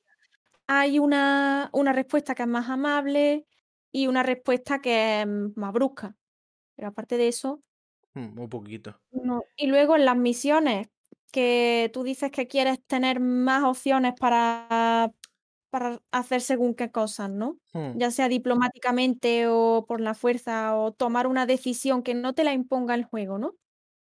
Hay 0.68 1.00
una, 1.00 1.70
una 1.74 1.94
respuesta 1.94 2.36
que 2.36 2.44
es 2.44 2.50
más 2.50 2.70
amable 2.70 3.48
y 3.92 4.08
una 4.08 4.24
respuesta 4.24 4.82
que 4.82 5.22
es 5.22 5.28
más 5.56 5.74
brusca. 5.74 6.18
Pero 6.76 6.90
aparte 6.90 7.18
de 7.18 7.28
eso, 7.30 7.64
Mm, 8.16 8.40
un 8.40 8.50
poquito. 8.50 9.00
no. 9.12 9.44
Y 9.56 9.68
luego 9.68 9.96
en 9.96 10.06
las 10.06 10.18
misiones, 10.18 10.88
que 11.32 11.90
tú 11.94 12.04
dices 12.04 12.32
que 12.32 12.48
quieres 12.48 12.80
tener 12.88 13.20
más 13.20 13.64
opciones 13.64 14.14
para, 14.20 15.12
para 15.76 16.02
hacer 16.12 16.40
según 16.40 16.74
qué 16.74 16.90
cosas, 16.90 17.30
¿no? 17.30 17.60
Mm, 17.74 17.98
Ya 18.00 18.10
sea 18.10 18.30
diplomáticamente 18.30 19.48
o 19.50 19.84
por 19.86 20.00
la 20.00 20.14
fuerza 20.14 20.74
o 20.78 20.94
tomar 20.94 21.28
una 21.28 21.46
decisión 21.46 22.02
que 22.02 22.14
no 22.14 22.34
te 22.34 22.46
la 22.46 22.54
imponga 22.54 22.96
el 22.96 23.04
juego, 23.04 23.40
¿no? 23.40 23.56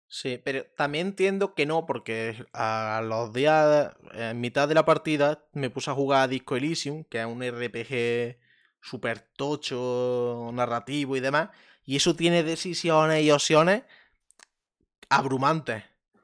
Sí, 0.07 0.39
pero 0.41 0.63
también 0.77 1.07
entiendo 1.07 1.53
que 1.55 1.65
no, 1.65 1.85
porque 1.85 2.45
a 2.53 3.01
los 3.03 3.33
días, 3.33 3.97
en 4.13 4.39
mitad 4.39 4.69
de 4.69 4.75
la 4.75 4.85
partida, 4.85 5.45
me 5.51 5.69
puse 5.69 5.91
a 5.91 5.93
jugar 5.93 6.21
a 6.21 6.27
Disco 6.29 6.55
Elysium, 6.55 7.03
que 7.03 7.19
es 7.19 7.25
un 7.25 7.43
RPG 7.43 8.39
súper 8.79 9.19
tocho, 9.35 10.49
narrativo 10.53 11.17
y 11.17 11.19
demás, 11.19 11.49
y 11.83 11.97
eso 11.97 12.15
tiene 12.15 12.43
decisiones 12.43 13.21
y 13.25 13.31
opciones 13.31 13.83
abrumantes. 15.09 15.83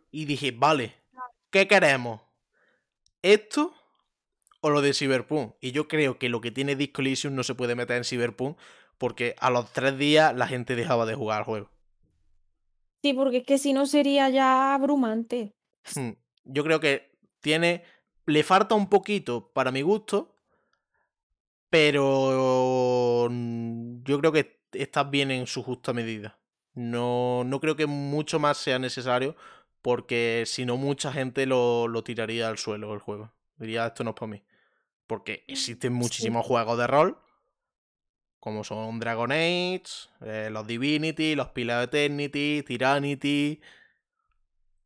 Y 0.10 0.24
dije, 0.24 0.52
vale, 0.52 0.96
¿qué 1.50 1.68
queremos? 1.68 2.22
¿Esto 3.22 3.74
o 4.64 4.70
lo 4.70 4.82
de 4.82 4.94
Cyberpunk? 4.94 5.56
Y 5.60 5.74
yo 5.74 5.88
creo 5.90 6.18
que 6.18 6.30
lo 6.30 6.40
que 6.40 6.50
tiene 6.52 6.76
Disco 6.78 7.02
Elysium 7.02 7.36
no 7.36 7.44
se 7.44 7.54
puede 7.54 7.76
meter 7.76 7.98
en 7.98 8.06
Cyberpunk, 8.06 8.58
porque 8.98 9.36
a 9.40 9.50
los 9.50 9.72
tres 9.74 9.98
días 9.98 10.34
la 10.36 10.48
gente 10.48 10.76
dejaba 10.76 11.06
de 11.06 11.16
jugar 11.16 11.40
al 11.40 11.44
juego. 11.44 11.70
Sí, 13.04 13.14
porque 13.14 13.38
es 13.38 13.44
que 13.44 13.58
si 13.58 13.74
no 13.74 13.86
sería 13.86 14.30
ya 14.30 14.74
abrumante. 14.74 15.54
Hmm, 15.94 16.12
Yo 16.46 16.64
creo 16.64 16.80
que 16.80 17.12
tiene. 17.42 17.84
Le 18.26 18.44
falta 18.44 18.74
un 18.76 18.88
poquito 18.88 19.52
para 19.52 19.72
mi 19.72 19.82
gusto. 19.82 20.38
Pero. 21.70 23.30
Yo 24.04 24.20
creo 24.20 24.32
que 24.32 24.62
está 24.72 25.04
bien 25.04 25.32
en 25.32 25.46
su 25.46 25.62
justa 25.64 25.92
medida. 25.92 26.40
No, 26.74 27.44
no 27.44 27.60
creo 27.60 27.76
que 27.76 27.86
mucho 27.86 28.40
más 28.40 28.58
sea 28.58 28.80
necesario. 28.80 29.36
Porque 29.82 30.44
si 30.46 30.64
no, 30.66 30.78
mucha 30.78 31.12
gente 31.12 31.46
lo, 31.46 31.90
lo 31.90 32.06
tiraría 32.06 32.48
al 32.48 32.58
suelo 32.58 32.94
el 32.94 33.00
juego. 33.00 33.34
Diría, 33.58 33.88
esto 33.88 34.06
no 34.06 34.12
es 34.12 34.16
para 34.16 34.32
mí. 34.32 34.44
Porque 35.14 35.44
existen 35.48 35.92
Sí. 35.92 35.96
muchísimos 36.00 36.44
juegos 36.44 36.76
de 36.76 36.88
rol. 36.88 37.20
Como 38.40 38.64
son 38.64 39.00
Dragon 39.00 39.32
Age, 39.32 39.84
eh, 40.22 40.50
los 40.52 40.66
Divinity, 40.66 41.36
los 41.36 41.50
Pillars 41.50 41.84
of 41.84 41.94
Eternity, 41.94 42.64
Tyrannity 42.66 43.62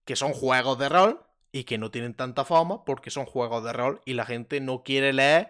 que 0.04 0.18
son 0.18 0.34
juegos 0.34 0.78
de 0.80 0.90
rol 0.90 1.26
y 1.54 1.64
que 1.64 1.78
no 1.78 1.90
tienen 1.92 2.14
tanta 2.14 2.44
fama 2.44 2.84
porque 2.84 3.10
son 3.10 3.26
juegos 3.26 3.64
de 3.64 3.72
rol 3.72 4.02
y 4.06 4.16
la 4.16 4.26
gente 4.26 4.60
no 4.60 4.84
quiere 4.84 5.14
leer 5.14 5.48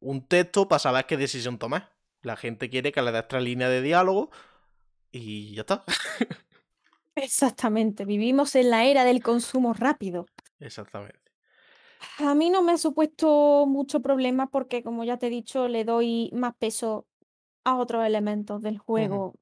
un 0.00 0.26
texto 0.26 0.66
para 0.66 0.80
saber 0.80 1.06
qué 1.06 1.16
decisión 1.16 1.58
tomar. 1.58 1.92
La 2.22 2.36
gente 2.36 2.70
quiere 2.70 2.90
que 2.90 3.00
le 3.02 3.12
des 3.12 3.28
tres 3.28 3.44
líneas 3.44 3.70
de 3.70 3.82
diálogo 3.82 4.30
y 5.12 5.54
ya 5.54 5.60
está. 5.60 5.84
Exactamente, 7.14 8.04
vivimos 8.04 8.56
en 8.56 8.70
la 8.70 8.84
era 8.84 9.04
del 9.04 9.22
consumo 9.22 9.74
rápido. 9.74 10.26
Exactamente. 10.58 11.27
A 12.18 12.34
mí 12.34 12.50
no 12.50 12.62
me 12.62 12.72
ha 12.72 12.78
supuesto 12.78 13.64
mucho 13.66 14.00
problema 14.00 14.48
porque, 14.50 14.82
como 14.82 15.04
ya 15.04 15.18
te 15.18 15.28
he 15.28 15.30
dicho, 15.30 15.68
le 15.68 15.84
doy 15.84 16.30
más 16.32 16.54
peso 16.56 17.06
a 17.64 17.76
otros 17.76 18.04
elementos 18.06 18.62
del 18.62 18.78
juego. 18.78 19.34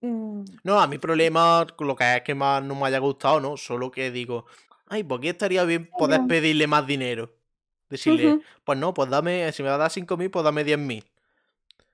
Mm, 0.00 0.44
No, 0.64 0.80
a 0.80 0.86
mi 0.86 0.98
problema, 0.98 1.66
lo 1.78 1.96
que 1.96 2.16
es 2.16 2.22
que 2.22 2.34
más 2.34 2.62
no 2.62 2.74
me 2.74 2.86
haya 2.86 2.98
gustado, 2.98 3.40
¿no? 3.40 3.56
Solo 3.56 3.90
que 3.90 4.10
digo, 4.10 4.46
ay, 4.88 5.02
pues 5.04 5.18
aquí 5.18 5.28
estaría 5.28 5.64
bien 5.64 5.90
poder 5.96 6.26
pedirle 6.26 6.66
más 6.66 6.86
dinero. 6.86 7.34
Decirle, 7.88 8.38
pues 8.64 8.78
no, 8.78 8.94
pues 8.94 9.10
dame, 9.10 9.52
si 9.52 9.62
me 9.62 9.68
va 9.68 9.74
a 9.76 9.78
dar 9.78 9.90
5.000, 9.90 10.30
pues 10.30 10.44
dame 10.44 10.64
10.000. 10.64 11.04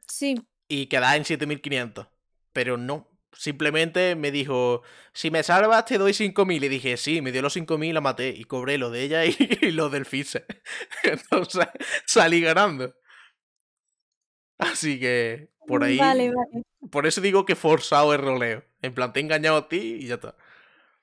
Sí, 0.09 0.37
y 0.69 0.87
quedar 0.87 1.17
en 1.17 1.25
7500. 1.25 2.07
Pero 2.53 2.77
no. 2.77 3.07
Simplemente 3.33 4.17
me 4.17 4.31
dijo, 4.31 4.83
si 5.13 5.31
me 5.31 5.43
salvas 5.43 5.85
te 5.85 5.99
doy 5.99 6.13
5000. 6.15 6.65
Y 6.65 6.69
dije, 6.69 6.97
sí, 6.97 7.21
me 7.21 7.33
dio 7.33 7.43
los 7.43 7.53
5000 7.53 7.91
y 7.91 7.93
la 7.93 8.01
maté. 8.01 8.31
Y 8.31 8.45
cobré 8.45 8.79
lo 8.79 8.91
de 8.91 9.03
ella 9.03 9.25
y, 9.25 9.37
y 9.63 9.71
lo 9.71 9.91
del 9.91 10.07
Fise. 10.07 10.47
Entonces 11.05 11.67
salí 12.07 12.41
ganando. 12.41 12.95
Así 14.59 14.99
que 14.99 15.51
por 15.67 15.85
ahí. 15.85 15.99
vale, 15.99 16.33
vale. 16.33 16.63
Por 16.91 17.07
eso 17.07 17.21
digo 17.21 17.45
que 17.45 17.55
forzado 17.55 18.15
el 18.15 18.21
roleo. 18.21 18.65
En 18.83 18.95
plan, 18.95 19.13
te 19.13 19.21
he 19.21 19.23
engañado 19.23 19.57
a 19.59 19.69
ti 19.69 19.99
y 20.01 20.07
ya 20.07 20.15
está. 20.15 20.35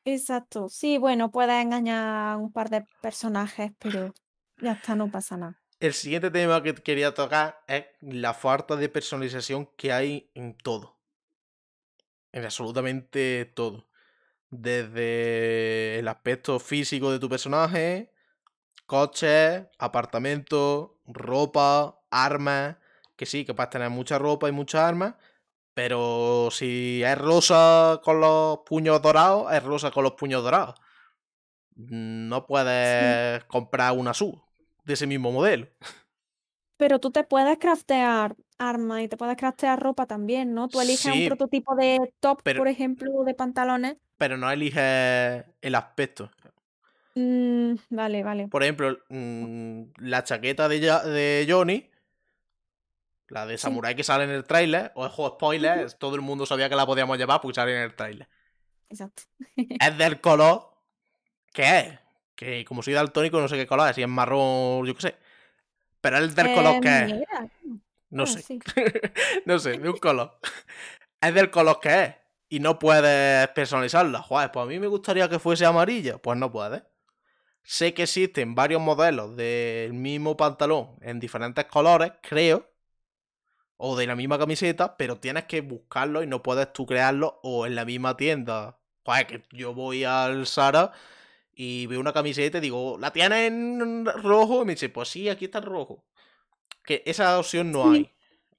Exacto. 0.04 0.70
Sí, 0.70 0.98
bueno, 0.98 1.32
puedes 1.32 1.62
engañar 1.62 2.34
a 2.34 2.38
un 2.38 2.52
par 2.52 2.70
de 2.70 2.86
personajes, 3.02 3.72
pero 3.80 4.14
ya 4.62 4.74
está, 4.74 4.96
no 4.96 5.10
pasa 5.10 5.38
nada. 5.38 5.62
El 5.80 5.94
siguiente 5.94 6.32
tema 6.32 6.64
que 6.64 6.74
quería 6.74 7.14
tocar 7.14 7.62
es 7.68 7.86
la 8.02 8.34
falta 8.34 8.76
de 8.76 8.90
personalización 8.90 9.68
que 9.78 9.92
hay 9.92 10.32
en 10.34 10.56
todo. 10.56 10.94
En 12.36 12.43
absolutamente 12.43 13.45
todo. 13.56 13.88
Desde 14.50 16.00
el 16.00 16.08
aspecto 16.10 16.60
físico 16.60 17.10
de 17.10 17.17
tu 17.17 17.30
personaje, 17.30 18.12
coches, 18.86 19.63
apartamentos, 19.80 20.91
ropa, 21.06 21.98
armas. 22.12 22.76
Que 23.15 23.26
sí, 23.26 23.45
que 23.45 23.54
puedes 23.54 23.69
tener 23.69 23.89
mucha 23.89 24.19
ropa 24.19 24.50
y 24.50 24.52
muchas 24.52 24.82
armas. 24.82 25.15
Pero 25.74 26.50
si 26.52 27.02
es 27.04 27.17
rosa 27.17 28.02
con 28.04 28.19
los 28.19 28.60
puños 28.65 29.02
dorados, 29.02 29.54
es 29.54 29.63
rosa 29.63 29.91
con 29.91 30.04
los 30.04 30.15
puños 30.15 30.43
dorados. 30.43 30.76
No 31.76 32.45
puedes 32.45 33.45
comprar 33.45 33.93
una 33.93 34.13
SU 34.13 34.43
de 34.84 34.93
ese 34.93 35.08
mismo 35.08 35.32
modelo. 35.32 35.69
Pero 36.76 37.00
tú 37.00 37.12
te 37.12 37.24
puedes 37.24 37.58
craftear 37.60 38.36
armas 38.58 39.02
y 39.04 39.08
te 39.08 39.18
puedes 39.18 39.36
craftear 39.38 39.80
ropa 39.82 40.06
también, 40.06 40.54
¿no? 40.54 40.68
Tú 40.68 40.80
eliges 40.82 41.02
Sí. 41.13 41.22
un 41.24 41.28
prototipo 41.28 41.76
de 41.76 42.13
top, 42.20 42.39
Pero- 42.44 42.60
por 42.60 42.68
ejemplo, 42.68 43.12
de 43.26 43.34
pantalones. 43.34 43.98
Pero 44.18 44.38
no 44.38 44.50
eliges 44.52 45.44
el 45.62 45.76
aspecto. 45.76 46.32
Mm, 47.15 47.76
vale, 47.89 48.24
vale. 48.24 48.48
Por 48.48 48.63
ejemplo, 48.63 48.98
mm, 49.10 49.84
la 49.98 50.24
chaqueta 50.24 50.68
de, 50.68 50.80
de 50.80 51.46
Johnny, 51.50 51.89
la 53.30 53.46
de 53.46 53.58
Sí. 53.58 53.63
Samurai 53.63 53.96
que 53.96 54.04
sale 54.04 54.26
en 54.26 54.30
el 54.32 54.44
tráiler, 54.44 54.91
ojo, 54.96 55.30
spoiler, 55.30 55.91
todo 56.00 56.15
el 56.15 56.22
mundo 56.22 56.46
sabía 56.46 56.70
que 56.70 56.76
la 56.76 56.86
podíamos 56.86 57.18
llevar 57.18 57.41
porque 57.41 57.56
sale 57.56 57.76
en 57.76 57.82
el 57.84 57.96
tráiler. 57.96 58.28
Exacto. 58.89 59.24
Es 59.82 59.98
del 59.98 60.22
color 60.22 60.72
que 61.54 61.80
es. 61.80 62.00
Que 62.36 62.65
como 62.65 62.84
soy 62.84 62.94
daltónico 62.94 63.39
no 63.39 63.48
sé 63.48 63.56
qué 63.56 63.65
color 63.65 63.89
es, 63.89 63.96
si 63.96 64.02
es 64.02 64.08
marrón, 64.10 64.86
yo 64.86 64.94
qué 64.96 65.02
sé. 65.02 65.15
Pero 66.02 66.18
es 66.18 66.36
del 66.36 66.54
color 66.54 66.76
Eh, 66.76 66.82
que 66.82 67.00
es. 67.06 67.13
No 68.10 68.24
ah, 68.24 68.28
sé, 68.28 68.41
sí. 68.41 68.60
no 69.46 69.60
sé, 69.60 69.78
de 69.78 69.89
un 69.89 69.98
color. 69.98 70.39
es 71.22 71.34
del 71.34 71.52
color 71.52 71.80
que 71.80 72.04
es. 72.04 72.15
Y 72.50 72.60
no 72.60 72.78
puedes 72.80 73.48
personalizarla. 73.50 74.22
Joder, 74.22 74.52
pues 74.52 74.63
a 74.63 74.68
mí 74.68 74.80
me 74.80 74.88
gustaría 74.88 75.28
que 75.30 75.39
fuese 75.39 75.65
amarilla. 75.65 76.18
Pues 76.18 76.38
no 76.38 76.52
puedes. 76.52 76.84
Sé 77.63 77.94
que 77.96 78.04
existen 78.04 78.54
varios 78.54 78.82
modelos 78.82 79.36
del 79.36 79.94
mismo 79.94 80.38
pantalón 80.38 80.98
en 81.02 81.20
diferentes 81.20 81.65
colores, 81.65 82.13
creo. 82.22 82.70
O 83.78 83.98
de 83.98 84.08
la 84.08 84.15
misma 84.15 84.38
camiseta, 84.38 84.96
pero 84.98 85.18
tienes 85.20 85.46
que 85.46 85.62
buscarlo 85.62 86.24
y 86.24 86.28
no 86.28 86.41
puedes 86.44 86.72
tú 86.72 86.86
crearlo 86.86 87.39
o 87.44 87.65
en 87.65 87.76
la 87.76 87.84
misma 87.86 88.15
tienda. 88.15 88.80
Joder, 89.04 89.28
que 89.28 89.44
yo 89.52 89.74
voy 89.74 90.04
al 90.06 90.46
Sara 90.48 90.94
y 91.54 91.88
veo 91.88 92.00
una 92.00 92.13
camiseta 92.13 92.60
y 92.60 92.62
digo, 92.62 92.98
¿la 93.00 93.12
tienes 93.12 93.48
en 93.52 94.06
rojo? 94.06 94.62
Y 94.63 94.65
me 94.65 94.74
dice, 94.74 94.90
pues 94.90 95.10
sí, 95.10 95.29
aquí 95.29 95.46
está 95.46 95.62
rojo. 95.62 96.06
Que 96.86 97.04
esa 97.06 97.40
opción 97.40 97.71
no 97.71 97.83
Sí. 97.83 97.90
hay. 97.92 98.12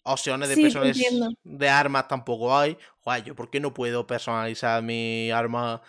Opciones 0.02 0.48
de 0.48 0.54
Sí, 0.56 1.04
de 1.44 1.68
armas 1.68 2.08
tampoco 2.08 2.56
hay. 2.56 2.76
Joder, 3.00 3.24
¿yo 3.24 3.34
por 3.34 3.50
qué 3.50 3.58
no 3.60 3.74
puedo 3.74 4.06
personalizar 4.06 4.82
mi 4.82 5.30
arma 5.30 5.82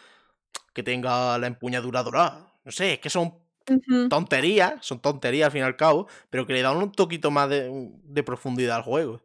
que 0.74 0.84
tenga 0.84 1.38
la 1.38 1.48
empuñadura 1.48 2.04
dorada? 2.04 2.54
No 2.66 2.72
sé, 2.72 2.94
es 2.94 3.00
que 3.00 3.10
son 3.10 3.36
Ujú. 3.70 4.10
tonterías, 4.10 4.74
son 4.86 5.02
tonterías 5.02 5.48
al 5.48 5.52
fin 5.52 5.62
y 5.62 5.66
al 5.66 5.76
cabo, 5.76 6.08
pero 6.30 6.48
que 6.48 6.54
le 6.54 6.62
dan 6.62 6.78
un 6.78 6.92
toquito 6.92 7.32
más 7.32 7.50
de, 7.50 7.92
de 8.04 8.24
profundidad 8.24 8.78
al 8.78 8.84
juego. 8.84 9.22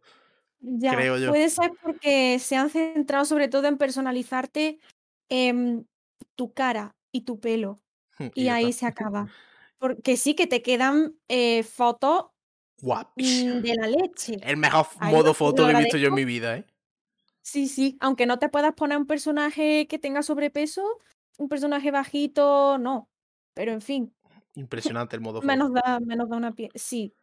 Ya, 0.61 0.95
creo 0.95 1.19
yo. 1.19 1.31
puede 1.31 1.51
ser 1.51 1.73
porque 1.83 2.39
se 2.39 2.57
han 2.57 2.71
centrado 2.71 3.25
sobre 3.25 3.49
todo 3.49 3.67
en 3.67 3.79
personalizarte 3.79 4.79
em, 5.29 5.85
tu 6.37 6.53
cara 6.53 6.97
y 7.13 7.23
tu 7.23 7.41
pelo. 7.41 7.81
Y, 8.35 8.45
ya 8.45 8.55
ahí 8.57 8.73
está. 8.73 8.81
se 8.81 8.87
acaba. 8.87 9.27
Porque 9.79 10.17
sí 10.17 10.35
que 10.37 10.47
te 10.47 10.63
quedan 10.63 11.17
eh, 11.29 11.65
fotos 11.65 12.27
Guapísimo. 12.83 13.55
mm, 13.55 13.63
de 13.63 13.75
la 13.77 13.87
leche. 13.87 14.37
El 14.43 14.59
mejor 14.59 14.87
modo 15.01 15.33
foto 15.33 15.65
que 15.67 15.73
he 15.73 15.77
visto 15.79 15.97
yo 15.97 16.09
en 16.09 16.15
mi 16.15 16.25
vida, 16.27 16.59
¿eh? 16.59 16.67
Sí, 17.41 17.67
sí. 17.69 17.97
Aunque 18.01 18.27
no 18.27 18.39
te 18.39 18.49
puedas 18.51 18.75
poner 18.75 18.99
un 18.99 19.07
personaje 19.07 19.87
que 19.89 19.99
tenga 19.99 20.23
sobrepeso, 20.23 20.83
un 21.39 21.49
personaje 21.49 21.91
bajito, 21.91 22.77
no. 22.79 23.09
Pero 23.55 23.73
en 23.73 23.81
fin, 23.81 24.15
Impresionante 24.55 25.17
el 25.17 25.23
modo 25.23 25.41
foto. 25.41 25.47
menos 25.47 25.73
da, 25.73 25.99
menos 26.01 26.29
da 26.29 26.37
una 26.37 26.53
pie. 26.53 26.69
Sí. 26.75 27.15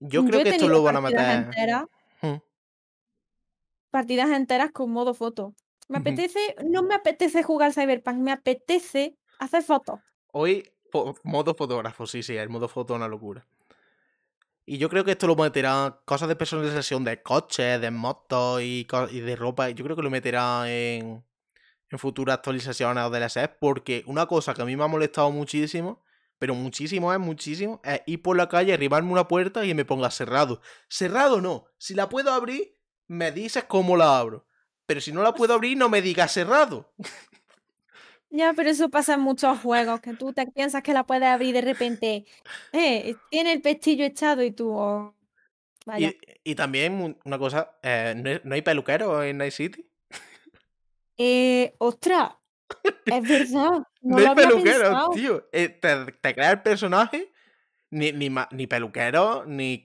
Yo 0.00 0.24
creo 0.24 0.42
que 0.42 0.48
esto 0.50 0.68
lo 0.68 0.82
van 0.82 0.96
a 0.96 1.00
meter. 1.02 1.20
enteras, 1.44 1.84
Hmm. 2.22 2.36
partidas 3.90 4.30
enteras 4.30 4.70
con 4.72 4.90
modo 4.90 5.12
foto. 5.14 5.54
Me 5.88 5.98
apetece, 5.98 6.38
no 6.64 6.82
me 6.82 6.94
apetece 6.94 7.42
jugar 7.42 7.72
Cyberpunk, 7.74 8.16
me 8.16 8.32
apetece 8.32 9.16
hacer 9.38 9.62
fotos. 9.62 10.00
Hoy, 10.32 10.66
modo 11.22 11.54
fotógrafo, 11.54 12.06
sí, 12.06 12.22
sí, 12.22 12.34
el 12.36 12.48
modo 12.48 12.68
foto 12.68 12.94
es 12.94 12.96
una 12.98 13.08
locura. 13.08 13.46
Y 14.66 14.78
yo 14.78 14.88
creo 14.88 15.04
que 15.04 15.10
esto 15.12 15.26
lo 15.26 15.36
meterá 15.36 16.00
cosas 16.06 16.28
de 16.28 16.36
personalización 16.36 17.04
de 17.04 17.22
coches, 17.22 17.80
de 17.80 17.90
motos 17.90 18.62
y, 18.62 18.84
de 18.84 19.36
ropa. 19.36 19.68
Yo 19.70 19.84
creo 19.84 19.96
que 19.96 20.02
lo 20.02 20.10
meterá 20.10 20.64
en, 20.70 21.22
en 21.90 21.98
futuras 21.98 22.36
actualizaciones 22.36 23.04
o 23.04 23.10
DLCs. 23.10 23.56
Porque 23.60 24.04
una 24.06 24.26
cosa 24.26 24.54
que 24.54 24.62
a 24.62 24.64
mí 24.64 24.74
me 24.76 24.84
ha 24.84 24.88
molestado 24.88 25.30
muchísimo, 25.30 26.02
pero 26.38 26.54
muchísimo 26.54 27.12
es 27.12 27.18
muchísimo, 27.18 27.80
es 27.84 28.00
ir 28.06 28.22
por 28.22 28.36
la 28.36 28.48
calle, 28.48 28.72
arribarme 28.72 29.12
una 29.12 29.28
puerta 29.28 29.66
y 29.66 29.74
me 29.74 29.84
ponga 29.84 30.10
cerrado. 30.10 30.62
Cerrado 30.88 31.42
no. 31.42 31.66
Si 31.76 31.94
la 31.94 32.08
puedo 32.08 32.32
abrir, 32.32 32.78
me 33.06 33.32
dices 33.32 33.64
cómo 33.64 33.96
la 33.96 34.18
abro. 34.18 34.46
Pero 34.86 35.00
si 35.00 35.12
no 35.12 35.22
la 35.22 35.34
puedo 35.34 35.54
abrir, 35.54 35.76
no 35.76 35.88
me 35.88 36.00
digas 36.00 36.32
cerrado. 36.32 36.92
Ya, 38.36 38.52
pero 38.52 38.68
eso 38.68 38.90
pasa 38.90 39.14
en 39.14 39.20
muchos 39.20 39.60
juegos, 39.60 40.00
que 40.00 40.12
tú 40.14 40.32
te 40.32 40.44
piensas 40.48 40.82
que 40.82 40.92
la 40.92 41.04
puedes 41.06 41.22
abrir 41.22 41.50
y 41.50 41.52
de 41.52 41.60
repente, 41.60 42.24
eh, 42.72 43.14
tiene 43.30 43.52
el 43.52 43.62
pestillo 43.62 44.04
echado 44.04 44.42
y 44.42 44.50
tú, 44.50 44.70
oh, 44.76 45.14
vaya. 45.86 46.08
Y, 46.42 46.50
y 46.50 46.54
también 46.56 46.94
un- 46.94 47.16
una 47.24 47.38
cosa, 47.38 47.78
eh, 47.82 48.12
¿no, 48.16 48.28
hay- 48.28 48.40
no 48.42 48.54
hay 48.56 48.62
peluquero 48.62 49.22
en 49.22 49.38
Night 49.38 49.52
City? 49.52 49.86
Eh, 51.16 51.74
ostras, 51.78 52.32
es 53.06 53.22
verdad, 53.28 53.70
no 54.02 54.16
No 54.16 54.18
hay 54.18 54.34
peluquero, 54.34 55.10
tío. 55.12 55.48
Eh, 55.52 55.68
te, 55.68 56.06
te 56.12 56.34
crea 56.34 56.50
el 56.50 56.62
personaje, 56.62 57.32
ni, 57.90 58.12
ni, 58.12 58.30
ni 58.50 58.66
peluquero, 58.66 59.44
ni 59.46 59.78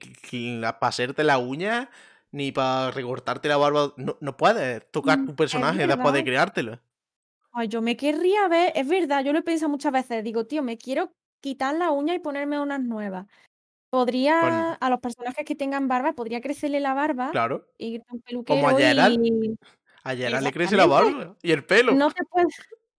para 0.62 0.76
hacerte 0.80 1.22
la 1.22 1.38
uña, 1.38 1.88
ni 2.32 2.50
para 2.52 2.90
recortarte 2.90 3.48
la 3.48 3.58
barba. 3.58 3.94
No, 3.96 4.16
no 4.20 4.36
puedes 4.36 4.90
tocar 4.90 5.18
Mm, 5.18 5.26
tu 5.26 5.36
personaje 5.36 5.86
después 5.86 6.12
de 6.14 6.24
creártelo. 6.24 6.80
Ay, 7.52 7.68
yo 7.68 7.82
me 7.82 7.96
querría 7.96 8.46
ver, 8.48 8.72
es 8.74 8.86
verdad, 8.86 9.24
yo 9.24 9.32
lo 9.32 9.40
he 9.40 9.42
pensado 9.42 9.68
muchas 9.70 9.92
veces, 9.92 10.22
digo, 10.22 10.46
tío, 10.46 10.62
me 10.62 10.78
quiero 10.78 11.12
quitar 11.40 11.74
la 11.74 11.90
uña 11.90 12.14
y 12.14 12.18
ponerme 12.20 12.60
unas 12.60 12.80
nuevas. 12.80 13.26
Podría, 13.90 14.40
Con- 14.40 14.76
a 14.86 14.90
los 14.90 15.00
personajes 15.00 15.44
que 15.44 15.56
tengan 15.56 15.88
barba, 15.88 16.12
podría 16.12 16.40
crecerle 16.40 16.78
la 16.78 16.94
barba, 16.94 17.30
claro. 17.32 17.66
a 17.80 17.84
un 17.84 18.44
Como 18.44 18.68
a 18.68 18.76
peluquero 18.76 18.76
Geralt. 18.76 19.20
y... 19.24 19.54
A 20.02 20.14
le 20.14 20.52
crece 20.52 20.76
la 20.76 20.86
barba 20.86 21.36
y 21.42 21.52
el 21.52 21.64
pelo. 21.64 21.92
No 21.92 22.10
te 22.10 22.24
puedes, 22.24 22.54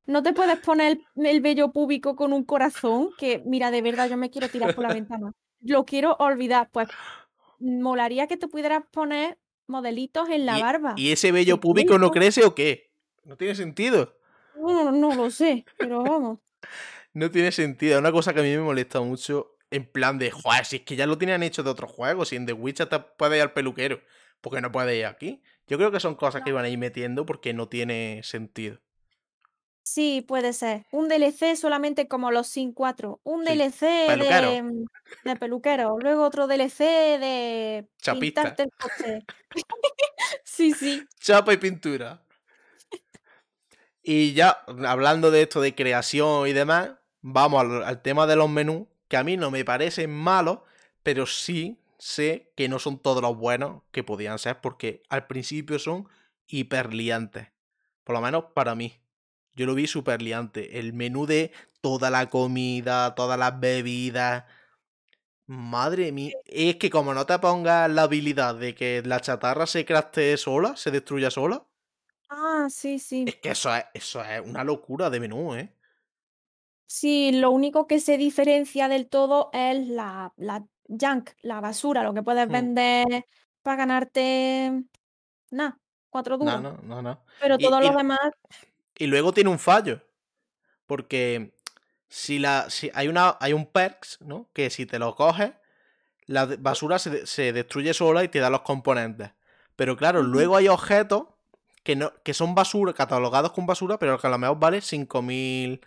no 0.06 0.22
te 0.22 0.34
puedes 0.34 0.60
poner 0.60 1.00
el, 1.16 1.26
el 1.26 1.42
vello 1.42 1.72
púbico 1.72 2.16
con 2.16 2.32
un 2.34 2.44
corazón 2.44 3.10
que, 3.18 3.42
mira, 3.46 3.72
de 3.72 3.82
verdad, 3.82 4.10
yo 4.10 4.18
me 4.18 4.30
quiero 4.30 4.50
tirar 4.50 4.76
por 4.76 4.84
la 4.84 4.94
ventana. 4.94 5.32
Lo 5.62 5.86
quiero 5.86 6.16
olvidar. 6.20 6.70
Pues 6.72 6.90
molaría 7.60 8.28
que 8.28 8.38
te 8.38 8.48
pudieras 8.48 8.84
poner 8.92 9.40
modelitos 9.68 10.30
en 10.30 10.46
la 10.46 10.60
y, 10.60 10.62
barba. 10.62 10.94
¿Y 10.98 11.12
ese 11.12 11.32
vello 11.32 11.60
púbico 11.60 11.98
no 11.98 12.12
crece 12.12 12.44
o 12.46 12.54
qué? 12.54 12.92
No 13.24 13.38
tiene 13.38 13.56
sentido. 13.56 14.18
No, 14.56 14.92
no 14.92 15.16
lo 15.16 15.30
sé, 15.32 15.66
pero 15.78 16.04
vamos. 16.04 16.40
No 17.14 17.30
tiene 17.32 17.52
sentido. 17.52 18.00
Una 18.00 18.12
cosa 18.12 18.34
que 18.34 18.40
a 18.40 18.44
mí 18.44 18.50
me 18.50 18.60
molesta 18.62 19.02
mucho. 19.02 19.58
En 19.70 19.86
plan 19.90 20.18
de, 20.18 20.32
joder, 20.32 20.66
si 20.66 20.78
es 20.78 20.82
que 20.84 20.96
ya 20.98 21.06
lo 21.08 21.18
tenían 21.18 21.44
hecho 21.44 21.64
de 21.64 21.70
otros 21.70 21.92
juegos. 21.92 22.30
Si 22.30 22.36
en 22.36 22.46
The 22.46 22.54
Witcher 22.54 22.88
te 22.90 23.00
puedes 23.00 23.38
ir 23.38 23.42
al 23.42 23.54
peluquero. 23.54 24.02
¿Por 24.42 24.54
qué 24.54 24.62
no 24.62 24.72
puedes 24.72 24.98
ir 24.98 25.06
aquí? 25.06 25.42
Yo 25.68 25.78
creo 25.78 25.92
que 25.92 26.00
son 26.00 26.16
cosas 26.16 26.42
que 26.44 26.50
iban 26.50 26.66
a 26.66 26.70
ir 26.70 26.78
metiendo 26.78 27.26
porque 27.26 27.54
no 27.54 27.70
tiene 27.70 28.22
sentido. 28.24 28.80
Sí, 29.84 30.24
puede 30.28 30.54
ser. 30.54 30.86
Un 30.92 31.08
DLC 31.10 31.56
solamente 31.56 32.08
como 32.08 32.32
los 32.32 32.48
Sin 32.48 32.72
4. 32.74 33.20
Un 33.24 33.46
Sí, 33.46 33.54
DLC 33.54 34.06
peluquero. 34.08 34.52
de, 34.52 34.64
mm, 34.64 34.86
de 35.26 35.36
peluquero. 35.38 35.98
Luego 36.00 36.24
otro 36.24 36.48
DLC 36.48 36.80
de 37.20 37.88
Chapista. 37.98 38.42
pintarte 38.56 38.64
el 38.64 38.70
coche. 38.72 39.26
sí, 40.44 40.74
sí. 40.74 41.04
Chapa 41.20 41.54
y 41.54 41.58
pintura. 41.58 42.22
Y 44.04 44.34
ya, 44.34 44.64
hablando 44.88 45.32
de 45.32 45.44
esto 45.44 45.62
de 45.62 45.76
creación 45.76 46.48
y 46.48 46.54
demás, 46.54 46.92
vamos 47.22 47.64
al, 47.86 48.02
tema 48.02 48.26
de 48.28 48.36
los 48.36 48.50
menús, 48.50 48.88
que 49.08 49.18
a 49.18 49.24
mí 49.24 49.38
no 49.38 49.52
me 49.52 49.64
parecen 49.64 50.12
malos, 50.12 50.60
pero 51.04 51.26
sí 51.26 51.80
sé 51.98 52.52
que 52.56 52.68
no 52.68 52.80
son 52.80 52.98
todos 52.98 53.22
los 53.22 53.38
buenos 53.38 53.84
que 53.92 54.04
podían 54.04 54.40
ser, 54.40 54.60
porque 54.60 55.04
al 55.10 55.28
principio 55.28 55.78
son 55.78 56.08
hiper 56.48 56.94
liantes. 56.94 57.50
Por 58.04 58.16
lo 58.16 58.22
menos 58.22 58.46
para 58.56 58.76
mí. 58.76 59.00
Yo 59.54 59.66
lo 59.66 59.76
vi 59.76 59.86
súper 59.86 60.22
liante. 60.22 60.80
El 60.80 60.94
menú 60.94 61.26
de 61.26 61.52
toda 61.82 62.10
la 62.10 62.30
comida, 62.30 63.14
todas 63.16 63.38
las 63.38 63.60
bebidas. 63.60 64.46
Madre 65.46 66.12
mía. 66.12 66.34
Es 66.46 66.78
que 66.78 66.90
como 66.90 67.14
no 67.14 67.26
te 67.26 67.38
pongas 67.40 67.90
la 67.92 68.04
habilidad 68.04 68.56
de 68.56 68.74
que 68.74 69.04
la 69.06 69.20
chatarra 69.20 69.68
se 69.68 69.86
craftee 69.86 70.38
sola, 70.38 70.76
se 70.78 70.92
destruya 70.92 71.30
sola. 71.30 71.66
Ah, 72.32 72.68
sí, 72.70 72.98
sí. 73.00 73.26
Es 73.26 73.38
que 73.38 73.50
eso 73.50 73.76
es, 73.76 73.84
eso 73.96 74.24
es 74.24 74.42
una 74.42 74.64
locura 74.64 75.10
de 75.10 75.20
menú, 75.20 75.56
¿eh? 75.56 75.76
Sí, 76.88 77.32
lo 77.32 77.52
único 77.52 77.88
que 77.88 78.00
se 78.00 78.18
diferencia 78.18 78.90
del 78.90 79.08
todo 79.08 79.50
es 79.54 79.88
la, 79.88 80.34
la 80.36 80.66
junk, 80.90 81.30
la 81.42 81.62
basura, 81.62 82.04
lo 82.04 82.14
que 82.14 82.22
puedes 82.24 82.50
Hmm. 82.50 82.66
vender 82.66 83.26
para 83.62 83.78
ganarte, 83.78 84.84
nada, 85.52 85.80
cuatro 86.10 86.38
No, 86.40 86.60
duros. 86.60 86.62
no, 86.62 86.78
no, 86.84 87.02
no. 87.02 87.24
Pero 87.40 87.58
Y, 87.58 87.68
todo 87.68 87.82
y- 87.88 87.92
lo 87.92 87.94
demás, 87.98 88.20
y 88.98 89.08
luego 89.08 89.34
tiene 89.34 89.50
un 89.50 89.60
fallo. 89.60 90.02
Porque 90.88 91.56
si 92.10 92.40
la. 92.40 92.70
Si 92.70 92.92
hay 92.96 93.10
una. 93.10 93.38
Hay 93.42 93.54
un 93.54 93.68
perks, 93.68 94.20
¿no? 94.22 94.50
Que 94.54 94.70
si 94.72 94.86
te 94.88 95.00
lo 95.00 95.16
coges, 95.16 95.54
la 96.28 96.46
basura 96.48 97.00
se, 97.00 97.28
se 97.28 97.54
destruye 97.54 97.94
sola 97.96 98.24
y 98.26 98.30
te 98.30 98.40
da 98.40 98.50
los 98.52 98.62
componentes. 98.64 99.32
Pero 99.78 99.98
claro, 99.98 100.24
luego 100.24 100.58
hay 100.58 100.70
objetos 100.70 101.28
que 101.84 101.96
no, 101.96 102.14
que 102.24 102.34
son 102.34 102.56
basura, 102.56 102.94
catalogados 102.94 103.52
con 103.52 103.66
basura, 103.66 103.98
pero 103.98 104.20
que 104.20 104.28
a 104.28 104.30
lo 104.30 104.38
mejor 104.38 104.60
vale 104.60 104.80
5.000 104.80 105.82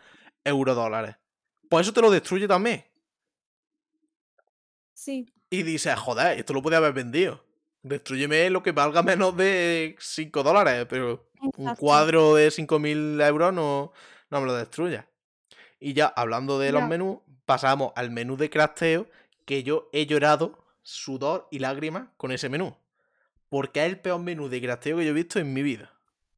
euro 0.45 0.75
dólares. 0.75 1.17
Pues 1.69 1.87
eso 1.87 1.93
te 1.93 2.01
lo 2.01 2.11
destruye 2.11 2.49
también. 2.49 2.85
sí, 4.93 5.27
Y 5.51 5.63
dices, 5.63 5.99
joder, 5.99 6.39
esto 6.39 6.53
lo 6.53 6.63
podía 6.63 6.79
haber 6.79 6.93
vendido. 6.93 7.45
Destruyeme 7.83 8.49
lo 8.51 8.63
que 8.63 8.73
valga 8.73 9.03
menos 9.03 9.37
de 9.37 9.97
5 9.99 10.43
dólares, 10.43 10.87
pero 10.89 11.29
un 11.57 11.75
cuadro 11.77 12.35
de 12.35 12.49
5.000 12.49 13.27
euros 13.27 13.53
no, 13.53 13.93
no 14.31 14.41
me 14.41 14.47
lo 14.47 14.55
destruya. 14.55 15.09
Y 15.79 15.93
ya, 15.93 16.07
hablando 16.07 16.59
de 16.59 16.73
los 16.73 16.83
menús, 16.89 17.19
pasamos 17.45 17.93
al 17.95 18.11
menú 18.11 18.37
de 18.37 18.49
crafteo, 18.49 19.07
que 19.45 19.63
yo 19.63 19.91
he 19.93 20.07
llorado 20.07 20.65
sudor 20.83 21.49
y 21.51 21.59
lágrimas 21.59 22.09
con 22.17 22.33
ese 22.33 22.49
menú. 22.49 22.77
Porque 23.49 23.81
es 23.85 23.87
el 23.93 24.01
peor 24.01 24.21
menú 24.21 24.49
de 24.49 24.61
crafteo 24.63 24.99
que 24.99 25.05
yo 25.05 25.11
he 25.11 25.15
visto 25.15 25.39
en 25.39 25.53
mi 25.53 25.63
vida. 25.63 25.93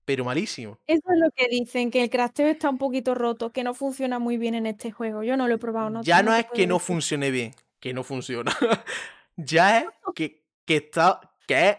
Pero 0.04 0.24
malísimo. 0.24 0.78
Eso 0.86 1.02
es 1.12 1.18
lo 1.20 1.30
que 1.32 1.48
dicen, 1.48 1.90
que 1.90 2.02
el 2.02 2.10
crafteo 2.10 2.46
está 2.48 2.70
un 2.70 2.78
poquito 2.78 3.14
roto, 3.14 3.52
que 3.52 3.64
no 3.64 3.74
funciona 3.74 4.18
muy 4.18 4.36
bien 4.36 4.54
en 4.54 4.66
este 4.66 4.90
juego. 4.92 5.22
Yo 5.22 5.36
no 5.36 5.48
lo 5.48 5.54
he 5.54 5.58
probado, 5.58 5.90
no, 5.90 6.02
ya 6.02 6.22
no, 6.22 6.34
es 6.34 6.46
que 6.52 6.66
no 6.66 6.78
decir. 6.78 6.86
funcione 6.86 7.30
bien, 7.30 7.54
que 7.80 7.92
no 7.94 8.04
funciona. 8.04 8.56
ya 9.36 9.78
es 9.80 9.86
que, 10.14 10.44
que 10.64 10.76
está. 10.76 11.20
que 11.46 11.68
es 11.70 11.76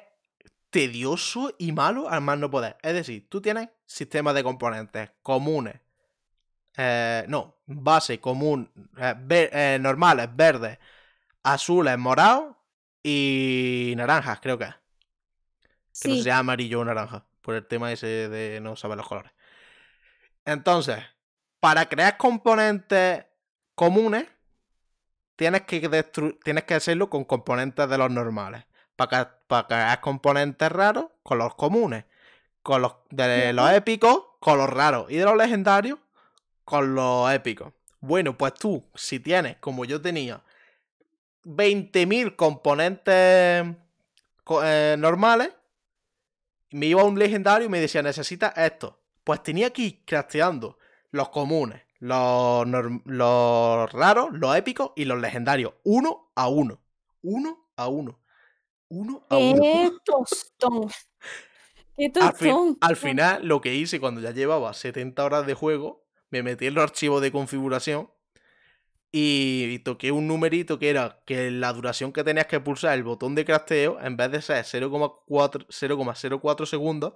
tedioso 0.69 1.53
y 1.59 1.71
malo 1.71 2.09
al 2.09 2.21
más 2.21 2.37
no 2.39 2.51
poder. 2.51 2.77
Es 2.83 2.93
decir, 2.93 3.27
tú 3.29 3.41
tienes 3.41 3.69
sistemas 3.85 4.35
de 4.35 4.43
componentes 4.43 5.11
comunes. 5.23 5.75
eh, 6.77 7.25
no, 7.27 7.55
base 7.65 8.19
común, 8.19 8.69
eh, 8.97 9.15
ver- 9.19 9.49
eh, 9.53 9.79
normales, 9.81 10.29
verdes, 10.35 10.77
azules, 11.43 11.97
morados 11.97 12.55
y 13.03 13.93
naranjas, 13.97 14.39
creo 14.41 14.57
que 14.57 14.65
es. 14.65 14.75
Que 16.01 16.09
no 16.09 16.15
sea 16.23 16.37
amarillo 16.39 16.79
o 16.81 16.85
naranja, 16.85 17.25
por 17.41 17.55
el 17.55 17.65
tema 17.65 17.91
ese 17.91 18.29
de 18.29 18.59
no 18.61 18.75
saber 18.75 18.97
los 18.97 19.07
colores. 19.07 19.31
Entonces, 20.45 21.03
para 21.59 21.87
crear 21.89 22.17
componentes 22.17 23.25
comunes, 23.75 24.27
tienes 25.35 25.61
que, 25.63 25.79
tienes 26.43 26.63
que 26.63 26.73
hacerlo 26.73 27.09
con 27.09 27.23
componentes 27.25 27.89
de 27.89 27.97
los 27.97 28.09
normales. 28.11 28.65
Para, 28.95 29.39
para 29.47 29.67
crear 29.67 30.01
componentes 30.01 30.71
raros, 30.71 31.05
con 31.23 31.37
los 31.37 31.53
comunes. 31.55 32.05
Con 32.63 32.81
los 32.81 32.95
de 33.09 33.53
los 33.53 33.71
épicos, 33.71 34.23
con 34.39 34.57
los 34.57 34.69
raros. 34.69 35.11
Y 35.11 35.15
de 35.17 35.25
los 35.25 35.37
legendarios, 35.37 35.99
con 36.65 36.95
los 36.95 37.31
épicos. 37.31 37.73
Bueno, 37.99 38.37
pues 38.37 38.53
tú, 38.55 38.85
si 38.95 39.19
tienes, 39.19 39.57
como 39.57 39.85
yo 39.85 40.01
tenía, 40.01 40.41
20.000 41.43 42.35
componentes 42.35 43.65
co- 44.43 44.61
eh, 44.63 44.95
normales, 44.97 45.51
me 46.71 46.87
iba 46.87 47.01
a 47.01 47.05
un 47.05 47.17
legendario 47.17 47.67
y 47.67 47.69
me 47.69 47.79
decía, 47.79 48.01
necesitas 48.01 48.53
esto. 48.57 48.99
Pues 49.23 49.43
tenía 49.43 49.71
que 49.71 49.81
ir 49.81 50.05
crafteando 50.05 50.77
los 51.11 51.29
comunes, 51.29 51.81
los, 51.99 52.65
los 53.05 53.91
raros, 53.91 54.29
los 54.31 54.55
épicos 54.55 54.91
y 54.95 55.05
los 55.05 55.19
legendarios. 55.19 55.73
Uno 55.83 56.31
a 56.35 56.47
uno. 56.47 56.79
Uno 57.23 57.69
a 57.75 57.87
uno. 57.87 58.19
Uno 58.89 59.25
a 59.29 59.37
uno. 59.37 59.61
qué 59.61 59.91
tostón. 60.05 60.89
Qué 61.97 62.11
Al, 62.21 62.33
fin- 62.33 62.77
al 62.79 62.95
final, 62.95 63.45
lo 63.47 63.59
que 63.59 63.73
hice 63.75 63.99
cuando 63.99 64.21
ya 64.21 64.31
llevaba 64.31 64.73
70 64.73 65.23
horas 65.25 65.45
de 65.47 65.55
juego, 65.55 66.05
me 66.29 66.43
metí 66.43 66.67
en 66.67 66.75
los 66.75 66.83
archivos 66.83 67.21
de 67.21 67.31
configuración 67.31 68.09
y, 69.19 69.79
toqué 69.79 70.11
un 70.11 70.27
numerito 70.27 70.77
que 70.79 70.89
era 70.89 71.21
que 71.25 71.49
la 71.51 71.73
duración 71.73 72.11
que 72.13 72.23
tenías 72.23 72.45
que 72.47 72.59
pulsar 72.59 72.93
el 72.93 73.03
botón 73.03 73.33
de 73.35 73.45
crafteo, 73.45 73.99
en 74.01 74.15
vez 74.17 74.31
de 74.31 74.41
ser 74.41 74.63
0,4 74.65 75.65
0,04 75.69 76.65
segundos, 76.65 77.13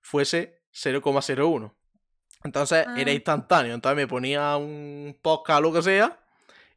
fuese 0.00 0.60
0,01. 0.72 1.72
Entonces 2.44 2.86
era 2.96 3.10
Ah. 3.10 3.14
instantáneo. 3.14 3.74
Entonces 3.74 3.96
me 3.96 4.06
ponía 4.06 4.56
un 4.56 5.16
podcast 5.20 5.58
o 5.58 5.62
lo 5.62 5.72
que 5.72 5.82
sea 5.82 6.18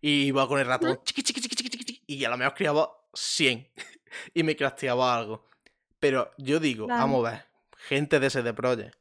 y 0.02 0.24
iba 0.26 0.48
con 0.48 0.60
el 0.60 0.66
ratón 0.68 1.00
chiqui, 1.06 1.24
chiqui, 1.24 1.40
chiqui, 1.42 2.04
y 2.08 2.26
a 2.26 2.30
lo 2.30 2.38
mejor 2.38 2.54
creaba 2.54 2.90
100 3.14 3.68
y 4.34 4.44
me 4.44 4.56
crafteaba 4.56 5.16
algo. 5.16 5.46
Pero 6.00 6.32
yo 6.38 6.60
digo, 6.60 6.86
Claro. 6.88 7.02
vamos 7.02 7.26
a 7.28 7.32
ver, 7.32 7.46
gente 7.88 8.20
de 8.20 8.30
CD 8.30 8.54
Projekt, 8.54 8.96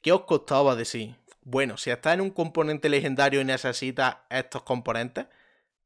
¿qué 0.00 0.10
os 0.12 0.22
costaba 0.22 0.74
decir? 0.74 1.14
Bueno, 1.50 1.76
si 1.76 1.90
estás 1.90 2.14
en 2.14 2.20
un 2.20 2.30
componente 2.30 2.88
legendario 2.88 3.40
y 3.40 3.44
necesitas 3.44 4.18
estos 4.30 4.62
componentes, 4.62 5.26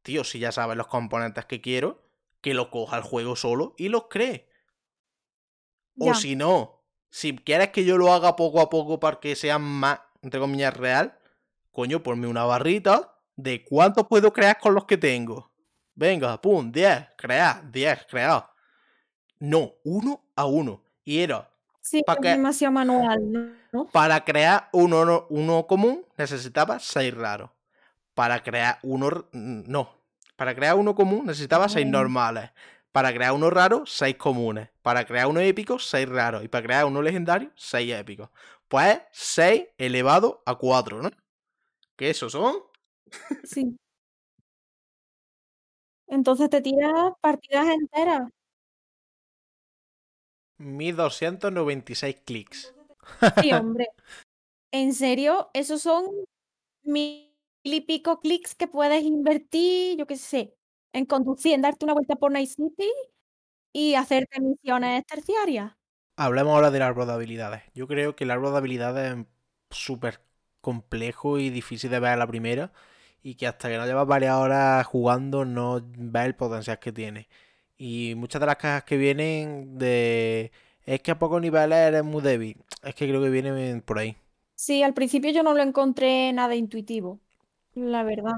tío, 0.03 0.23
si 0.23 0.39
ya 0.39 0.53
sabes 0.53 0.77
los 0.77 0.89
componentes 0.89 1.47
que 1.47 1.63
quiero, 1.63 2.03
que 2.43 2.53
lo 2.53 2.71
coja 2.71 2.99
el 2.99 3.03
juego 3.03 3.35
solo 3.35 3.75
y 3.79 3.89
los 3.89 4.09
cree. 4.11 4.47
O 5.99 6.13
si 6.13 6.37
no, 6.37 6.83
si 7.09 7.35
quieres 7.35 7.71
que 7.71 7.87
yo 7.87 7.97
lo 7.97 8.13
haga 8.13 8.37
poco 8.37 8.61
a 8.61 8.69
poco 8.69 9.01
para 9.01 9.21
que 9.21 9.35
sea 9.37 9.59
más, 9.59 10.01
entre 10.21 10.39
comillas, 10.39 10.77
real, 10.77 11.19
coño, 11.71 12.03
ponme 12.03 12.27
una 12.27 12.45
barrita 12.45 13.19
de 13.35 13.65
cuánto 13.65 14.07
puedo 14.07 14.35
crear 14.35 14.59
con 14.59 14.75
los 14.75 14.85
que 14.85 14.99
tengo. 14.99 15.51
Venga, 15.95 16.43
pum, 16.43 16.71
10, 16.71 17.07
crear, 17.17 17.73
10, 17.73 18.07
crear. 18.11 18.51
No, 19.39 19.77
uno 19.85 20.27
a 20.37 20.45
uno. 20.45 20.85
Y 21.05 21.21
era, 21.21 21.54
Sí, 21.87 22.03
¿Pa 22.03 22.15
es 22.15 22.21
demasiado 22.23 22.73
manual, 22.73 23.31
¿no? 23.71 23.87
para 23.93 24.25
crear 24.25 24.71
uno, 24.73 25.27
uno, 25.29 25.67
común 25.67 26.07
necesitaba 26.17 26.79
6 26.81 27.13
raros. 27.15 27.51
Para 28.15 28.43
crear 28.43 28.79
uno... 28.83 29.29
No. 29.33 29.91
Para 30.37 30.55
crear 30.55 30.77
uno 30.77 30.95
común 30.95 31.27
necesitaba 31.27 31.69
6 31.69 31.87
Ah. 31.87 31.91
normales. 31.91 32.51
Para 32.93 33.13
crear 33.15 33.33
uno 33.33 33.51
raro, 33.51 33.85
6 33.87 34.17
comunes. 34.17 34.71
Para 34.83 35.05
crear 35.07 35.27
uno 35.29 35.41
épico, 35.41 35.79
6 35.79 36.09
raros. 36.09 36.45
Y 36.45 36.49
para 36.49 36.65
crear 36.67 36.85
uno 36.87 37.03
legendario, 37.03 37.51
6 37.57 37.93
épicos. 37.95 38.31
Pues 38.69 39.01
6 39.13 39.65
elevado 39.79 40.43
a 40.47 40.57
4, 40.57 41.03
¿no? 41.03 41.11
¿Qué 41.97 42.11
esos 42.11 42.33
son? 42.33 42.57
Sí. 43.45 43.79
Entonces 46.09 46.51
te 46.51 46.61
tiras 46.61 47.13
partidas 47.21 47.67
enteras. 47.69 48.29
1296 50.59 52.17
clics. 52.25 52.75
Sí, 53.41 53.53
hombre. 53.53 53.89
¿En 54.73 54.95
serio? 54.95 55.51
Esos 55.55 55.83
son 55.83 56.07
mil 56.83 57.33
y 57.63 57.81
pico 57.83 58.21
clics 58.21 58.55
que 58.55 58.69
puedes 58.69 59.03
invertir, 59.03 59.97
yo 59.99 60.07
qué 60.07 60.17
sé, 60.17 60.57
en 60.93 61.07
conducir, 61.07 61.55
en 61.55 61.63
darte 61.63 61.85
una 61.85 61.95
vuelta 61.95 62.17
por 62.17 62.33
Night 62.33 62.51
City 62.51 62.91
y 63.73 63.95
hacerte 63.95 64.41
misiones 64.41 65.05
terciarias. 65.07 65.73
Hablemos 66.17 66.55
ahora 66.55 66.71
del 66.71 66.83
árbol 66.83 67.07
de 67.07 67.13
habilidades. 67.15 67.63
Yo 67.75 67.89
creo 67.89 68.15
que 68.15 68.25
el 68.25 68.31
árbol 68.31 68.53
de 68.53 68.59
habilidades 68.59 69.17
es 69.19 69.27
súper 69.71 70.21
complejo 70.61 71.39
y 71.39 71.51
difícil 71.51 71.91
de 71.91 72.01
ver 72.01 72.13
a 72.13 72.17
la 72.17 72.27
primera. 72.27 72.73
Y 73.23 73.37
que 73.37 73.47
hasta 73.47 73.69
que 73.69 73.79
no 73.79 73.87
llevas 73.87 74.07
varias 74.07 74.37
horas 74.37 74.87
jugando 74.87 75.45
no 75.45 75.81
ves 75.83 76.27
el 76.27 76.37
potencial 76.37 76.79
que 76.79 76.93
tiene. 76.93 77.29
Y 77.77 78.15
muchas 78.17 78.41
de 78.41 78.47
las 78.47 78.57
cajas 78.57 78.85
que 78.85 78.97
vienen 78.97 79.79
de... 79.79 80.53
Es 80.87 81.01
que 81.03 81.11
a 81.13 81.19
pocos 81.19 81.41
niveles 81.41 81.79
eres 81.79 82.05
muy 82.05 82.23
débil. 82.23 82.57
Es 82.83 82.95
que 82.95 83.09
creo 83.09 83.23
que 83.23 83.31
vienen 83.31 83.81
por 83.83 83.99
ahí. 83.99 84.17
Sí, 84.57 84.83
al 84.83 84.95
principio 84.95 85.31
yo 85.33 85.43
no 85.43 85.53
lo 85.55 85.63
encontré 85.63 86.33
nada 86.33 86.55
intuitivo, 86.55 87.21
la 87.75 88.03
verdad. 88.05 88.35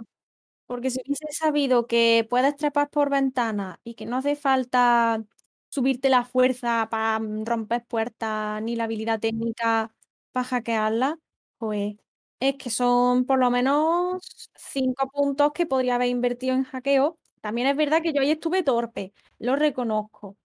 Porque 0.66 0.90
si 0.90 1.00
hubiese 1.04 1.26
sabido 1.32 1.86
que 1.86 2.26
puedes 2.30 2.56
trepar 2.56 2.90
por 2.90 3.10
ventanas 3.10 3.78
y 3.84 3.94
que 3.94 4.06
no 4.06 4.16
hace 4.18 4.36
falta 4.36 5.24
subirte 5.70 6.10
la 6.10 6.24
fuerza 6.24 6.88
para 6.90 7.20
romper 7.44 7.86
puertas 7.86 8.62
ni 8.62 8.76
la 8.76 8.84
habilidad 8.84 9.20
técnica 9.20 9.94
para 10.32 10.44
hackearla, 10.46 11.18
pues 11.58 11.96
es 12.40 12.56
que 12.56 12.70
son 12.70 13.26
por 13.26 13.38
lo 13.40 13.50
menos 13.50 14.50
cinco 14.56 15.10
puntos 15.10 15.52
que 15.54 15.66
podría 15.66 15.96
haber 15.96 16.08
invertido 16.08 16.54
en 16.56 16.64
hackeo. 16.64 17.18
También 17.46 17.68
es 17.68 17.76
verdad 17.76 18.02
que 18.02 18.12
yo 18.12 18.22
ahí 18.22 18.32
estuve 18.32 18.64
torpe, 18.64 19.12
lo 19.38 19.54
reconozco. 19.54 20.36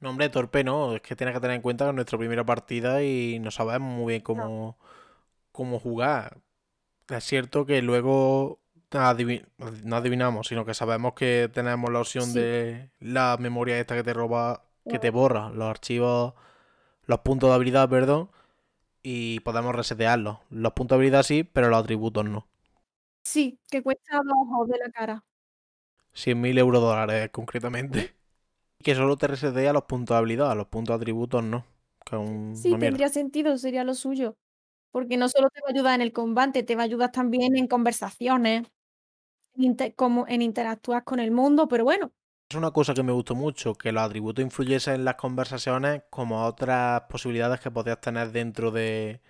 No, 0.00 0.10
hombre, 0.10 0.28
torpe 0.30 0.64
no. 0.64 0.96
Es 0.96 1.00
que 1.00 1.14
tienes 1.14 1.32
que 1.32 1.40
tener 1.40 1.54
en 1.54 1.62
cuenta 1.62 1.84
que 1.84 1.90
es 1.90 1.94
nuestra 1.94 2.18
primera 2.18 2.44
partida 2.44 3.04
y 3.04 3.38
no 3.38 3.52
sabemos 3.52 3.96
muy 3.96 4.14
bien 4.14 4.22
cómo, 4.22 4.76
cómo 5.52 5.78
jugar. 5.78 6.38
Es 7.08 7.22
cierto 7.22 7.64
que 7.66 7.82
luego 7.82 8.58
no 8.90 9.94
adivinamos, 9.96 10.48
sino 10.48 10.64
que 10.64 10.74
sabemos 10.74 11.12
que 11.14 11.48
tenemos 11.54 11.88
la 11.92 12.00
opción 12.00 12.24
Sí. 12.24 12.40
de 12.40 12.90
la 12.98 13.36
memoria 13.38 13.78
esta 13.78 13.94
que 13.94 14.02
te 14.02 14.12
roba, 14.12 14.64
que 14.88 14.98
te 14.98 15.10
borra 15.10 15.50
los 15.50 15.70
archivos, 15.70 16.34
los 17.06 17.20
puntos 17.20 17.50
de 17.50 17.54
habilidad, 17.54 17.88
perdón, 17.88 18.28
y 19.04 19.38
podemos 19.40 19.72
resetearlos. 19.72 20.38
Los 20.50 20.72
puntos 20.72 20.96
de 20.96 21.00
habilidad 21.04 21.22
sí, 21.22 21.44
pero 21.44 21.68
los 21.68 21.78
atributos 21.78 22.24
no. 22.24 22.48
Sí, 23.22 23.60
que 23.70 23.84
cuesta 23.84 24.16
dos 24.16 24.34
ojos 24.48 24.68
de 24.68 24.78
la 24.78 24.90
cara. 24.90 25.24
100.000 26.14 26.58
euros 26.58 26.82
dólares 26.82 27.30
concretamente. 27.32 28.14
Que 28.84 28.94
solo 28.94 29.16
te 29.16 29.28
resetea 29.28 29.72
los 29.74 29.84
puntos 29.84 30.14
de 30.14 30.18
habilidad, 30.18 30.56
los 30.56 30.68
puntos 30.68 30.94
de 30.98 31.02
atributos 31.02 31.42
no. 31.44 31.66
Que 32.04 32.16
es 32.16 32.22
un- 32.22 32.52
Sí, 32.52 32.76
tendría 32.78 33.08
sentido, 33.08 33.58
sería 33.58 33.84
lo 33.84 33.94
suyo. 33.94 34.36
Porque 34.92 35.16
no 35.18 35.28
solo 35.28 35.50
te 35.50 35.60
va 35.62 35.68
a 35.68 35.72
ayudar 35.72 35.94
en 35.96 36.02
el 36.02 36.12
combate, 36.12 36.62
te 36.64 36.76
va 36.76 36.82
a 36.82 36.84
ayudar 36.86 37.12
también 37.12 37.56
en 37.56 37.68
conversaciones, 37.68 38.68
en, 39.56 39.76
como 39.96 40.26
en 40.28 40.42
interactuar 40.42 41.04
con 41.04 41.20
el 41.20 41.30
mundo, 41.32 41.68
pero 41.68 41.84
bueno, 41.84 42.12
Es 42.48 42.56
una 42.56 42.70
cosa 42.70 42.94
que 42.94 43.02
me 43.02 43.12
gustó 43.12 43.34
mucho, 43.34 43.74
que 43.74 43.92
los 43.92 44.02
atributos 44.02 44.42
influyesen 44.42 44.94
en 44.94 45.04
las 45.04 45.16
conversaciones 45.16 46.04
como 46.08 46.44
otras 46.46 47.02
posibilidades 47.02 47.60
que 47.60 47.70
podías 47.70 48.00
tener 48.00 48.32
dentro 48.32 48.70
de, 48.70 49.20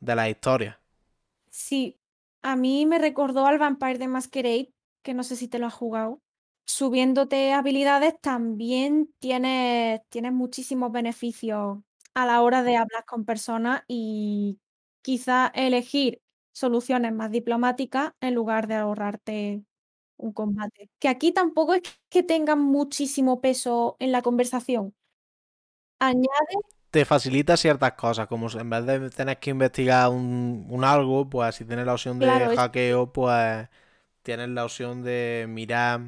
de 0.00 0.16
la 0.16 0.28
historia. 0.30 0.80
sí, 1.50 1.98
a 2.42 2.56
mí 2.56 2.86
me 2.86 2.98
recordó 2.98 3.46
al 3.46 3.58
Vampire 3.58 3.98
the 3.98 4.08
Masquerade, 4.08 4.72
que 5.06 5.14
no 5.14 5.24
sé 5.24 5.36
si 5.36 5.48
te 5.48 5.60
lo 5.60 5.66
has 5.68 5.74
jugado. 5.74 6.20
Subiéndote 6.66 7.52
habilidades 7.54 8.14
también 8.20 9.14
tienes, 9.20 10.02
tienes 10.10 10.32
muchísimos 10.34 10.92
beneficios 10.92 11.78
a 12.14 12.26
la 12.26 12.42
hora 12.42 12.62
de 12.64 12.76
hablar 12.76 13.04
con 13.06 13.24
personas 13.24 13.82
y 13.88 14.58
quizá 15.02 15.48
elegir 15.54 16.22
soluciones 16.52 17.12
más 17.14 17.30
diplomáticas 17.30 18.12
en 18.20 18.34
lugar 18.34 18.66
de 18.68 18.74
ahorrarte 18.76 19.64
un 20.18 20.32
combate. 20.32 20.90
Que 21.00 21.08
aquí 21.08 21.32
tampoco 21.32 21.74
es 21.74 21.82
que 22.10 22.22
tengan 22.24 22.60
muchísimo 22.60 23.40
peso 23.40 23.96
en 24.00 24.12
la 24.12 24.22
conversación. 24.22 24.94
Añade, 26.00 26.56
Te 26.90 27.04
facilita 27.04 27.56
ciertas 27.56 27.92
cosas, 27.92 28.26
como 28.26 28.48
en 28.50 28.70
vez 28.70 28.86
de 28.86 29.10
tener 29.10 29.38
que 29.38 29.50
investigar 29.50 30.08
un, 30.10 30.66
un 30.70 30.84
algo, 30.84 31.28
pues 31.28 31.54
si 31.56 31.64
tienes 31.64 31.84
la 31.86 31.92
opción 31.94 32.20
de 32.20 32.48
Claro, 32.48 32.50
hackeo, 32.50 33.12
pues 33.12 33.68
tienes 34.26 34.50
la 34.50 34.64
opción 34.66 35.02
de 35.04 35.46
mirar, 35.48 36.00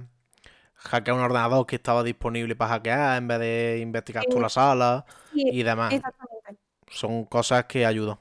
hackear 0.77 1.17
un 1.17 1.23
ordenador 1.25 1.67
que 1.67 1.77
estaba 1.77 2.05
disponible 2.05 2.57
para 2.57 2.73
hackear 2.73 3.19
en 3.19 3.29
vez 3.29 3.41
de 3.41 3.81
investigar 3.83 4.27
Eh, 4.27 4.27
toda 4.27 4.45
la 4.45 4.51
sala 4.51 5.07
sí, 5.33 5.43
y 5.49 5.63
demás. 5.65 5.97
exactamente. 5.97 6.61
Son 6.89 7.25
cosas 7.27 7.67
que 7.67 7.87
ayudan. 7.87 8.19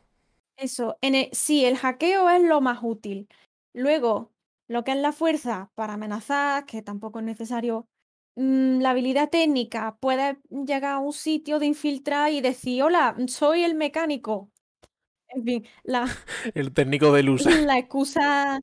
Eso, 0.55 0.97
en 1.01 1.15
el- 1.15 1.29
sí, 1.33 1.65
el 1.65 1.77
hackeo 1.77 2.29
es 2.29 2.41
lo 2.43 2.61
más 2.61 2.79
útil. 2.81 3.27
Luego, 3.73 4.31
lo 4.67 4.83
que 4.83 4.91
es 4.91 4.97
la 4.97 5.11
fuerza 5.11 5.71
para 5.75 5.93
amenazar, 5.93 6.65
que 6.65 6.81
tampoco 6.81 7.19
es 7.19 7.25
necesario. 7.25 7.87
mm, 8.39 8.81
la 8.81 8.91
habilidad 8.91 9.29
técnica, 9.31 9.97
puedes 9.99 10.37
llegar 10.51 10.91
a 10.93 10.99
un 10.99 11.11
sitio 11.13 11.57
de 11.59 11.65
infiltrar 11.65 12.31
y 12.31 12.39
decir, 12.41 12.83
hola, 12.83 13.15
soy 13.27 13.63
el 13.63 13.73
mecánico. 13.75 14.51
En 15.29 15.43
fin, 15.45 15.67
la, 15.83 16.19
El 16.53 16.73
técnico 16.73 17.13
de 17.13 17.23
luz. 17.23 17.47
la 17.65 17.77
excusa. 17.79 18.59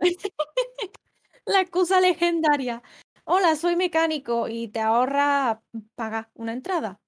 La 1.46 1.60
excusa 1.60 2.00
legendaria. 2.00 2.82
Hola, 3.24 3.56
soy 3.56 3.76
mecánico 3.76 4.48
y 4.48 4.68
te 4.68 4.80
ahorra 4.80 5.62
pagar 5.94 6.30
una 6.34 6.52
entrada. 6.52 7.00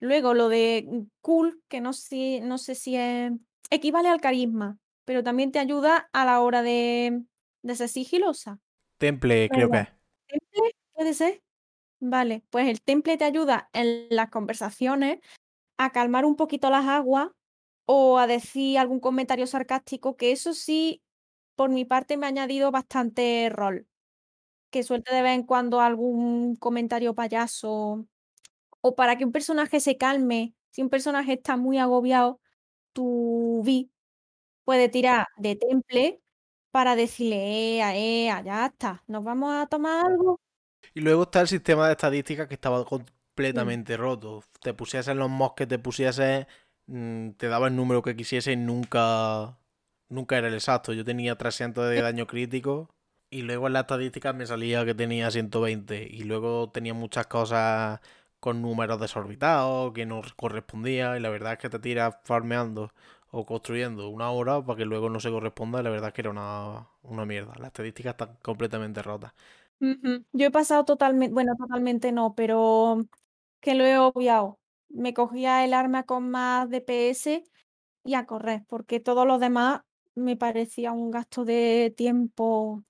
Luego 0.00 0.34
lo 0.34 0.48
de 0.48 1.06
cool, 1.20 1.62
que 1.68 1.80
no 1.80 1.92
sé, 1.92 2.40
no 2.40 2.58
sé 2.58 2.74
si 2.74 2.96
es, 2.96 3.32
equivale 3.70 4.08
al 4.08 4.20
carisma, 4.20 4.78
pero 5.04 5.22
también 5.22 5.52
te 5.52 5.58
ayuda 5.58 6.08
a 6.12 6.24
la 6.24 6.40
hora 6.40 6.62
de, 6.62 7.22
de 7.62 7.74
ser 7.74 7.88
sigilosa. 7.88 8.58
Temple, 8.98 9.48
creo 9.50 9.70
que. 9.70 9.88
¿Temple? 10.26 10.76
¿Puede 10.92 11.14
ser? 11.14 11.42
Vale, 12.00 12.42
pues 12.50 12.68
el 12.68 12.80
temple 12.80 13.18
te 13.18 13.24
ayuda 13.24 13.68
en 13.72 14.06
las 14.10 14.30
conversaciones 14.30 15.20
a 15.76 15.90
calmar 15.90 16.24
un 16.24 16.36
poquito 16.36 16.70
las 16.70 16.86
aguas 16.86 17.28
o 17.86 18.18
a 18.18 18.26
decir 18.26 18.78
algún 18.78 19.00
comentario 19.00 19.46
sarcástico, 19.46 20.16
que 20.16 20.32
eso 20.32 20.54
sí, 20.54 21.02
por 21.60 21.68
mi 21.68 21.84
parte 21.84 22.16
me 22.16 22.24
ha 22.24 22.30
añadido 22.30 22.70
bastante 22.70 23.50
rol. 23.50 23.86
Que 24.70 24.82
suelte 24.82 25.14
de 25.14 25.20
vez 25.20 25.34
en 25.34 25.42
cuando 25.42 25.82
algún 25.82 26.56
comentario 26.56 27.14
payaso 27.14 28.06
o 28.80 28.94
para 28.94 29.18
que 29.18 29.26
un 29.26 29.32
personaje 29.32 29.78
se 29.78 29.98
calme. 29.98 30.54
Si 30.70 30.80
un 30.80 30.88
personaje 30.88 31.34
está 31.34 31.58
muy 31.58 31.76
agobiado, 31.76 32.40
tu 32.94 33.60
Vi 33.62 33.90
puede 34.64 34.88
tirar 34.88 35.26
de 35.36 35.56
temple 35.56 36.22
para 36.70 36.96
decirle, 36.96 37.76
ea, 37.76 37.94
ea, 37.94 38.42
ya 38.42 38.64
está, 38.64 39.04
nos 39.06 39.22
vamos 39.22 39.54
a 39.54 39.66
tomar 39.66 40.06
algo. 40.06 40.40
Y 40.94 41.02
luego 41.02 41.24
está 41.24 41.42
el 41.42 41.48
sistema 41.48 41.88
de 41.88 41.92
estadísticas 41.92 42.48
que 42.48 42.54
estaba 42.54 42.86
completamente 42.86 43.98
roto. 43.98 44.42
Te 44.62 44.72
pusiesen 44.72 45.18
los 45.18 45.28
mobs 45.28 45.56
que 45.56 45.66
te 45.66 45.78
pusiesen, 45.78 46.46
mm, 46.86 47.32
te 47.32 47.48
daba 47.48 47.68
el 47.68 47.76
número 47.76 48.00
que 48.00 48.16
quisiese 48.16 48.52
y 48.52 48.56
nunca, 48.56 49.59
nunca 50.10 50.38
era 50.38 50.48
el 50.48 50.54
exacto. 50.54 50.92
Yo 50.92 51.04
tenía 51.04 51.36
300 51.36 51.88
de 51.90 52.00
daño 52.02 52.26
crítico 52.26 52.90
y 53.30 53.42
luego 53.42 53.68
en 53.68 53.74
las 53.74 53.82
estadísticas 53.82 54.34
me 54.34 54.46
salía 54.46 54.84
que 54.84 54.94
tenía 54.94 55.30
120 55.30 56.06
y 56.10 56.24
luego 56.24 56.70
tenía 56.70 56.94
muchas 56.94 57.26
cosas 57.28 58.00
con 58.40 58.62
números 58.62 59.00
desorbitados 59.00 59.92
que 59.92 60.06
no 60.06 60.22
correspondía 60.36 61.16
y 61.16 61.20
la 61.20 61.30
verdad 61.30 61.54
es 61.54 61.58
que 61.58 61.70
te 61.70 61.78
tiras 61.78 62.16
farmeando 62.24 62.92
o 63.30 63.46
construyendo 63.46 64.08
una 64.08 64.30
hora 64.30 64.64
para 64.64 64.76
que 64.78 64.84
luego 64.84 65.08
no 65.10 65.20
se 65.20 65.30
corresponda 65.30 65.80
y 65.80 65.84
la 65.84 65.90
verdad 65.90 66.08
es 66.08 66.14
que 66.14 66.22
era 66.22 66.30
una, 66.30 66.88
una 67.02 67.26
mierda. 67.26 67.54
Las 67.58 67.68
estadísticas 67.68 68.12
están 68.14 68.36
completamente 68.42 69.02
rotas. 69.02 69.32
Ujú. 69.80 70.24
Yo 70.32 70.46
he 70.46 70.50
pasado 70.50 70.84
totalmente, 70.84 71.32
bueno, 71.32 71.54
totalmente 71.56 72.12
no, 72.12 72.34
pero 72.34 72.98
que 73.60 73.74
lo 73.74 73.84
he 73.84 73.98
obviado. 73.98 74.58
Me 74.88 75.14
cogía 75.14 75.64
el 75.64 75.74
arma 75.74 76.04
con 76.04 76.30
más 76.30 76.68
DPS 76.70 77.44
y 78.04 78.14
a 78.14 78.26
correr, 78.26 78.64
porque 78.68 79.00
todo 79.00 79.24
lo 79.26 79.38
demás 79.38 79.82
me 80.14 80.36
parecía 80.36 80.92
un 80.92 81.10
gasto 81.10 81.44
de 81.44 81.92
tiempo. 81.96 82.82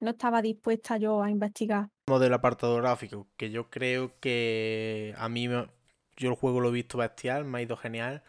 No 0.00 0.10
estaba 0.10 0.42
dispuesta 0.42 0.98
yo 0.98 1.22
a 1.22 1.30
investigar. 1.30 1.90
Del 2.06 2.34
apartado 2.34 2.76
gráfico, 2.76 3.28
que 3.36 3.50
yo 3.50 3.68
creo 3.68 4.18
que 4.20 5.14
a 5.18 5.28
mí 5.28 5.48
me- 5.48 5.68
yo 6.16 6.30
el 6.30 6.36
juego 6.36 6.60
lo 6.60 6.68
he 6.68 6.72
visto 6.72 6.98
bestial, 6.98 7.44
me 7.44 7.58
ha 7.58 7.62
ido 7.62 7.76
genial 7.76 8.22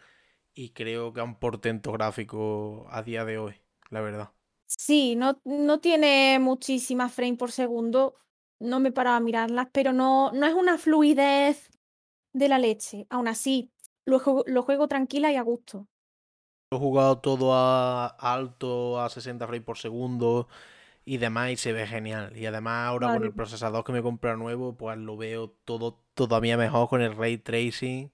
y 0.54 0.70
creo 0.70 1.12
que 1.12 1.20
a 1.20 1.24
un 1.24 1.36
portento 1.38 1.92
gráfico 1.92 2.86
a 2.90 3.02
día 3.02 3.24
de 3.24 3.38
hoy, 3.38 3.54
la 3.90 4.00
verdad. 4.00 4.32
Sí, 4.66 5.16
no, 5.16 5.40
no 5.44 5.80
tiene 5.80 6.38
muchísimas 6.40 7.12
frames 7.12 7.38
por 7.38 7.52
segundo. 7.52 8.16
No 8.60 8.80
me 8.80 8.92
paraba 8.92 9.16
a 9.16 9.20
mirarlas, 9.20 9.68
pero 9.72 9.92
no, 9.92 10.32
no 10.32 10.46
es 10.46 10.54
una 10.54 10.76
fluidez 10.78 11.70
de 12.32 12.48
la 12.48 12.58
leche. 12.58 13.06
Aún 13.10 13.28
así, 13.28 13.72
lo 14.04 14.18
juego 14.20 14.88
tranquila 14.88 15.32
y 15.32 15.36
a 15.36 15.42
gusto. 15.42 15.88
He 16.70 16.76
jugado 16.76 17.18
todo 17.18 17.54
a 17.54 18.06
alto, 18.06 19.00
a 19.00 19.08
60 19.08 19.46
frames 19.46 19.64
por 19.64 19.78
segundo 19.78 20.48
y 21.06 21.16
demás 21.16 21.50
y 21.50 21.56
se 21.56 21.72
ve 21.72 21.86
genial. 21.86 22.36
Y 22.36 22.44
además 22.44 22.88
ahora 22.88 23.14
con 23.14 23.24
el 23.24 23.32
procesador 23.32 23.84
que 23.84 23.92
me 23.92 24.02
compré 24.02 24.36
nuevo, 24.36 24.76
pues 24.76 24.98
lo 24.98 25.16
veo 25.16 25.54
todo 25.64 25.98
todavía 26.12 26.58
mejor 26.58 26.90
con 26.90 27.00
el 27.00 27.16
ray 27.16 27.38
tracing. 27.38 28.12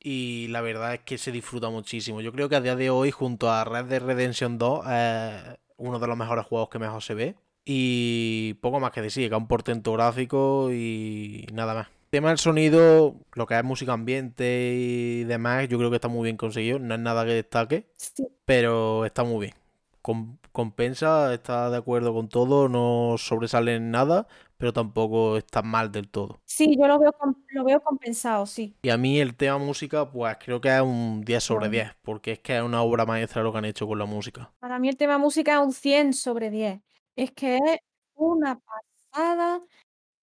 Y 0.00 0.48
la 0.48 0.60
verdad 0.60 0.92
es 0.92 1.00
que 1.00 1.16
se 1.16 1.32
disfruta 1.32 1.70
muchísimo. 1.70 2.20
Yo 2.20 2.30
creo 2.30 2.50
que 2.50 2.56
a 2.56 2.60
día 2.60 2.76
de 2.76 2.90
hoy, 2.90 3.10
junto 3.10 3.50
a 3.50 3.64
Red 3.64 3.86
Dead 3.86 4.02
Redemption 4.02 4.58
2, 4.58 4.86
es 4.86 5.58
uno 5.78 5.98
de 5.98 6.06
los 6.06 6.18
mejores 6.18 6.44
juegos 6.44 6.68
que 6.68 6.78
mejor 6.78 7.02
se 7.02 7.14
ve. 7.14 7.36
Y 7.64 8.52
poco 8.60 8.80
más 8.80 8.90
que 8.90 9.00
decir, 9.00 9.30
que 9.30 9.34
es 9.34 9.40
un 9.40 9.48
portento 9.48 9.94
gráfico 9.94 10.70
y 10.70 11.46
nada 11.54 11.72
más. 11.72 11.88
Tema 12.14 12.28
del 12.28 12.38
sonido, 12.38 13.16
lo 13.32 13.44
que 13.44 13.58
es 13.58 13.64
música 13.64 13.92
ambiente 13.92 14.72
y 14.76 15.24
demás, 15.24 15.66
yo 15.68 15.78
creo 15.78 15.90
que 15.90 15.96
está 15.96 16.06
muy 16.06 16.22
bien 16.22 16.36
conseguido. 16.36 16.78
No 16.78 16.94
es 16.94 17.00
nada 17.00 17.24
que 17.24 17.32
destaque, 17.32 17.88
Sí. 17.96 18.24
pero 18.44 19.04
está 19.04 19.24
muy 19.24 19.46
bien. 19.46 19.54
Com- 20.00 20.38
compensa, 20.52 21.34
está 21.34 21.70
de 21.70 21.76
acuerdo 21.76 22.14
con 22.14 22.28
todo, 22.28 22.68
no 22.68 23.16
sobresale 23.18 23.74
en 23.74 23.90
nada, 23.90 24.28
pero 24.58 24.72
tampoco 24.72 25.36
está 25.36 25.62
mal 25.62 25.90
del 25.90 26.08
todo. 26.08 26.38
Sí, 26.44 26.76
yo 26.78 26.86
lo 26.86 27.00
veo, 27.00 27.12
lo 27.48 27.64
veo 27.64 27.80
compensado, 27.80 28.46
sí. 28.46 28.76
Y 28.82 28.90
a 28.90 28.96
mí 28.96 29.18
el 29.18 29.34
tema 29.34 29.58
música, 29.58 30.08
pues 30.08 30.36
creo 30.38 30.60
que 30.60 30.72
es 30.72 30.82
un 30.82 31.20
10 31.24 31.42
sobre 31.42 31.66
Bueno. 31.68 31.72
10, 31.72 31.96
porque 32.02 32.30
es 32.30 32.38
que 32.38 32.56
es 32.58 32.62
una 32.62 32.80
obra 32.82 33.04
maestra 33.04 33.42
lo 33.42 33.50
que 33.50 33.58
han 33.58 33.64
hecho 33.64 33.88
con 33.88 33.98
la 33.98 34.04
música. 34.04 34.52
Para 34.60 34.78
mí 34.78 34.88
el 34.88 34.96
tema 34.96 35.18
música 35.18 35.54
es 35.54 35.66
un 35.66 35.72
100 35.72 36.12
sobre 36.12 36.50
10. 36.50 36.80
Es 37.16 37.32
que 37.32 37.56
es 37.56 37.80
una 38.14 38.60
pasada. 38.60 39.60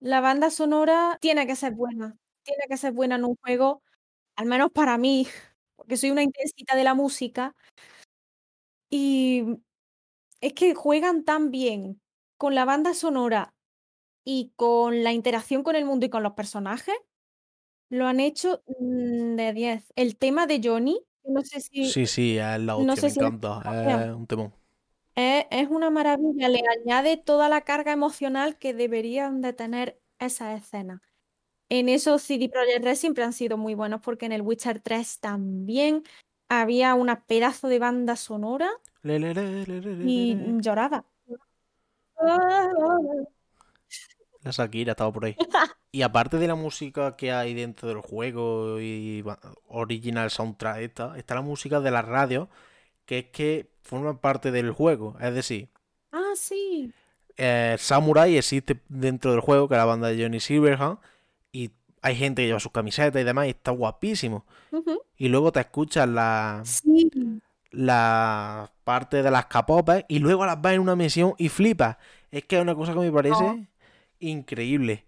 La 0.02 0.20
banda 0.20 0.50
sonora 0.50 1.18
tiene 1.22 1.46
que 1.46 1.56
ser 1.56 1.74
buena. 1.74 2.18
Tiene 2.44 2.64
que 2.68 2.76
ser 2.76 2.92
buena 2.92 3.16
en 3.16 3.24
un 3.24 3.36
juego, 3.36 3.84
al 4.36 4.48
menos 4.48 4.72
para 4.72 4.98
mí, 4.98 5.28
porque 5.76 5.96
soy 5.96 6.10
una 6.10 6.24
intensita 6.24 6.76
de 6.76 6.84
la 6.84 6.96
música. 6.96 7.56
Y 8.90 9.44
es 10.42 10.54
que 10.54 10.74
juegan 10.74 11.24
tan 11.24 11.52
bien 11.52 12.02
con 12.38 12.56
la 12.56 12.66
banda 12.66 12.96
sonora 12.96 13.54
y 14.26 14.52
con 14.56 15.04
la 15.04 15.14
interacción 15.14 15.62
con 15.62 15.76
el 15.76 15.86
mundo 15.86 16.08
y 16.08 16.10
con 16.10 16.24
los 16.24 16.34
personajes. 16.34 16.96
Lo 17.90 18.08
han 18.08 18.20
hecho 18.20 18.64
mm, 18.80 19.36
de 19.36 19.54
10. 19.54 19.94
El 19.96 20.18
tema 20.18 20.48
de 20.48 20.62
Johnny, 20.64 21.00
no 21.26 21.42
sé 21.42 21.62
si, 21.62 21.92
Sí, 21.92 22.08
sí, 22.08 22.38
es 22.40 22.60
la 22.60 22.74
no 22.74 22.78
hostia, 22.78 22.96
sé 22.96 23.02
me 23.04 23.10
si 23.12 23.20
lo 23.20 23.28
encanta, 23.28 24.06
es 24.06 24.16
un 24.16 24.26
temón. 24.26 24.61
Es, 25.16 25.46
es 25.52 25.70
una 25.70 25.90
maravilla, 25.90 26.50
le 26.50 26.62
añade 26.82 27.18
toda 27.18 27.50
la 27.50 27.62
carga 27.62 27.92
emocional 27.92 28.58
que 28.58 28.74
deberían 28.74 29.42
de 29.42 29.54
tener 29.54 30.00
esas 30.20 30.62
escenas. 30.62 31.02
En 31.70 31.88
eso 31.88 32.20
CD 32.20 32.50
Projekt 32.50 32.84
Red 32.84 32.96
siempre 32.96 33.24
han 33.24 33.32
sido 33.32 33.58
muy 33.58 33.76
buenos 33.76 34.02
porque 34.02 34.26
en 34.26 34.34
el 34.34 34.42
Witcher 34.42 34.82
3 34.82 35.20
también 35.20 36.04
había 36.50 36.96
una 36.96 37.24
pedazo 37.24 37.70
de 37.70 37.80
banda 37.80 38.18
sonora 38.18 38.70
Le, 39.04 39.20
le, 39.20 39.34
le, 39.34 40.04
y 40.06 40.38
lloraba. 40.60 41.06
La 44.44 44.52
Shakira 44.52 44.92
estaba 44.92 45.14
por 45.14 45.26
ahí. 45.26 45.38
Y 45.94 46.02
aparte 46.02 46.38
de 46.38 46.48
la 46.48 46.56
música 46.56 47.16
que 47.16 47.32
hay 47.32 47.54
dentro 47.54 47.88
del 47.88 48.02
juego 48.02 48.80
y 48.82 49.24
original 49.68 50.30
soundtrack 50.30 50.78
esta, 50.80 51.18
está 51.18 51.36
la 51.36 51.42
música 51.42 51.80
de 51.80 51.92
la 51.92 52.02
radio, 52.02 52.50
que 53.06 53.20
es 53.20 53.26
que 53.28 53.71
forma 53.84 54.20
parte 54.22 54.52
del 54.52 54.72
juego. 54.72 55.16
Es 55.22 55.34
decir, 55.34 55.70
Ah, 56.12 56.34
sí. 56.36 56.92
eh, 57.38 57.76
Samurai 57.80 58.38
existe 58.38 58.82
dentro 58.90 59.32
del 59.32 59.40
juego, 59.42 59.68
que 59.68 59.76
es 59.76 59.80
la 59.80 59.86
banda 59.86 60.08
de 60.10 60.22
Johnny 60.22 60.40
Silverhand, 60.40 61.00
y 61.52 61.72
hay 62.02 62.16
gente 62.16 62.42
que 62.42 62.48
lleva 62.48 62.60
sus 62.60 62.72
camisetas 62.72 63.22
y 63.22 63.26
demás, 63.26 63.48
y 63.48 63.52
está 63.52 63.72
guapísimo. 63.72 64.46
Ujú. 64.72 65.02
Y 65.18 65.30
luego 65.30 65.52
te 65.52 65.60
escuchas 65.60 66.08
la, 66.08 66.62
Sí. 66.66 67.10
la 67.72 68.72
parte 68.84 69.24
de 69.24 69.32
las 69.32 69.46
capopes 69.46 70.06
y 70.10 70.20
luego 70.20 70.46
las 70.46 70.62
vas 70.62 70.74
en 70.74 70.82
una 70.82 70.96
misión 70.96 71.34
y 71.38 71.50
flipas. 71.50 71.98
Es 72.32 72.44
que 72.46 72.58
es 72.58 72.62
una 72.62 72.76
cosa 72.76 72.94
que 72.94 73.00
me 73.00 73.12
parece 73.12 73.44
No. 73.44 73.66
increíble. 74.20 75.06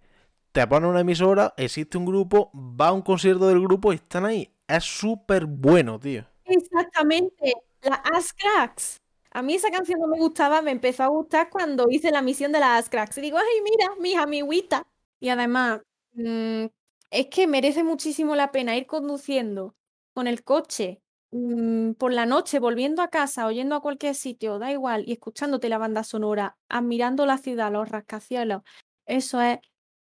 Te 0.51 0.65
ponen 0.67 0.89
una 0.89 0.99
emisora, 1.01 1.53
existe 1.57 1.97
un 1.97 2.05
grupo, 2.05 2.51
va 2.53 2.89
a 2.89 2.91
un 2.93 3.01
concierto 3.01 3.47
del 3.47 3.59
grupo 3.61 3.91
y 3.91 3.95
están 3.95 4.25
ahí. 4.25 4.53
Es 4.67 4.83
súper 4.83 5.45
bueno, 5.45 5.99
tío. 5.99 6.25
Exactamente, 6.45 7.53
la 7.83 7.95
Ass 7.95 8.33
Cracks. 8.33 8.97
A 9.31 9.41
mí 9.41 9.55
esa 9.55 9.71
canción 9.71 9.99
no 9.99 10.07
me 10.07 10.19
gustaba, 10.19 10.61
me 10.61 10.71
empezó 10.71 11.03
a 11.03 11.07
gustar 11.07 11.49
cuando 11.49 11.87
hice 11.89 12.11
la 12.11 12.21
misión 12.21 12.51
de 12.51 12.59
las 12.59 12.79
Ass 12.85 12.89
Cracks. 12.89 13.17
Y 13.17 13.21
digo, 13.21 13.37
ay, 13.37 13.61
mira, 13.63 13.95
mis 13.99 14.15
amiguitas. 14.17 14.83
Y 15.19 15.29
además, 15.29 15.81
mm, 16.13 16.65
es 17.11 17.27
que 17.31 17.47
merece 17.47 17.83
muchísimo 17.83 18.35
la 18.35 18.51
pena 18.51 18.75
ir 18.77 18.85
conduciendo 18.87 19.75
con 20.13 20.27
el 20.27 20.43
coche 20.43 21.01
mm, 21.31 21.93
por 21.93 22.13
la 22.13 22.25
noche, 22.25 22.59
volviendo 22.59 23.01
a 23.01 23.09
casa, 23.09 23.47
oyendo 23.47 23.75
a 23.75 23.81
cualquier 23.81 24.15
sitio, 24.15 24.59
da 24.59 24.71
igual, 24.71 25.03
y 25.07 25.13
escuchándote 25.13 25.69
la 25.69 25.77
banda 25.79 26.03
sonora, 26.03 26.57
admirando 26.69 27.25
la 27.25 27.37
ciudad, 27.39 27.71
los 27.71 27.89
rascacielos. 27.89 28.61
Eso 29.05 29.41
es 29.41 29.59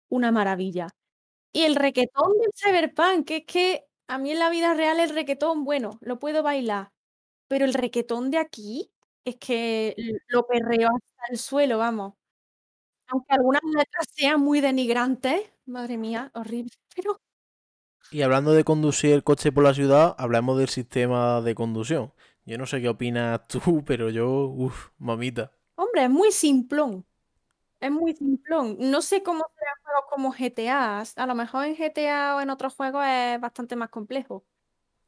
una 0.09 0.31
maravilla. 0.33 0.89
Y 1.53 1.63
el 1.65 1.75
requetón 1.77 2.33
del 2.41 2.51
Cyberpunk, 2.55 3.27
que 3.27 3.37
es 3.39 3.45
que 3.47 3.85
a 4.09 4.19
mí 4.19 4.31
en 4.33 4.39
la 4.39 4.51
vida 4.51 4.75
real 4.75 5.01
el 5.01 5.11
requetón, 5.11 5.65
bueno, 5.65 5.99
lo 6.03 6.19
puedo 6.19 6.43
bailar, 6.43 6.91
pero 7.49 7.65
el 7.65 7.75
requetón 7.75 8.31
de 8.31 8.39
aquí 8.39 8.91
es 9.25 9.37
que 9.37 9.95
lo 10.29 10.47
perreo 10.47 10.89
hasta 10.89 11.33
el 11.33 11.39
suelo, 11.39 11.79
vamos. 11.79 12.15
Aunque 13.09 13.35
algunas 13.35 13.63
letras 13.65 14.07
sean 14.15 14.41
muy 14.41 14.61
denigrantes, 14.61 15.43
madre 15.67 15.97
mía, 15.99 16.31
horrible, 16.35 16.73
pero 16.95 17.21
Y 18.11 18.23
hablando 18.23 18.53
de 18.53 18.65
conducir 18.65 19.13
el 19.13 19.23
coche 19.25 19.53
por 19.53 19.63
la 19.65 19.73
ciudad, 19.75 20.15
hablamos 20.19 20.59
del 20.59 20.69
sistema 20.69 21.41
de 21.41 21.55
conducción. 21.55 22.13
Yo 22.45 22.59
no 22.59 22.67
sé 22.67 22.81
qué 22.81 22.89
opinas 22.89 23.47
tú, 23.49 23.61
pero 23.87 24.11
yo, 24.11 24.29
uff, 24.49 24.91
mamita. 24.99 25.53
hombre, 25.75 26.05
es 26.05 26.11
muy 26.11 26.33
simplón. 26.33 27.07
Es 27.81 27.91
muy 27.93 28.15
simplón. 28.17 28.77
No 28.81 29.03
sé 29.03 29.23
cómo 29.23 29.45
serán 29.59 29.75
juegos 29.85 30.05
como 30.11 30.33
GTA. 30.35 31.03
A 31.17 31.27
lo 31.27 31.35
mejor 31.37 31.67
en 31.67 31.77
GTA 31.77 32.37
o 32.37 32.41
en 32.43 32.51
otros 32.51 32.75
juegos 32.77 33.05
es 33.07 33.41
bastante 33.41 33.77
más 33.77 33.91
complejo. 33.91 34.47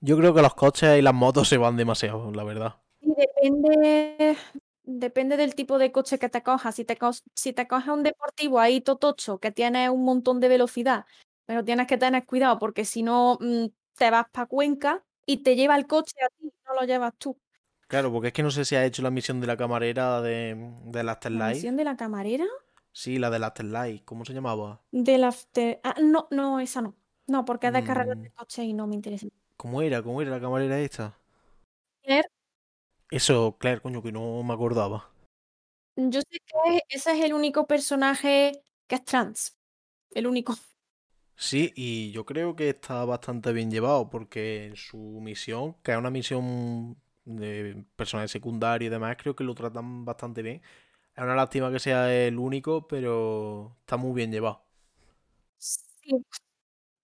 Yo 0.00 0.16
creo 0.16 0.34
que 0.34 0.42
los 0.42 0.54
coches 0.54 0.98
y 0.98 1.02
las 1.02 1.14
motos 1.14 1.48
se 1.48 1.56
van 1.58 1.76
demasiado, 1.76 2.30
la 2.32 2.44
verdad. 2.44 2.76
Y 3.00 3.14
depende, 3.14 4.36
depende 4.84 5.36
del 5.36 5.54
tipo 5.54 5.78
de 5.78 5.92
coche 5.92 6.18
que 6.18 6.28
te 6.28 6.42
cojas. 6.42 6.74
Si 6.74 6.84
te, 6.84 6.98
si 7.34 7.52
te 7.52 7.66
coges 7.68 7.88
un 7.88 8.02
deportivo 8.02 8.60
ahí 8.60 8.80
totocho 8.80 9.38
que 9.38 9.52
tiene 9.52 9.90
un 9.90 10.04
montón 10.04 10.40
de 10.40 10.48
velocidad, 10.48 11.06
pero 11.46 11.64
tienes 11.64 11.86
que 11.86 11.96
tener 11.98 12.26
cuidado 12.26 12.58
porque 12.58 12.84
si 12.84 13.02
no 13.02 13.38
mm, 13.40 13.66
te 13.96 14.10
vas 14.10 14.26
para 14.30 14.46
Cuenca 14.46 15.04
y 15.26 15.38
te 15.38 15.56
lleva 15.56 15.76
el 15.76 15.86
coche 15.86 16.14
a 16.24 16.28
ti, 16.28 16.52
no 16.66 16.74
lo 16.74 16.86
llevas 16.86 17.14
tú. 17.18 17.38
Claro, 17.88 18.12
porque 18.12 18.28
es 18.28 18.34
que 18.34 18.42
no 18.42 18.50
sé 18.50 18.64
si 18.64 18.76
has 18.76 18.84
hecho 18.86 19.02
la 19.02 19.10
misión 19.10 19.40
de 19.40 19.46
la 19.46 19.56
camarera 19.56 20.20
de, 20.20 20.54
de 20.84 21.02
la 21.02 21.12
¿La 21.12 21.12
Afterlife. 21.14 21.54
misión 21.54 21.76
de 21.76 21.84
la 21.84 21.96
camarera? 21.96 22.44
Sí, 22.92 23.18
la 23.18 23.30
de 23.30 23.38
la 23.38 23.46
Afterlife. 23.48 24.04
¿Cómo 24.04 24.24
se 24.24 24.34
llamaba? 24.34 24.82
De 24.90 25.18
la 25.18 25.28
after- 25.28 25.80
Ah, 25.82 25.94
no, 26.02 26.28
no, 26.30 26.60
esa 26.60 26.82
no. 26.82 26.94
No, 27.26 27.44
porque 27.44 27.68
es 27.68 27.72
de 27.74 27.84
carreras 27.84 28.16
Mm, 28.16 28.22
de 28.22 28.30
coche 28.32 28.64
y 28.64 28.72
no 28.74 28.86
me 28.86 28.94
interesa. 28.94 29.26
¿Cómo 29.58 29.82
era? 29.82 30.02
¿Cómo 30.02 30.22
era 30.22 30.30
la 30.30 30.40
camarera 30.40 30.80
esta? 30.80 31.18
Claire, 32.02 32.28
Eso, 33.10 33.56
Claire, 33.58 33.82
coño, 33.82 34.02
que 34.02 34.12
no 34.12 34.42
me 34.42 34.54
acordaba. 34.54 35.10
Yo 35.96 36.20
sé 36.20 36.38
que 36.46 36.82
ese 36.88 37.12
es 37.18 37.24
el 37.24 37.34
único 37.34 37.66
personaje 37.66 38.62
que 38.86 38.94
es 38.96 39.04
trans. 39.04 39.56
El 40.10 40.26
único. 40.26 40.54
Sí, 41.36 41.72
y 41.76 42.10
yo 42.12 42.24
creo 42.26 42.56
que 42.56 42.68
está 42.70 43.04
bastante 43.04 43.52
bien 43.52 43.70
llevado, 43.70 44.10
porque 44.10 44.66
en 44.66 44.76
su 44.76 44.98
misión, 45.22 45.74
que 45.82 45.92
es 45.92 45.98
una 45.98 46.10
misión 46.10 47.00
de 47.24 47.84
personajes 47.96 48.30
secundarios 48.32 48.88
y 48.88 48.90
demás, 48.90 49.16
creo 49.18 49.36
que 49.36 49.44
lo 49.44 49.54
tratan 49.54 50.04
bastante 50.04 50.42
bien. 50.42 50.62
Es 51.16 51.22
una 51.24 51.36
lástima 51.36 51.72
que 51.72 51.80
sea 51.80 52.12
el 52.14 52.38
único, 52.38 52.88
pero 52.88 53.76
está 53.82 53.96
muy 53.96 54.14
bien 54.14 54.32
llevado. 54.32 54.64
Sí, 55.58 56.24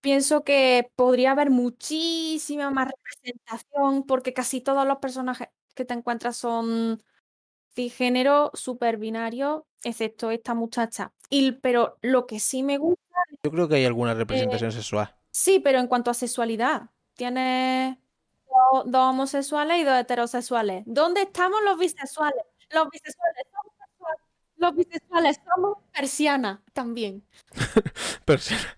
pienso 0.05 0.43
que 0.43 0.91
podría 0.95 1.31
haber 1.31 1.49
muchísima 1.49 2.69
más 2.69 2.89
representación, 2.89 4.03
porque 4.03 4.33
casi 4.33 4.61
todos 4.61 4.85
los 4.85 4.99
personajes 4.99 5.47
que 5.73 5.83
te 5.83 5.95
encuentras 5.95 6.37
son 6.37 7.01
cisgénero, 7.73 8.51
super 8.53 8.97
binario, 8.97 9.65
excepto 9.83 10.29
esta 10.29 10.53
muchacha. 10.53 11.11
Y, 11.31 11.53
pero 11.53 11.97
lo 12.03 12.27
que 12.27 12.39
sí 12.39 12.61
me 12.61 12.77
gusta. 12.77 13.01
Yo 13.43 13.49
creo 13.49 13.67
que 13.67 13.77
hay 13.77 13.85
alguna 13.85 14.11
eh, 14.11 14.15
representación 14.15 14.71
sexual. 14.71 15.15
Sí, 15.31 15.59
pero 15.59 15.79
en 15.79 15.87
cuanto 15.87 16.11
a 16.11 16.13
sexualidad, 16.13 16.91
tienes 17.15 17.97
dos, 18.45 18.83
dos 18.85 19.09
homosexuales 19.09 19.79
y 19.79 19.85
dos 19.85 19.99
heterosexuales. 19.99 20.83
¿Dónde 20.85 21.23
estamos 21.23 21.63
los 21.63 21.79
bisexuales? 21.79 22.43
Los 22.69 22.87
bisexuales 22.91 23.47
somos. 23.51 23.73
Los 24.57 24.75
bisexuales 24.75 25.41
somos 25.43 25.79
persianas 25.91 26.59
también. 26.73 27.25
Persiana. 28.25 28.77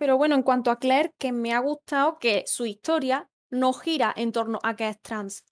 Pero 0.00 0.16
bueno, 0.16 0.34
en 0.34 0.42
cuanto 0.42 0.70
a 0.70 0.78
Claire, 0.78 1.12
que 1.18 1.30
me 1.30 1.52
ha 1.52 1.58
gustado 1.58 2.18
que 2.18 2.44
su 2.46 2.64
historia 2.64 3.28
no 3.50 3.74
gira 3.74 4.14
en 4.16 4.32
torno 4.32 4.58
a 4.62 4.74
que 4.74 4.88
es 4.88 4.98
trans. 5.02 5.44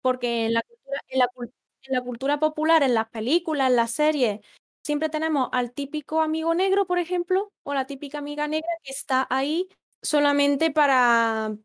Porque 0.00 0.46
en 0.46 0.54
la 0.54 2.00
cultura, 2.02 2.38
popular, 2.38 2.84
en 2.84 2.94
las 2.94 3.08
películas, 3.08 3.68
en 3.68 3.74
las 3.74 3.90
series, 3.90 4.42
siempre 4.84 5.08
tenemos 5.08 5.48
al 5.50 5.72
típico 5.72 6.22
amigo 6.22 6.54
negro, 6.54 6.86
por 6.86 7.00
ejemplo, 7.00 7.52
o 7.64 7.74
la 7.74 7.88
típica 7.88 8.18
amiga 8.18 8.46
negra 8.46 8.68
que 8.84 8.92
está 8.92 9.26
ahí 9.28 9.66
solamente 10.02 10.70
para, 10.70 11.56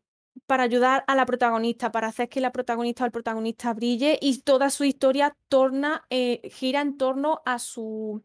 para 0.46 0.64
ayudar 0.64 1.04
a 1.06 1.14
la 1.14 1.26
protagonista, 1.26 1.92
para 1.92 2.08
hacer 2.08 2.28
que 2.28 2.40
la 2.40 2.50
protagonista 2.50 3.04
o 3.04 3.06
el 3.06 3.12
protagonista 3.12 3.72
brille 3.72 4.18
y 4.20 4.40
toda 4.40 4.70
su 4.70 4.82
historia 4.82 5.36
eh, 6.10 6.40
gira 6.50 6.80
en 6.80 6.96
torno 6.96 7.40
a 7.44 7.60
su, 7.60 8.20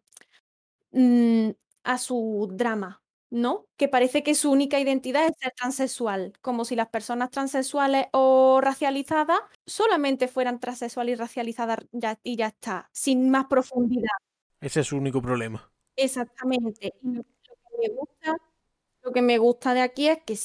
mm, 0.89 1.51
a 1.83 1.97
su 1.99 2.49
drama, 2.51 3.03
¿no? 3.29 3.65
Que 3.77 3.87
parece 3.87 4.23
que 4.23 4.35
su 4.35 4.51
única 4.51 4.79
identidad 4.79 5.25
es 5.25 5.33
ser 5.39 5.51
transexual, 5.51 6.33
como 6.41 6.63
si 6.65 6.75
las 6.75 6.87
personas 6.89 7.29
transexuales 7.29 8.07
o 8.13 8.59
racializadas 8.61 9.39
solamente 9.65 10.27
fueran 10.27 10.59
transexuales 10.59 11.13
y 11.13 11.15
racializadas 11.15 11.79
ya- 11.91 12.19
y 12.23 12.35
ya 12.37 12.47
está, 12.47 12.89
sin 12.93 13.29
más 13.29 13.45
profundidad. 13.45 14.07
Ese 14.61 14.79
es 14.81 14.87
su 14.87 14.97
único 14.97 15.21
problema. 15.21 15.69
Exactamente. 15.95 16.93
Y 17.03 17.15
lo, 17.15 17.23
que 17.23 17.77
me 17.81 17.89
gusta, 17.95 18.37
lo 19.03 19.11
que 19.11 19.21
me 19.21 19.37
gusta 19.37 19.73
de 19.73 19.81
aquí 19.81 20.07
es 20.07 20.19
que 20.23 20.37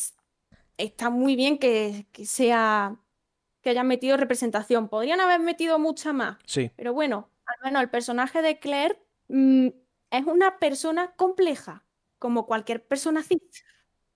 está 0.77 1.11
muy 1.11 1.37
bien 1.37 1.59
que, 1.59 2.07
que 2.13 2.27
sea, 2.27 2.97
que 3.63 3.71
hayan 3.71 3.87
metido 3.87 4.17
representación. 4.17 4.89
Podrían 4.89 5.21
haber 5.21 5.41
metido 5.41 5.79
mucha 5.79 6.13
más, 6.13 6.39
Sí. 6.47 6.71
pero 6.77 6.93
bueno, 6.93 7.31
al 7.47 7.57
menos 7.65 7.83
el 7.83 7.91
personaje 7.91 8.43
de 8.43 8.59
Claire 8.59 8.99
mm, 9.29 9.69
es 10.11 10.27
una 10.27 10.59
persona 10.59 11.13
compleja, 11.17 11.85
como 12.23 12.47
cualquier 12.47 12.87
persona 12.87 13.21
cis. 13.25 13.65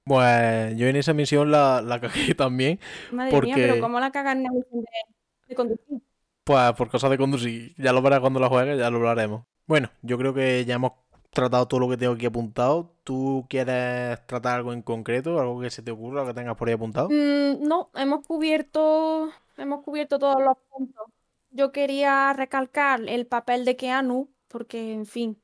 Pues 0.05 0.77
yo 0.77 0.87
en 0.87 0.95
esa 0.95 1.13
misión 1.13 1.51
la, 1.51 1.83
la 1.83 2.01
cagué 2.01 2.37
también, 2.37 2.79
Madre 3.11 3.41
mía, 3.41 3.57
pero 3.57 3.81
¿cómo 3.81 3.99
la 3.99 4.13
cagan 4.13 4.39
en 4.39 4.45
la 4.45 4.51
misión 4.53 4.83
de, 4.83 5.49
de 5.49 5.55
conducir? 5.57 6.01
pues 6.45 6.73
por 6.75 6.89
cosas 6.89 7.11
de 7.11 7.19
conducir, 7.19 7.75
ya 7.77 7.93
lo 7.93 8.01
verás 8.03 8.21
cuando 8.21 8.39
la 8.39 8.49
juegues, 8.49 8.79
ya 8.79 8.89
lo 8.91 8.99
hablaremos. 8.99 9.43
Bueno, 9.67 9.91
yo 10.03 10.17
creo 10.17 10.33
que 10.33 10.65
ya 10.65 10.77
hemos 10.77 10.93
tratado 11.31 11.67
todo 11.67 11.81
lo 11.81 11.89
que 11.89 11.97
tengo 11.97 12.13
aquí 12.13 12.27
apuntado. 12.27 12.95
¿Tú 13.03 13.45
quieres 13.49 14.25
tratar 14.29 14.59
algo 14.59 14.73
en 14.73 14.83
concreto, 14.83 15.41
algo 15.41 15.61
que 15.61 15.71
se 15.71 15.83
te 15.83 15.91
ocurra, 15.91 16.25
que 16.25 16.35
tengas 16.35 16.55
por 16.55 16.69
ahí 16.69 16.75
apuntado? 16.75 17.09
Mm, 17.11 17.67
no, 17.67 17.91
hemos 17.97 18.25
cubierto, 18.25 19.33
hemos 19.57 19.83
cubierto 19.83 20.21
todos 20.21 20.41
los 20.41 20.57
puntos. 20.71 21.07
Yo 21.51 21.73
quería 21.73 22.33
recalcar 22.33 23.01
el 23.09 23.27
papel 23.27 23.65
de 23.65 23.75
Keanu, 23.75 24.31
porque, 24.47 24.93
en 24.93 25.07
fin, 25.07 25.43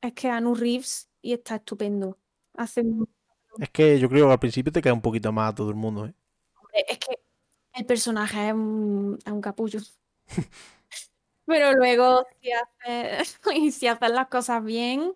es 0.00 0.14
Keanu 0.14 0.54
Reeves 0.54 1.07
y 1.22 1.32
está 1.34 1.56
estupendo. 1.56 2.18
Hace 2.54 2.82
Es 3.60 3.70
que 3.70 3.98
yo 4.00 4.08
creo 4.08 4.26
que 4.26 4.32
al 4.32 4.38
principio 4.40 4.72
te 4.72 4.82
cae 4.82 4.92
un 4.92 5.00
poquito 5.02 5.32
más 5.32 5.52
a 5.52 5.54
todo 5.54 5.70
el 5.70 5.76
mundo, 5.76 6.06
¿eh? 6.06 6.14
hombre, 6.60 6.84
es 6.88 6.98
que 6.98 7.18
el 7.74 7.86
personaje 7.86 8.48
es 8.48 8.54
un, 8.54 9.18
es 9.24 9.32
un 9.32 9.40
capullo. 9.40 9.80
Pero 11.46 11.72
luego, 11.72 12.26
si 12.40 12.50
haces, 12.52 13.38
y 13.54 13.70
si 13.72 13.86
haces 13.86 14.10
las 14.10 14.28
cosas 14.28 14.62
bien, 14.64 15.12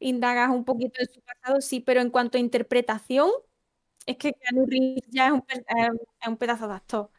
indagas 0.00 0.50
un 0.50 0.64
poquito 0.64 1.00
en 1.00 1.08
su 1.12 1.20
pasado, 1.22 1.60
sí, 1.60 1.80
pero 1.80 2.00
en 2.00 2.10
cuanto 2.10 2.38
a 2.38 2.42
interpretación, 2.42 3.30
es 4.06 4.16
que 4.18 4.34
Keanu 4.34 4.66
Reeves 4.66 5.04
ya 5.10 5.28
es 5.28 5.32
un- 5.34 5.44
es 6.22 6.28
un 6.28 6.36
pedazo 6.38 6.68
de 6.68 6.74
actor. 6.74 7.10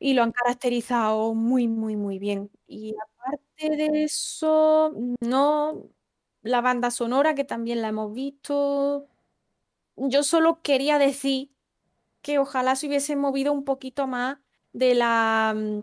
Y 0.00 0.14
lo 0.14 0.22
han 0.24 0.32
caracterizado 0.32 1.34
muy, 1.34 1.68
muy, 1.68 1.96
muy 1.96 2.18
bien. 2.18 2.50
Y 2.68 2.94
aparte 3.18 3.76
de 3.76 4.04
eso, 4.04 4.92
no, 5.22 5.90
la 6.44 6.60
banda 6.62 6.92
sonora, 6.92 7.34
que 7.34 7.44
también 7.44 7.82
la 7.82 7.88
hemos 7.88 8.14
visto. 8.14 9.08
Yo 9.96 10.22
solo 10.24 10.62
quería 10.62 10.98
decir 10.98 11.50
que 12.22 12.38
ojalá 12.38 12.76
se 12.76 12.88
hubiese 12.88 13.16
movido 13.16 13.52
un 13.52 13.64
poquito 13.64 14.06
más 14.06 14.38
de 14.72 14.94
la, 14.94 15.54
mm, 15.56 15.80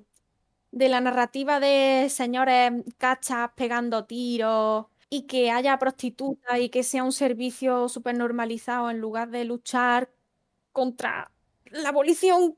de 0.72 0.90
la 0.90 1.02
narrativa 1.02 1.60
de 1.60 2.08
señores 2.10 2.74
cachas 2.98 3.52
pegando 3.56 4.06
tiros 4.06 4.88
y 5.10 5.24
que 5.24 5.52
haya 5.52 5.78
prostitutas 5.80 6.60
y 6.60 6.70
que 6.70 6.84
sea 6.84 7.04
un 7.04 7.12
servicio 7.14 7.90
súper 7.90 8.16
normalizado 8.18 8.90
en 8.92 9.00
lugar 9.02 9.30
de 9.32 9.46
luchar 9.46 10.12
contra 10.74 11.32
la 11.66 11.90
abolición 11.90 12.58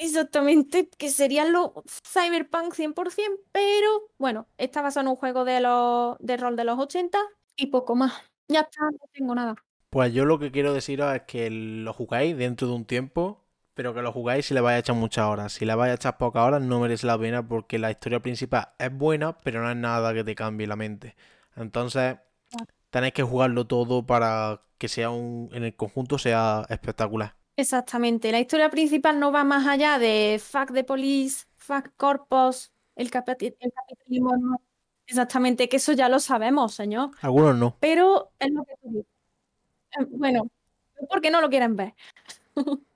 Exactamente, 0.00 0.88
que 0.98 1.10
sería 1.10 1.44
lo 1.44 1.84
Cyberpunk 1.86 2.74
100%, 2.74 3.40
pero 3.52 3.88
bueno, 4.18 4.48
está 4.58 4.82
basado 4.82 5.02
en 5.06 5.10
un 5.10 5.16
juego 5.16 5.44
de, 5.44 5.60
los, 5.60 6.16
de 6.18 6.36
rol 6.36 6.56
de 6.56 6.64
los 6.64 6.78
80 6.78 7.18
y 7.56 7.66
poco 7.66 7.94
más. 7.94 8.12
Ya 8.48 8.60
está, 8.60 8.84
no 8.90 9.08
tengo 9.12 9.34
nada. 9.34 9.54
Pues 9.90 10.12
yo 10.12 10.24
lo 10.24 10.38
que 10.38 10.50
quiero 10.50 10.74
deciros 10.74 11.14
es 11.14 11.22
que 11.22 11.48
lo 11.50 11.92
jugáis 11.92 12.36
dentro 12.36 12.66
de 12.66 12.74
un 12.74 12.84
tiempo, 12.84 13.44
pero 13.74 13.94
que 13.94 14.02
lo 14.02 14.12
jugáis 14.12 14.46
si 14.46 14.54
le 14.54 14.60
vais 14.60 14.76
a 14.76 14.78
echar 14.80 14.96
muchas 14.96 15.26
horas. 15.26 15.52
Si 15.52 15.64
le 15.64 15.74
vais 15.74 15.92
a 15.92 15.94
echar 15.94 16.18
pocas 16.18 16.42
horas 16.42 16.60
no 16.62 16.80
merece 16.80 17.06
la 17.06 17.18
pena 17.18 17.46
porque 17.46 17.78
la 17.78 17.90
historia 17.90 18.20
principal 18.20 18.70
es 18.78 18.92
buena, 18.92 19.38
pero 19.40 19.62
no 19.62 19.70
es 19.70 19.76
nada 19.76 20.12
que 20.12 20.24
te 20.24 20.34
cambie 20.34 20.66
la 20.66 20.76
mente. 20.76 21.14
Entonces 21.56 22.16
tenéis 22.90 23.14
que 23.14 23.22
jugarlo 23.22 23.66
todo 23.66 24.06
para 24.06 24.62
que 24.78 24.88
sea 24.88 25.10
un, 25.10 25.50
en 25.52 25.64
el 25.64 25.76
conjunto 25.76 26.18
sea 26.18 26.66
espectacular. 26.68 27.36
Exactamente, 27.56 28.32
la 28.32 28.40
historia 28.40 28.68
principal 28.70 29.20
no 29.20 29.30
va 29.30 29.44
más 29.44 29.66
allá 29.66 29.98
de 29.98 30.40
fuck 30.42 30.72
the 30.72 30.82
police, 30.84 31.46
fuck 31.56 31.90
corpos, 31.96 32.72
el, 32.96 33.10
capiti- 33.10 33.54
el 33.60 33.72
capitalismo. 33.72 34.36
no. 34.36 34.56
Exactamente, 35.06 35.68
que 35.68 35.76
eso 35.76 35.92
ya 35.92 36.08
lo 36.08 36.18
sabemos, 36.18 36.74
señor. 36.74 37.10
Algunos 37.20 37.56
no. 37.56 37.76
Pero 37.78 38.32
es 38.38 38.50
lo 38.50 38.64
que 38.64 38.74
tú 38.82 38.88
dices. 38.88 39.06
Eh, 40.00 40.06
Bueno, 40.10 40.48
porque 41.10 41.30
no 41.30 41.40
lo 41.40 41.48
quieren 41.50 41.76
ver. 41.76 41.94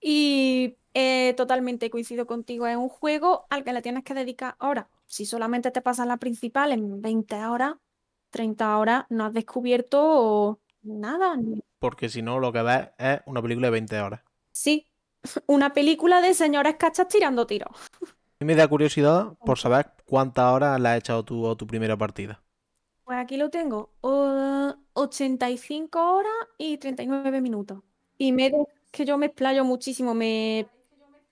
Y 0.00 0.76
eh, 0.94 1.34
totalmente 1.36 1.90
coincido 1.90 2.26
contigo, 2.26 2.66
es 2.66 2.76
un 2.76 2.88
juego 2.88 3.46
al 3.50 3.64
que 3.64 3.72
le 3.72 3.82
tienes 3.82 4.04
que 4.04 4.14
dedicar 4.14 4.56
horas. 4.60 4.86
Si 5.06 5.26
solamente 5.26 5.70
te 5.72 5.82
pasas 5.82 6.06
la 6.06 6.18
principal 6.18 6.72
en 6.72 7.00
20 7.02 7.36
horas, 7.46 7.74
30 8.30 8.78
horas, 8.78 9.06
no 9.10 9.24
has 9.26 9.32
descubierto 9.32 10.60
nada. 10.82 11.36
ni- 11.36 11.62
Porque 11.78 12.08
si 12.08 12.22
no, 12.22 12.38
lo 12.38 12.52
que 12.52 12.62
ves 12.62 12.88
es 12.98 13.20
una 13.26 13.42
película 13.42 13.68
de 13.68 13.72
20 13.72 14.00
horas. 14.00 14.20
Sí, 14.52 14.86
una 15.46 15.72
película 15.72 16.20
de 16.20 16.34
señores 16.34 16.76
cachas 16.76 17.08
tirando 17.08 17.46
tiros. 17.46 17.70
A 18.40 18.44
mí 18.44 18.46
me 18.46 18.54
da 18.54 18.66
curiosidad 18.66 19.34
por 19.44 19.58
saber 19.58 19.92
cuántas 20.06 20.46
horas 20.50 20.80
le 20.80 20.88
has 20.88 20.96
echado 21.00 21.22
tú 21.22 21.50
a 21.50 21.54
tu 21.54 21.66
primera 21.66 21.98
partida. 21.98 22.42
Pues 23.04 23.18
aquí 23.18 23.36
lo 23.36 23.50
tengo, 23.50 23.92
o- 24.00 24.74
85 24.94 26.14
horas 26.16 26.32
y 26.58 26.78
39 26.78 27.40
minutos. 27.40 27.82
Y 28.18 28.32
me 28.32 28.52
que 28.90 29.04
yo 29.04 29.18
me 29.18 29.26
explayo 29.26 29.64
muchísimo, 29.64 30.14
me 30.14 30.68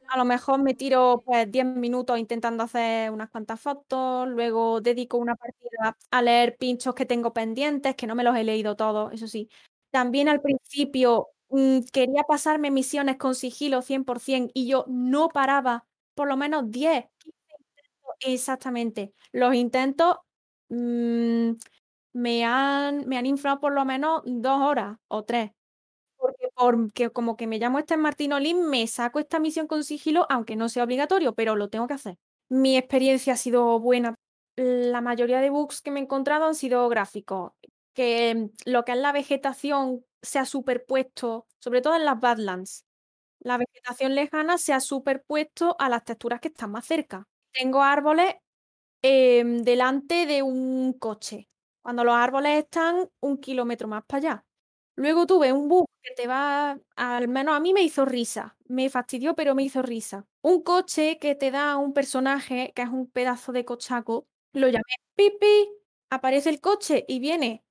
a 0.08 0.18
lo 0.18 0.24
mejor 0.26 0.62
me 0.62 0.74
tiro 0.74 1.22
pues 1.26 1.50
10 1.50 1.64
minutos 1.66 2.18
intentando 2.18 2.62
hacer 2.64 3.10
unas 3.10 3.30
cuantas 3.30 3.60
fotos, 3.60 4.28
luego 4.28 4.80
dedico 4.80 5.18
una 5.18 5.34
partida 5.36 5.96
a 6.10 6.22
leer 6.22 6.56
pinchos 6.58 6.94
que 6.94 7.06
tengo 7.06 7.32
pendientes, 7.32 7.96
que 7.96 8.06
no 8.06 8.14
me 8.14 8.24
los 8.24 8.36
he 8.36 8.44
leído 8.44 8.76
todos, 8.76 9.12
eso 9.14 9.26
sí. 9.28 9.48
También 9.94 10.28
al 10.28 10.40
principio 10.42 11.28
mm, 11.50 11.82
quería 11.92 12.24
pasarme 12.24 12.72
misiones 12.72 13.16
con 13.16 13.36
sigilo 13.36 13.80
100% 13.80 14.50
y 14.52 14.66
yo 14.66 14.84
no 14.88 15.28
paraba, 15.28 15.86
por 16.16 16.26
lo 16.26 16.36
menos 16.36 16.68
10, 16.68 17.04
15 17.16 17.38
intentos, 17.60 18.16
exactamente. 18.26 19.14
Los 19.30 19.54
intentos 19.54 20.16
mm, 20.68 21.52
me 22.14 22.44
han, 22.44 23.06
me 23.08 23.18
han 23.18 23.26
inflado 23.26 23.60
por 23.60 23.72
lo 23.72 23.84
menos 23.84 24.22
dos 24.26 24.60
horas 24.62 24.98
o 25.08 25.24
tres. 25.24 25.52
Porque, 26.56 27.10
como 27.10 27.36
que 27.36 27.46
me 27.46 27.58
llamo 27.58 27.78
Esther 27.78 27.98
Martín 27.98 28.32
Olin, 28.32 28.68
me 28.70 28.86
saco 28.86 29.18
esta 29.20 29.38
misión 29.40 29.66
con 29.66 29.84
sigilo, 29.84 30.26
aunque 30.30 30.56
no 30.56 30.68
sea 30.68 30.84
obligatorio, 30.84 31.34
pero 31.34 31.56
lo 31.56 31.68
tengo 31.70 31.86
que 31.88 31.94
hacer. 31.94 32.16
Mi 32.48 32.76
experiencia 32.76 33.34
ha 33.34 33.36
sido 33.36 33.78
buena. 33.80 34.14
La 34.56 35.00
mayoría 35.00 35.40
de 35.40 35.50
bugs 35.50 35.82
que 35.82 35.90
me 35.90 36.00
he 36.00 36.02
encontrado 36.04 36.46
han 36.46 36.54
sido 36.54 36.88
gráficos. 36.88 37.52
Que 37.94 38.34
mm, 38.34 38.70
lo 38.70 38.84
que 38.84 38.92
es 38.92 38.98
la 38.98 39.12
vegetación 39.12 40.04
se 40.22 40.38
ha 40.38 40.44
superpuesto, 40.46 41.46
sobre 41.60 41.82
todo 41.82 41.96
en 41.96 42.04
las 42.04 42.20
Badlands, 42.20 42.84
la 43.40 43.58
vegetación 43.58 44.14
lejana 44.16 44.58
se 44.58 44.72
ha 44.74 44.80
superpuesto 44.80 45.76
a 45.80 45.88
las 45.90 46.04
texturas 46.04 46.40
que 46.40 46.48
están 46.48 46.72
más 46.72 46.86
cerca. 46.86 47.26
Tengo 47.52 47.82
árboles 47.82 48.34
em, 49.02 49.62
delante 49.64 50.26
de 50.26 50.42
un 50.42 50.94
coche, 50.94 51.48
cuando 51.82 52.04
los 52.04 52.14
árboles 52.14 52.58
están 52.64 53.08
un 53.20 53.38
kilómetro 53.38 53.88
más 53.88 54.04
para 54.06 54.18
allá. 54.18 54.46
Luego 54.96 55.26
tuve 55.26 55.52
un 55.52 55.68
bus 55.68 55.86
que 56.02 56.14
te 56.14 56.26
va, 56.28 56.78
al 56.96 57.28
menos 57.28 57.56
a 57.56 57.60
mí 57.60 57.72
me 57.74 57.82
hizo 57.82 58.04
risa, 58.04 58.56
me 58.66 58.90
fastidió, 58.90 59.34
pero 59.34 59.54
me 59.56 59.64
hizo 59.64 59.82
risa. 59.82 60.26
Un 60.42 60.62
coche 60.62 61.18
que 61.18 61.34
te 61.34 61.50
da 61.50 61.76
un 61.78 61.92
personaje 61.94 62.72
que 62.76 62.82
es 62.82 62.88
un 62.90 63.10
pedazo 63.10 63.52
de 63.52 63.64
cochaco, 63.64 64.26
lo 64.52 64.68
llamé 64.68 64.84
Pipi, 65.16 65.68
aparece 66.10 66.50
el 66.50 66.60
coche 66.60 67.04
y 67.08 67.18
viene 67.20 67.63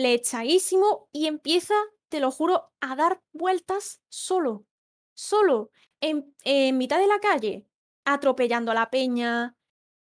flechadísimo 0.00 1.08
y 1.12 1.26
empieza, 1.26 1.74
te 2.08 2.20
lo 2.20 2.30
juro, 2.30 2.72
a 2.80 2.96
dar 2.96 3.22
vueltas 3.32 4.00
solo, 4.08 4.66
solo, 5.14 5.70
en, 6.00 6.34
en 6.44 6.78
mitad 6.78 6.98
de 6.98 7.06
la 7.06 7.20
calle, 7.20 7.66
atropellando 8.04 8.72
a 8.72 8.74
la 8.74 8.90
peña, 8.90 9.56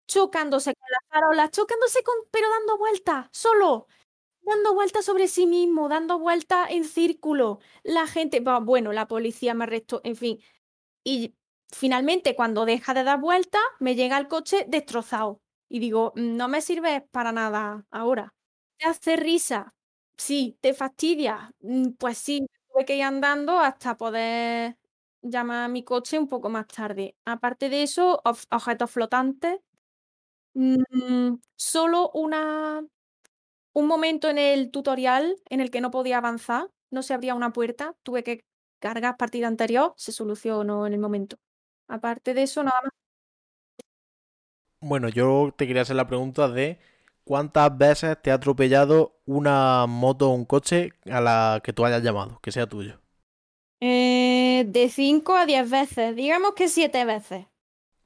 chocándose 0.08 0.74
con 0.76 0.90
las 0.92 1.02
farolas, 1.10 1.52
chocándose 1.52 2.04
con, 2.04 2.16
pero 2.32 2.50
dando 2.50 2.78
vueltas, 2.78 3.28
solo 3.32 3.88
dando 4.42 4.74
vueltas 4.76 5.06
sobre 5.06 5.28
sí 5.30 5.48
mismo, 5.48 5.90
dando 5.90 6.20
vueltas 6.20 6.70
en 6.72 6.86
círculo. 6.86 7.60
La 7.84 8.08
gente, 8.08 8.42
bueno, 8.42 8.94
la 8.94 9.08
policía 9.08 9.54
me 9.54 9.66
arrestó, 9.66 10.02
en 10.04 10.16
fin. 10.18 10.40
Y 11.04 11.36
finalmente, 11.74 12.36
cuando 12.36 12.66
deja 12.66 12.94
de 12.94 13.04
dar 13.04 13.20
vueltas, 13.22 13.62
me 13.80 13.96
llega 13.96 14.18
el 14.18 14.28
coche 14.28 14.66
destrozado. 14.68 15.42
Y 15.70 15.80
digo, 15.80 16.14
no 16.16 16.48
me 16.50 16.62
sirve 16.62 17.02
para 17.12 17.32
nada 17.32 17.86
ahora. 17.92 18.34
¿Te 18.80 18.88
hace 18.88 19.16
risa? 19.18 19.74
Sí. 20.18 20.58
¿Te 20.62 20.74
fastidia? 20.74 21.52
Mm, 21.62 21.92
pues 22.00 22.18
sí, 22.18 22.48
tuve 22.72 22.86
que 22.86 22.96
ir 22.98 23.04
andando 23.04 23.60
hasta 23.60 23.98
poder 23.98 24.78
llamar 25.22 25.66
a 25.66 25.68
mi 25.68 25.84
coche 25.84 26.20
un 26.20 26.28
poco 26.28 26.50
más 26.50 26.68
tarde. 26.68 27.16
Aparte 27.26 27.70
de 27.70 27.84
eso, 27.84 28.22
objetos 28.24 28.92
flotantes. 28.92 29.60
Mm, 30.54 31.36
solo 31.56 32.10
una 32.14 32.84
un 33.74 33.88
momento 33.88 34.30
en 34.30 34.40
el 34.40 34.72
tutorial 34.72 35.38
en 35.50 35.62
el 35.62 35.70
que 35.72 35.82
no 35.82 35.92
podía 35.92 36.18
avanzar, 36.18 36.70
no 36.90 37.04
se 37.04 37.14
abría 37.14 37.36
una 37.36 37.54
puerta, 37.54 37.96
tuve 38.04 38.24
que 38.24 38.44
cargar 38.80 39.18
partida 39.18 39.48
anterior, 39.48 39.94
se 39.98 40.12
solucionó 40.12 40.88
en 40.88 40.94
el 40.94 41.00
momento. 41.00 41.38
Aparte 41.88 42.34
de 42.34 42.44
eso, 42.44 42.64
nada 42.64 42.80
más. 42.84 42.92
Bueno, 44.82 45.10
yo 45.10 45.54
te 45.56 45.68
quería 45.68 45.84
hacer 45.84 45.96
la 45.96 46.08
pregunta 46.08 46.48
de 46.50 46.80
cuántas 47.28 47.78
veces 47.78 48.18
te 48.22 48.32
ha 48.32 48.36
atropellado 48.36 49.20
una 49.26 49.86
moto 49.88 50.30
o 50.30 50.34
un 50.34 50.46
coche 50.46 50.94
a 51.12 51.20
la 51.20 51.62
que 51.64 51.74
tú 51.74 51.86
hayas 51.86 52.02
llamado, 52.02 52.40
que 52.42 52.52
sea 52.52 52.68
tuyo. 52.68 53.02
Eh, 53.82 54.66
de 54.68 54.90
5 54.90 55.36
a 55.36 55.46
10 55.46 55.70
veces, 55.70 56.16
digamos 56.16 56.54
que 56.56 56.70
7 56.70 57.06
veces. 57.06 57.46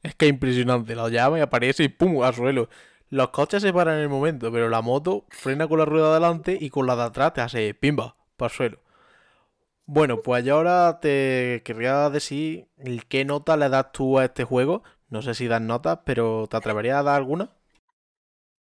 Es 0.03 0.15
que 0.15 0.25
es 0.25 0.31
impresionante, 0.31 0.95
lo 0.95 1.07
llama 1.07 1.37
y 1.37 1.41
aparece 1.41 1.83
y 1.83 1.89
¡pum! 1.89 2.23
al 2.23 2.33
suelo. 2.33 2.67
Los 3.09 3.29
coches 3.29 3.61
se 3.61 3.71
paran 3.71 3.97
en 3.97 4.01
el 4.01 4.09
momento, 4.09 4.51
pero 4.51 4.69
la 4.69 4.81
moto 4.81 5.25
frena 5.29 5.67
con 5.67 5.77
la 5.79 5.85
rueda 5.85 6.07
de 6.07 6.11
adelante 6.13 6.57
y 6.59 6.69
con 6.69 6.87
la 6.87 6.95
de 6.95 7.03
atrás 7.03 7.33
te 7.33 7.41
hace 7.41 7.73
pimba, 7.75 8.15
para 8.37 8.51
el 8.51 8.55
suelo. 8.57 8.79
Bueno, 9.85 10.21
pues 10.21 10.43
yo 10.45 10.55
ahora 10.55 10.99
te 11.01 11.61
querría 11.63 12.09
decir 12.09 12.69
qué 13.09 13.25
nota 13.25 13.57
le 13.57 13.69
das 13.69 13.91
tú 13.91 14.17
a 14.17 14.25
este 14.25 14.45
juego. 14.45 14.83
No 15.09 15.21
sé 15.21 15.35
si 15.35 15.47
das 15.47 15.61
notas, 15.61 15.99
pero 16.05 16.47
¿te 16.49 16.57
atreverías 16.57 16.97
a 16.99 17.03
dar 17.03 17.15
alguna? 17.17 17.51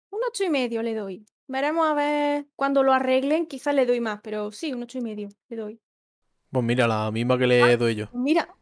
Un 0.09 0.19
ocho 0.27 0.43
y 0.43 0.49
medio 0.49 0.81
le 0.81 0.93
doy. 0.93 1.25
Veremos 1.47 1.87
a 1.87 1.93
ver 1.93 2.47
cuando 2.55 2.83
lo 2.83 2.93
arreglen, 2.93 3.45
quizás 3.45 3.73
le 3.73 3.85
doy 3.85 4.01
más, 4.01 4.19
pero 4.21 4.51
sí, 4.51 4.73
un 4.73 4.83
ocho 4.83 4.97
y 4.97 5.01
medio 5.01 5.29
le 5.49 5.55
doy. 5.55 5.81
Pues 6.51 6.65
mira, 6.65 6.87
la 6.87 7.11
misma 7.11 7.37
que 7.37 7.47
le 7.47 7.63
ah, 7.63 7.77
doy 7.77 7.95
yo. 7.95 8.09
Mira, 8.13 8.57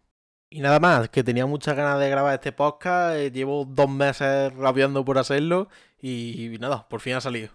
y 0.50 0.62
nada 0.62 0.80
más, 0.80 1.10
que 1.10 1.24
tenía 1.24 1.46
muchas 1.46 1.76
ganas 1.76 2.00
de 2.00 2.10
grabar 2.10 2.34
este 2.34 2.52
podcast. 2.52 3.18
Eh, 3.18 3.30
llevo 3.30 3.66
dos 3.66 3.90
meses 3.90 4.54
rabiando 4.56 5.04
por 5.04 5.18
hacerlo 5.18 5.68
y, 6.02 6.56
nada, 6.60 6.88
por 6.88 7.02
fin 7.02 7.16
ha 7.16 7.22
salido. 7.22 7.50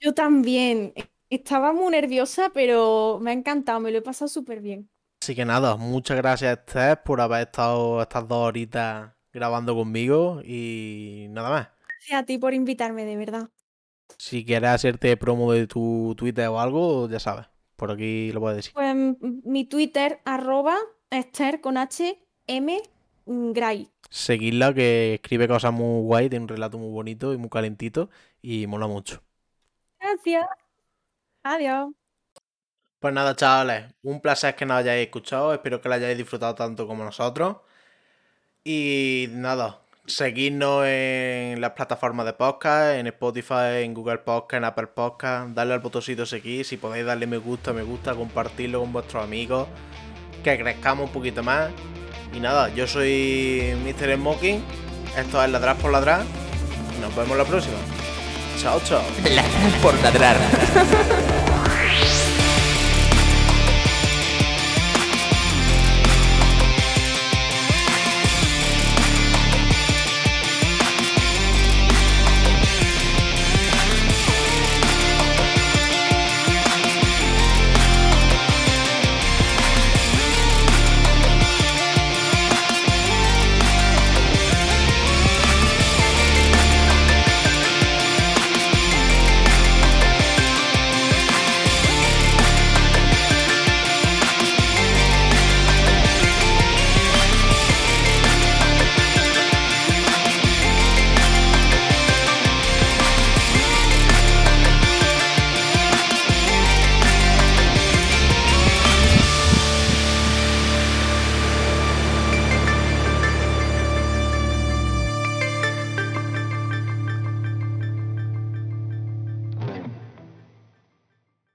Yo 0.00 0.12
también. 0.12 0.92
Estaba 1.30 1.72
muy 1.72 1.92
nerviosa, 1.92 2.50
pero 2.52 3.18
me 3.22 3.30
ha 3.30 3.32
encantado, 3.32 3.80
me 3.80 3.90
lo 3.90 3.98
he 3.98 4.02
pasado 4.02 4.28
súper 4.28 4.60
bien. 4.60 4.90
Así 5.22 5.34
que 5.34 5.44
nada, 5.44 5.76
muchas 5.76 6.16
gracias 6.16 6.58
Esther 6.58 7.02
por 7.04 7.20
haber 7.20 7.46
estado 7.46 8.02
estas 8.02 8.28
dos 8.28 8.48
horitas 8.48 9.12
grabando 9.32 9.74
conmigo 9.74 10.42
y 10.44 11.28
nada 11.30 11.48
más. 11.48 11.68
Gracias 12.02 12.20
a 12.20 12.26
ti 12.26 12.36
por 12.36 12.52
invitarme, 12.52 13.04
de 13.04 13.16
verdad. 13.16 13.48
Si 14.18 14.44
quieres 14.44 14.70
hacerte 14.70 15.16
promo 15.16 15.52
de 15.52 15.68
tu 15.68 16.14
Twitter 16.16 16.48
o 16.48 16.58
algo, 16.58 17.08
ya 17.08 17.20
sabes, 17.20 17.46
por 17.76 17.92
aquí 17.92 18.32
lo 18.32 18.40
puedes 18.40 18.56
decir. 18.56 18.72
Pues 18.72 18.96
mi 19.44 19.64
Twitter, 19.66 20.20
arroba 20.24 20.76
Esther 21.10 21.60
con 21.60 21.76
H 21.76 22.18
M. 22.48 22.82
Gray. 23.24 23.88
Seguidla 24.10 24.74
que 24.74 25.14
escribe 25.14 25.46
cosas 25.46 25.72
muy 25.72 26.02
guay, 26.02 26.28
tiene 26.28 26.42
un 26.42 26.48
relato 26.48 26.76
muy 26.76 26.90
bonito 26.90 27.32
y 27.32 27.36
muy 27.36 27.48
calentito 27.48 28.10
y 28.40 28.66
mola 28.66 28.88
mucho. 28.88 29.22
Gracias. 30.00 30.44
Adiós. 31.44 31.92
Pues 32.98 33.14
nada, 33.14 33.36
chavales, 33.36 33.94
un 34.02 34.20
placer 34.20 34.56
que 34.56 34.66
nos 34.66 34.78
hayáis 34.78 35.06
escuchado, 35.06 35.54
espero 35.54 35.80
que 35.80 35.88
lo 35.88 35.94
hayáis 35.94 36.18
disfrutado 36.18 36.56
tanto 36.56 36.88
como 36.88 37.04
nosotros. 37.04 37.58
Y 38.64 39.26
nada, 39.30 39.81
seguidnos 40.06 40.84
en 40.86 41.60
las 41.60 41.72
plataformas 41.72 42.26
de 42.26 42.32
podcast, 42.32 42.96
en 42.96 43.06
Spotify, 43.06 43.82
en 43.82 43.94
Google 43.94 44.18
Podcast, 44.18 44.58
en 44.58 44.64
Apple 44.64 44.88
Podcast, 44.88 45.50
darle 45.50 45.74
al 45.74 45.80
botoncito 45.80 46.26
seguir, 46.26 46.64
si 46.64 46.76
podéis 46.76 47.06
darle 47.06 47.26
me 47.26 47.38
gusta, 47.38 47.72
me 47.72 47.82
gusta, 47.82 48.14
compartirlo 48.14 48.80
con 48.80 48.92
vuestros 48.92 49.22
amigos, 49.24 49.68
que 50.42 50.58
crezcamos 50.58 51.06
un 51.06 51.12
poquito 51.12 51.42
más 51.42 51.70
y 52.34 52.40
nada, 52.40 52.70
yo 52.74 52.86
soy 52.86 53.74
Mr. 53.84 54.16
Smoking. 54.16 54.62
Esto 55.16 55.42
es 55.42 55.50
Ladrar 55.50 55.76
por 55.76 55.92
Ladrar. 55.92 56.22
Nos 57.00 57.14
vemos 57.14 57.36
la 57.36 57.44
próxima. 57.44 57.76
Chao, 58.58 58.80
chao. 58.84 59.02
Ladrar 59.24 59.82
por 59.82 59.94
Ladrar. 60.02 60.36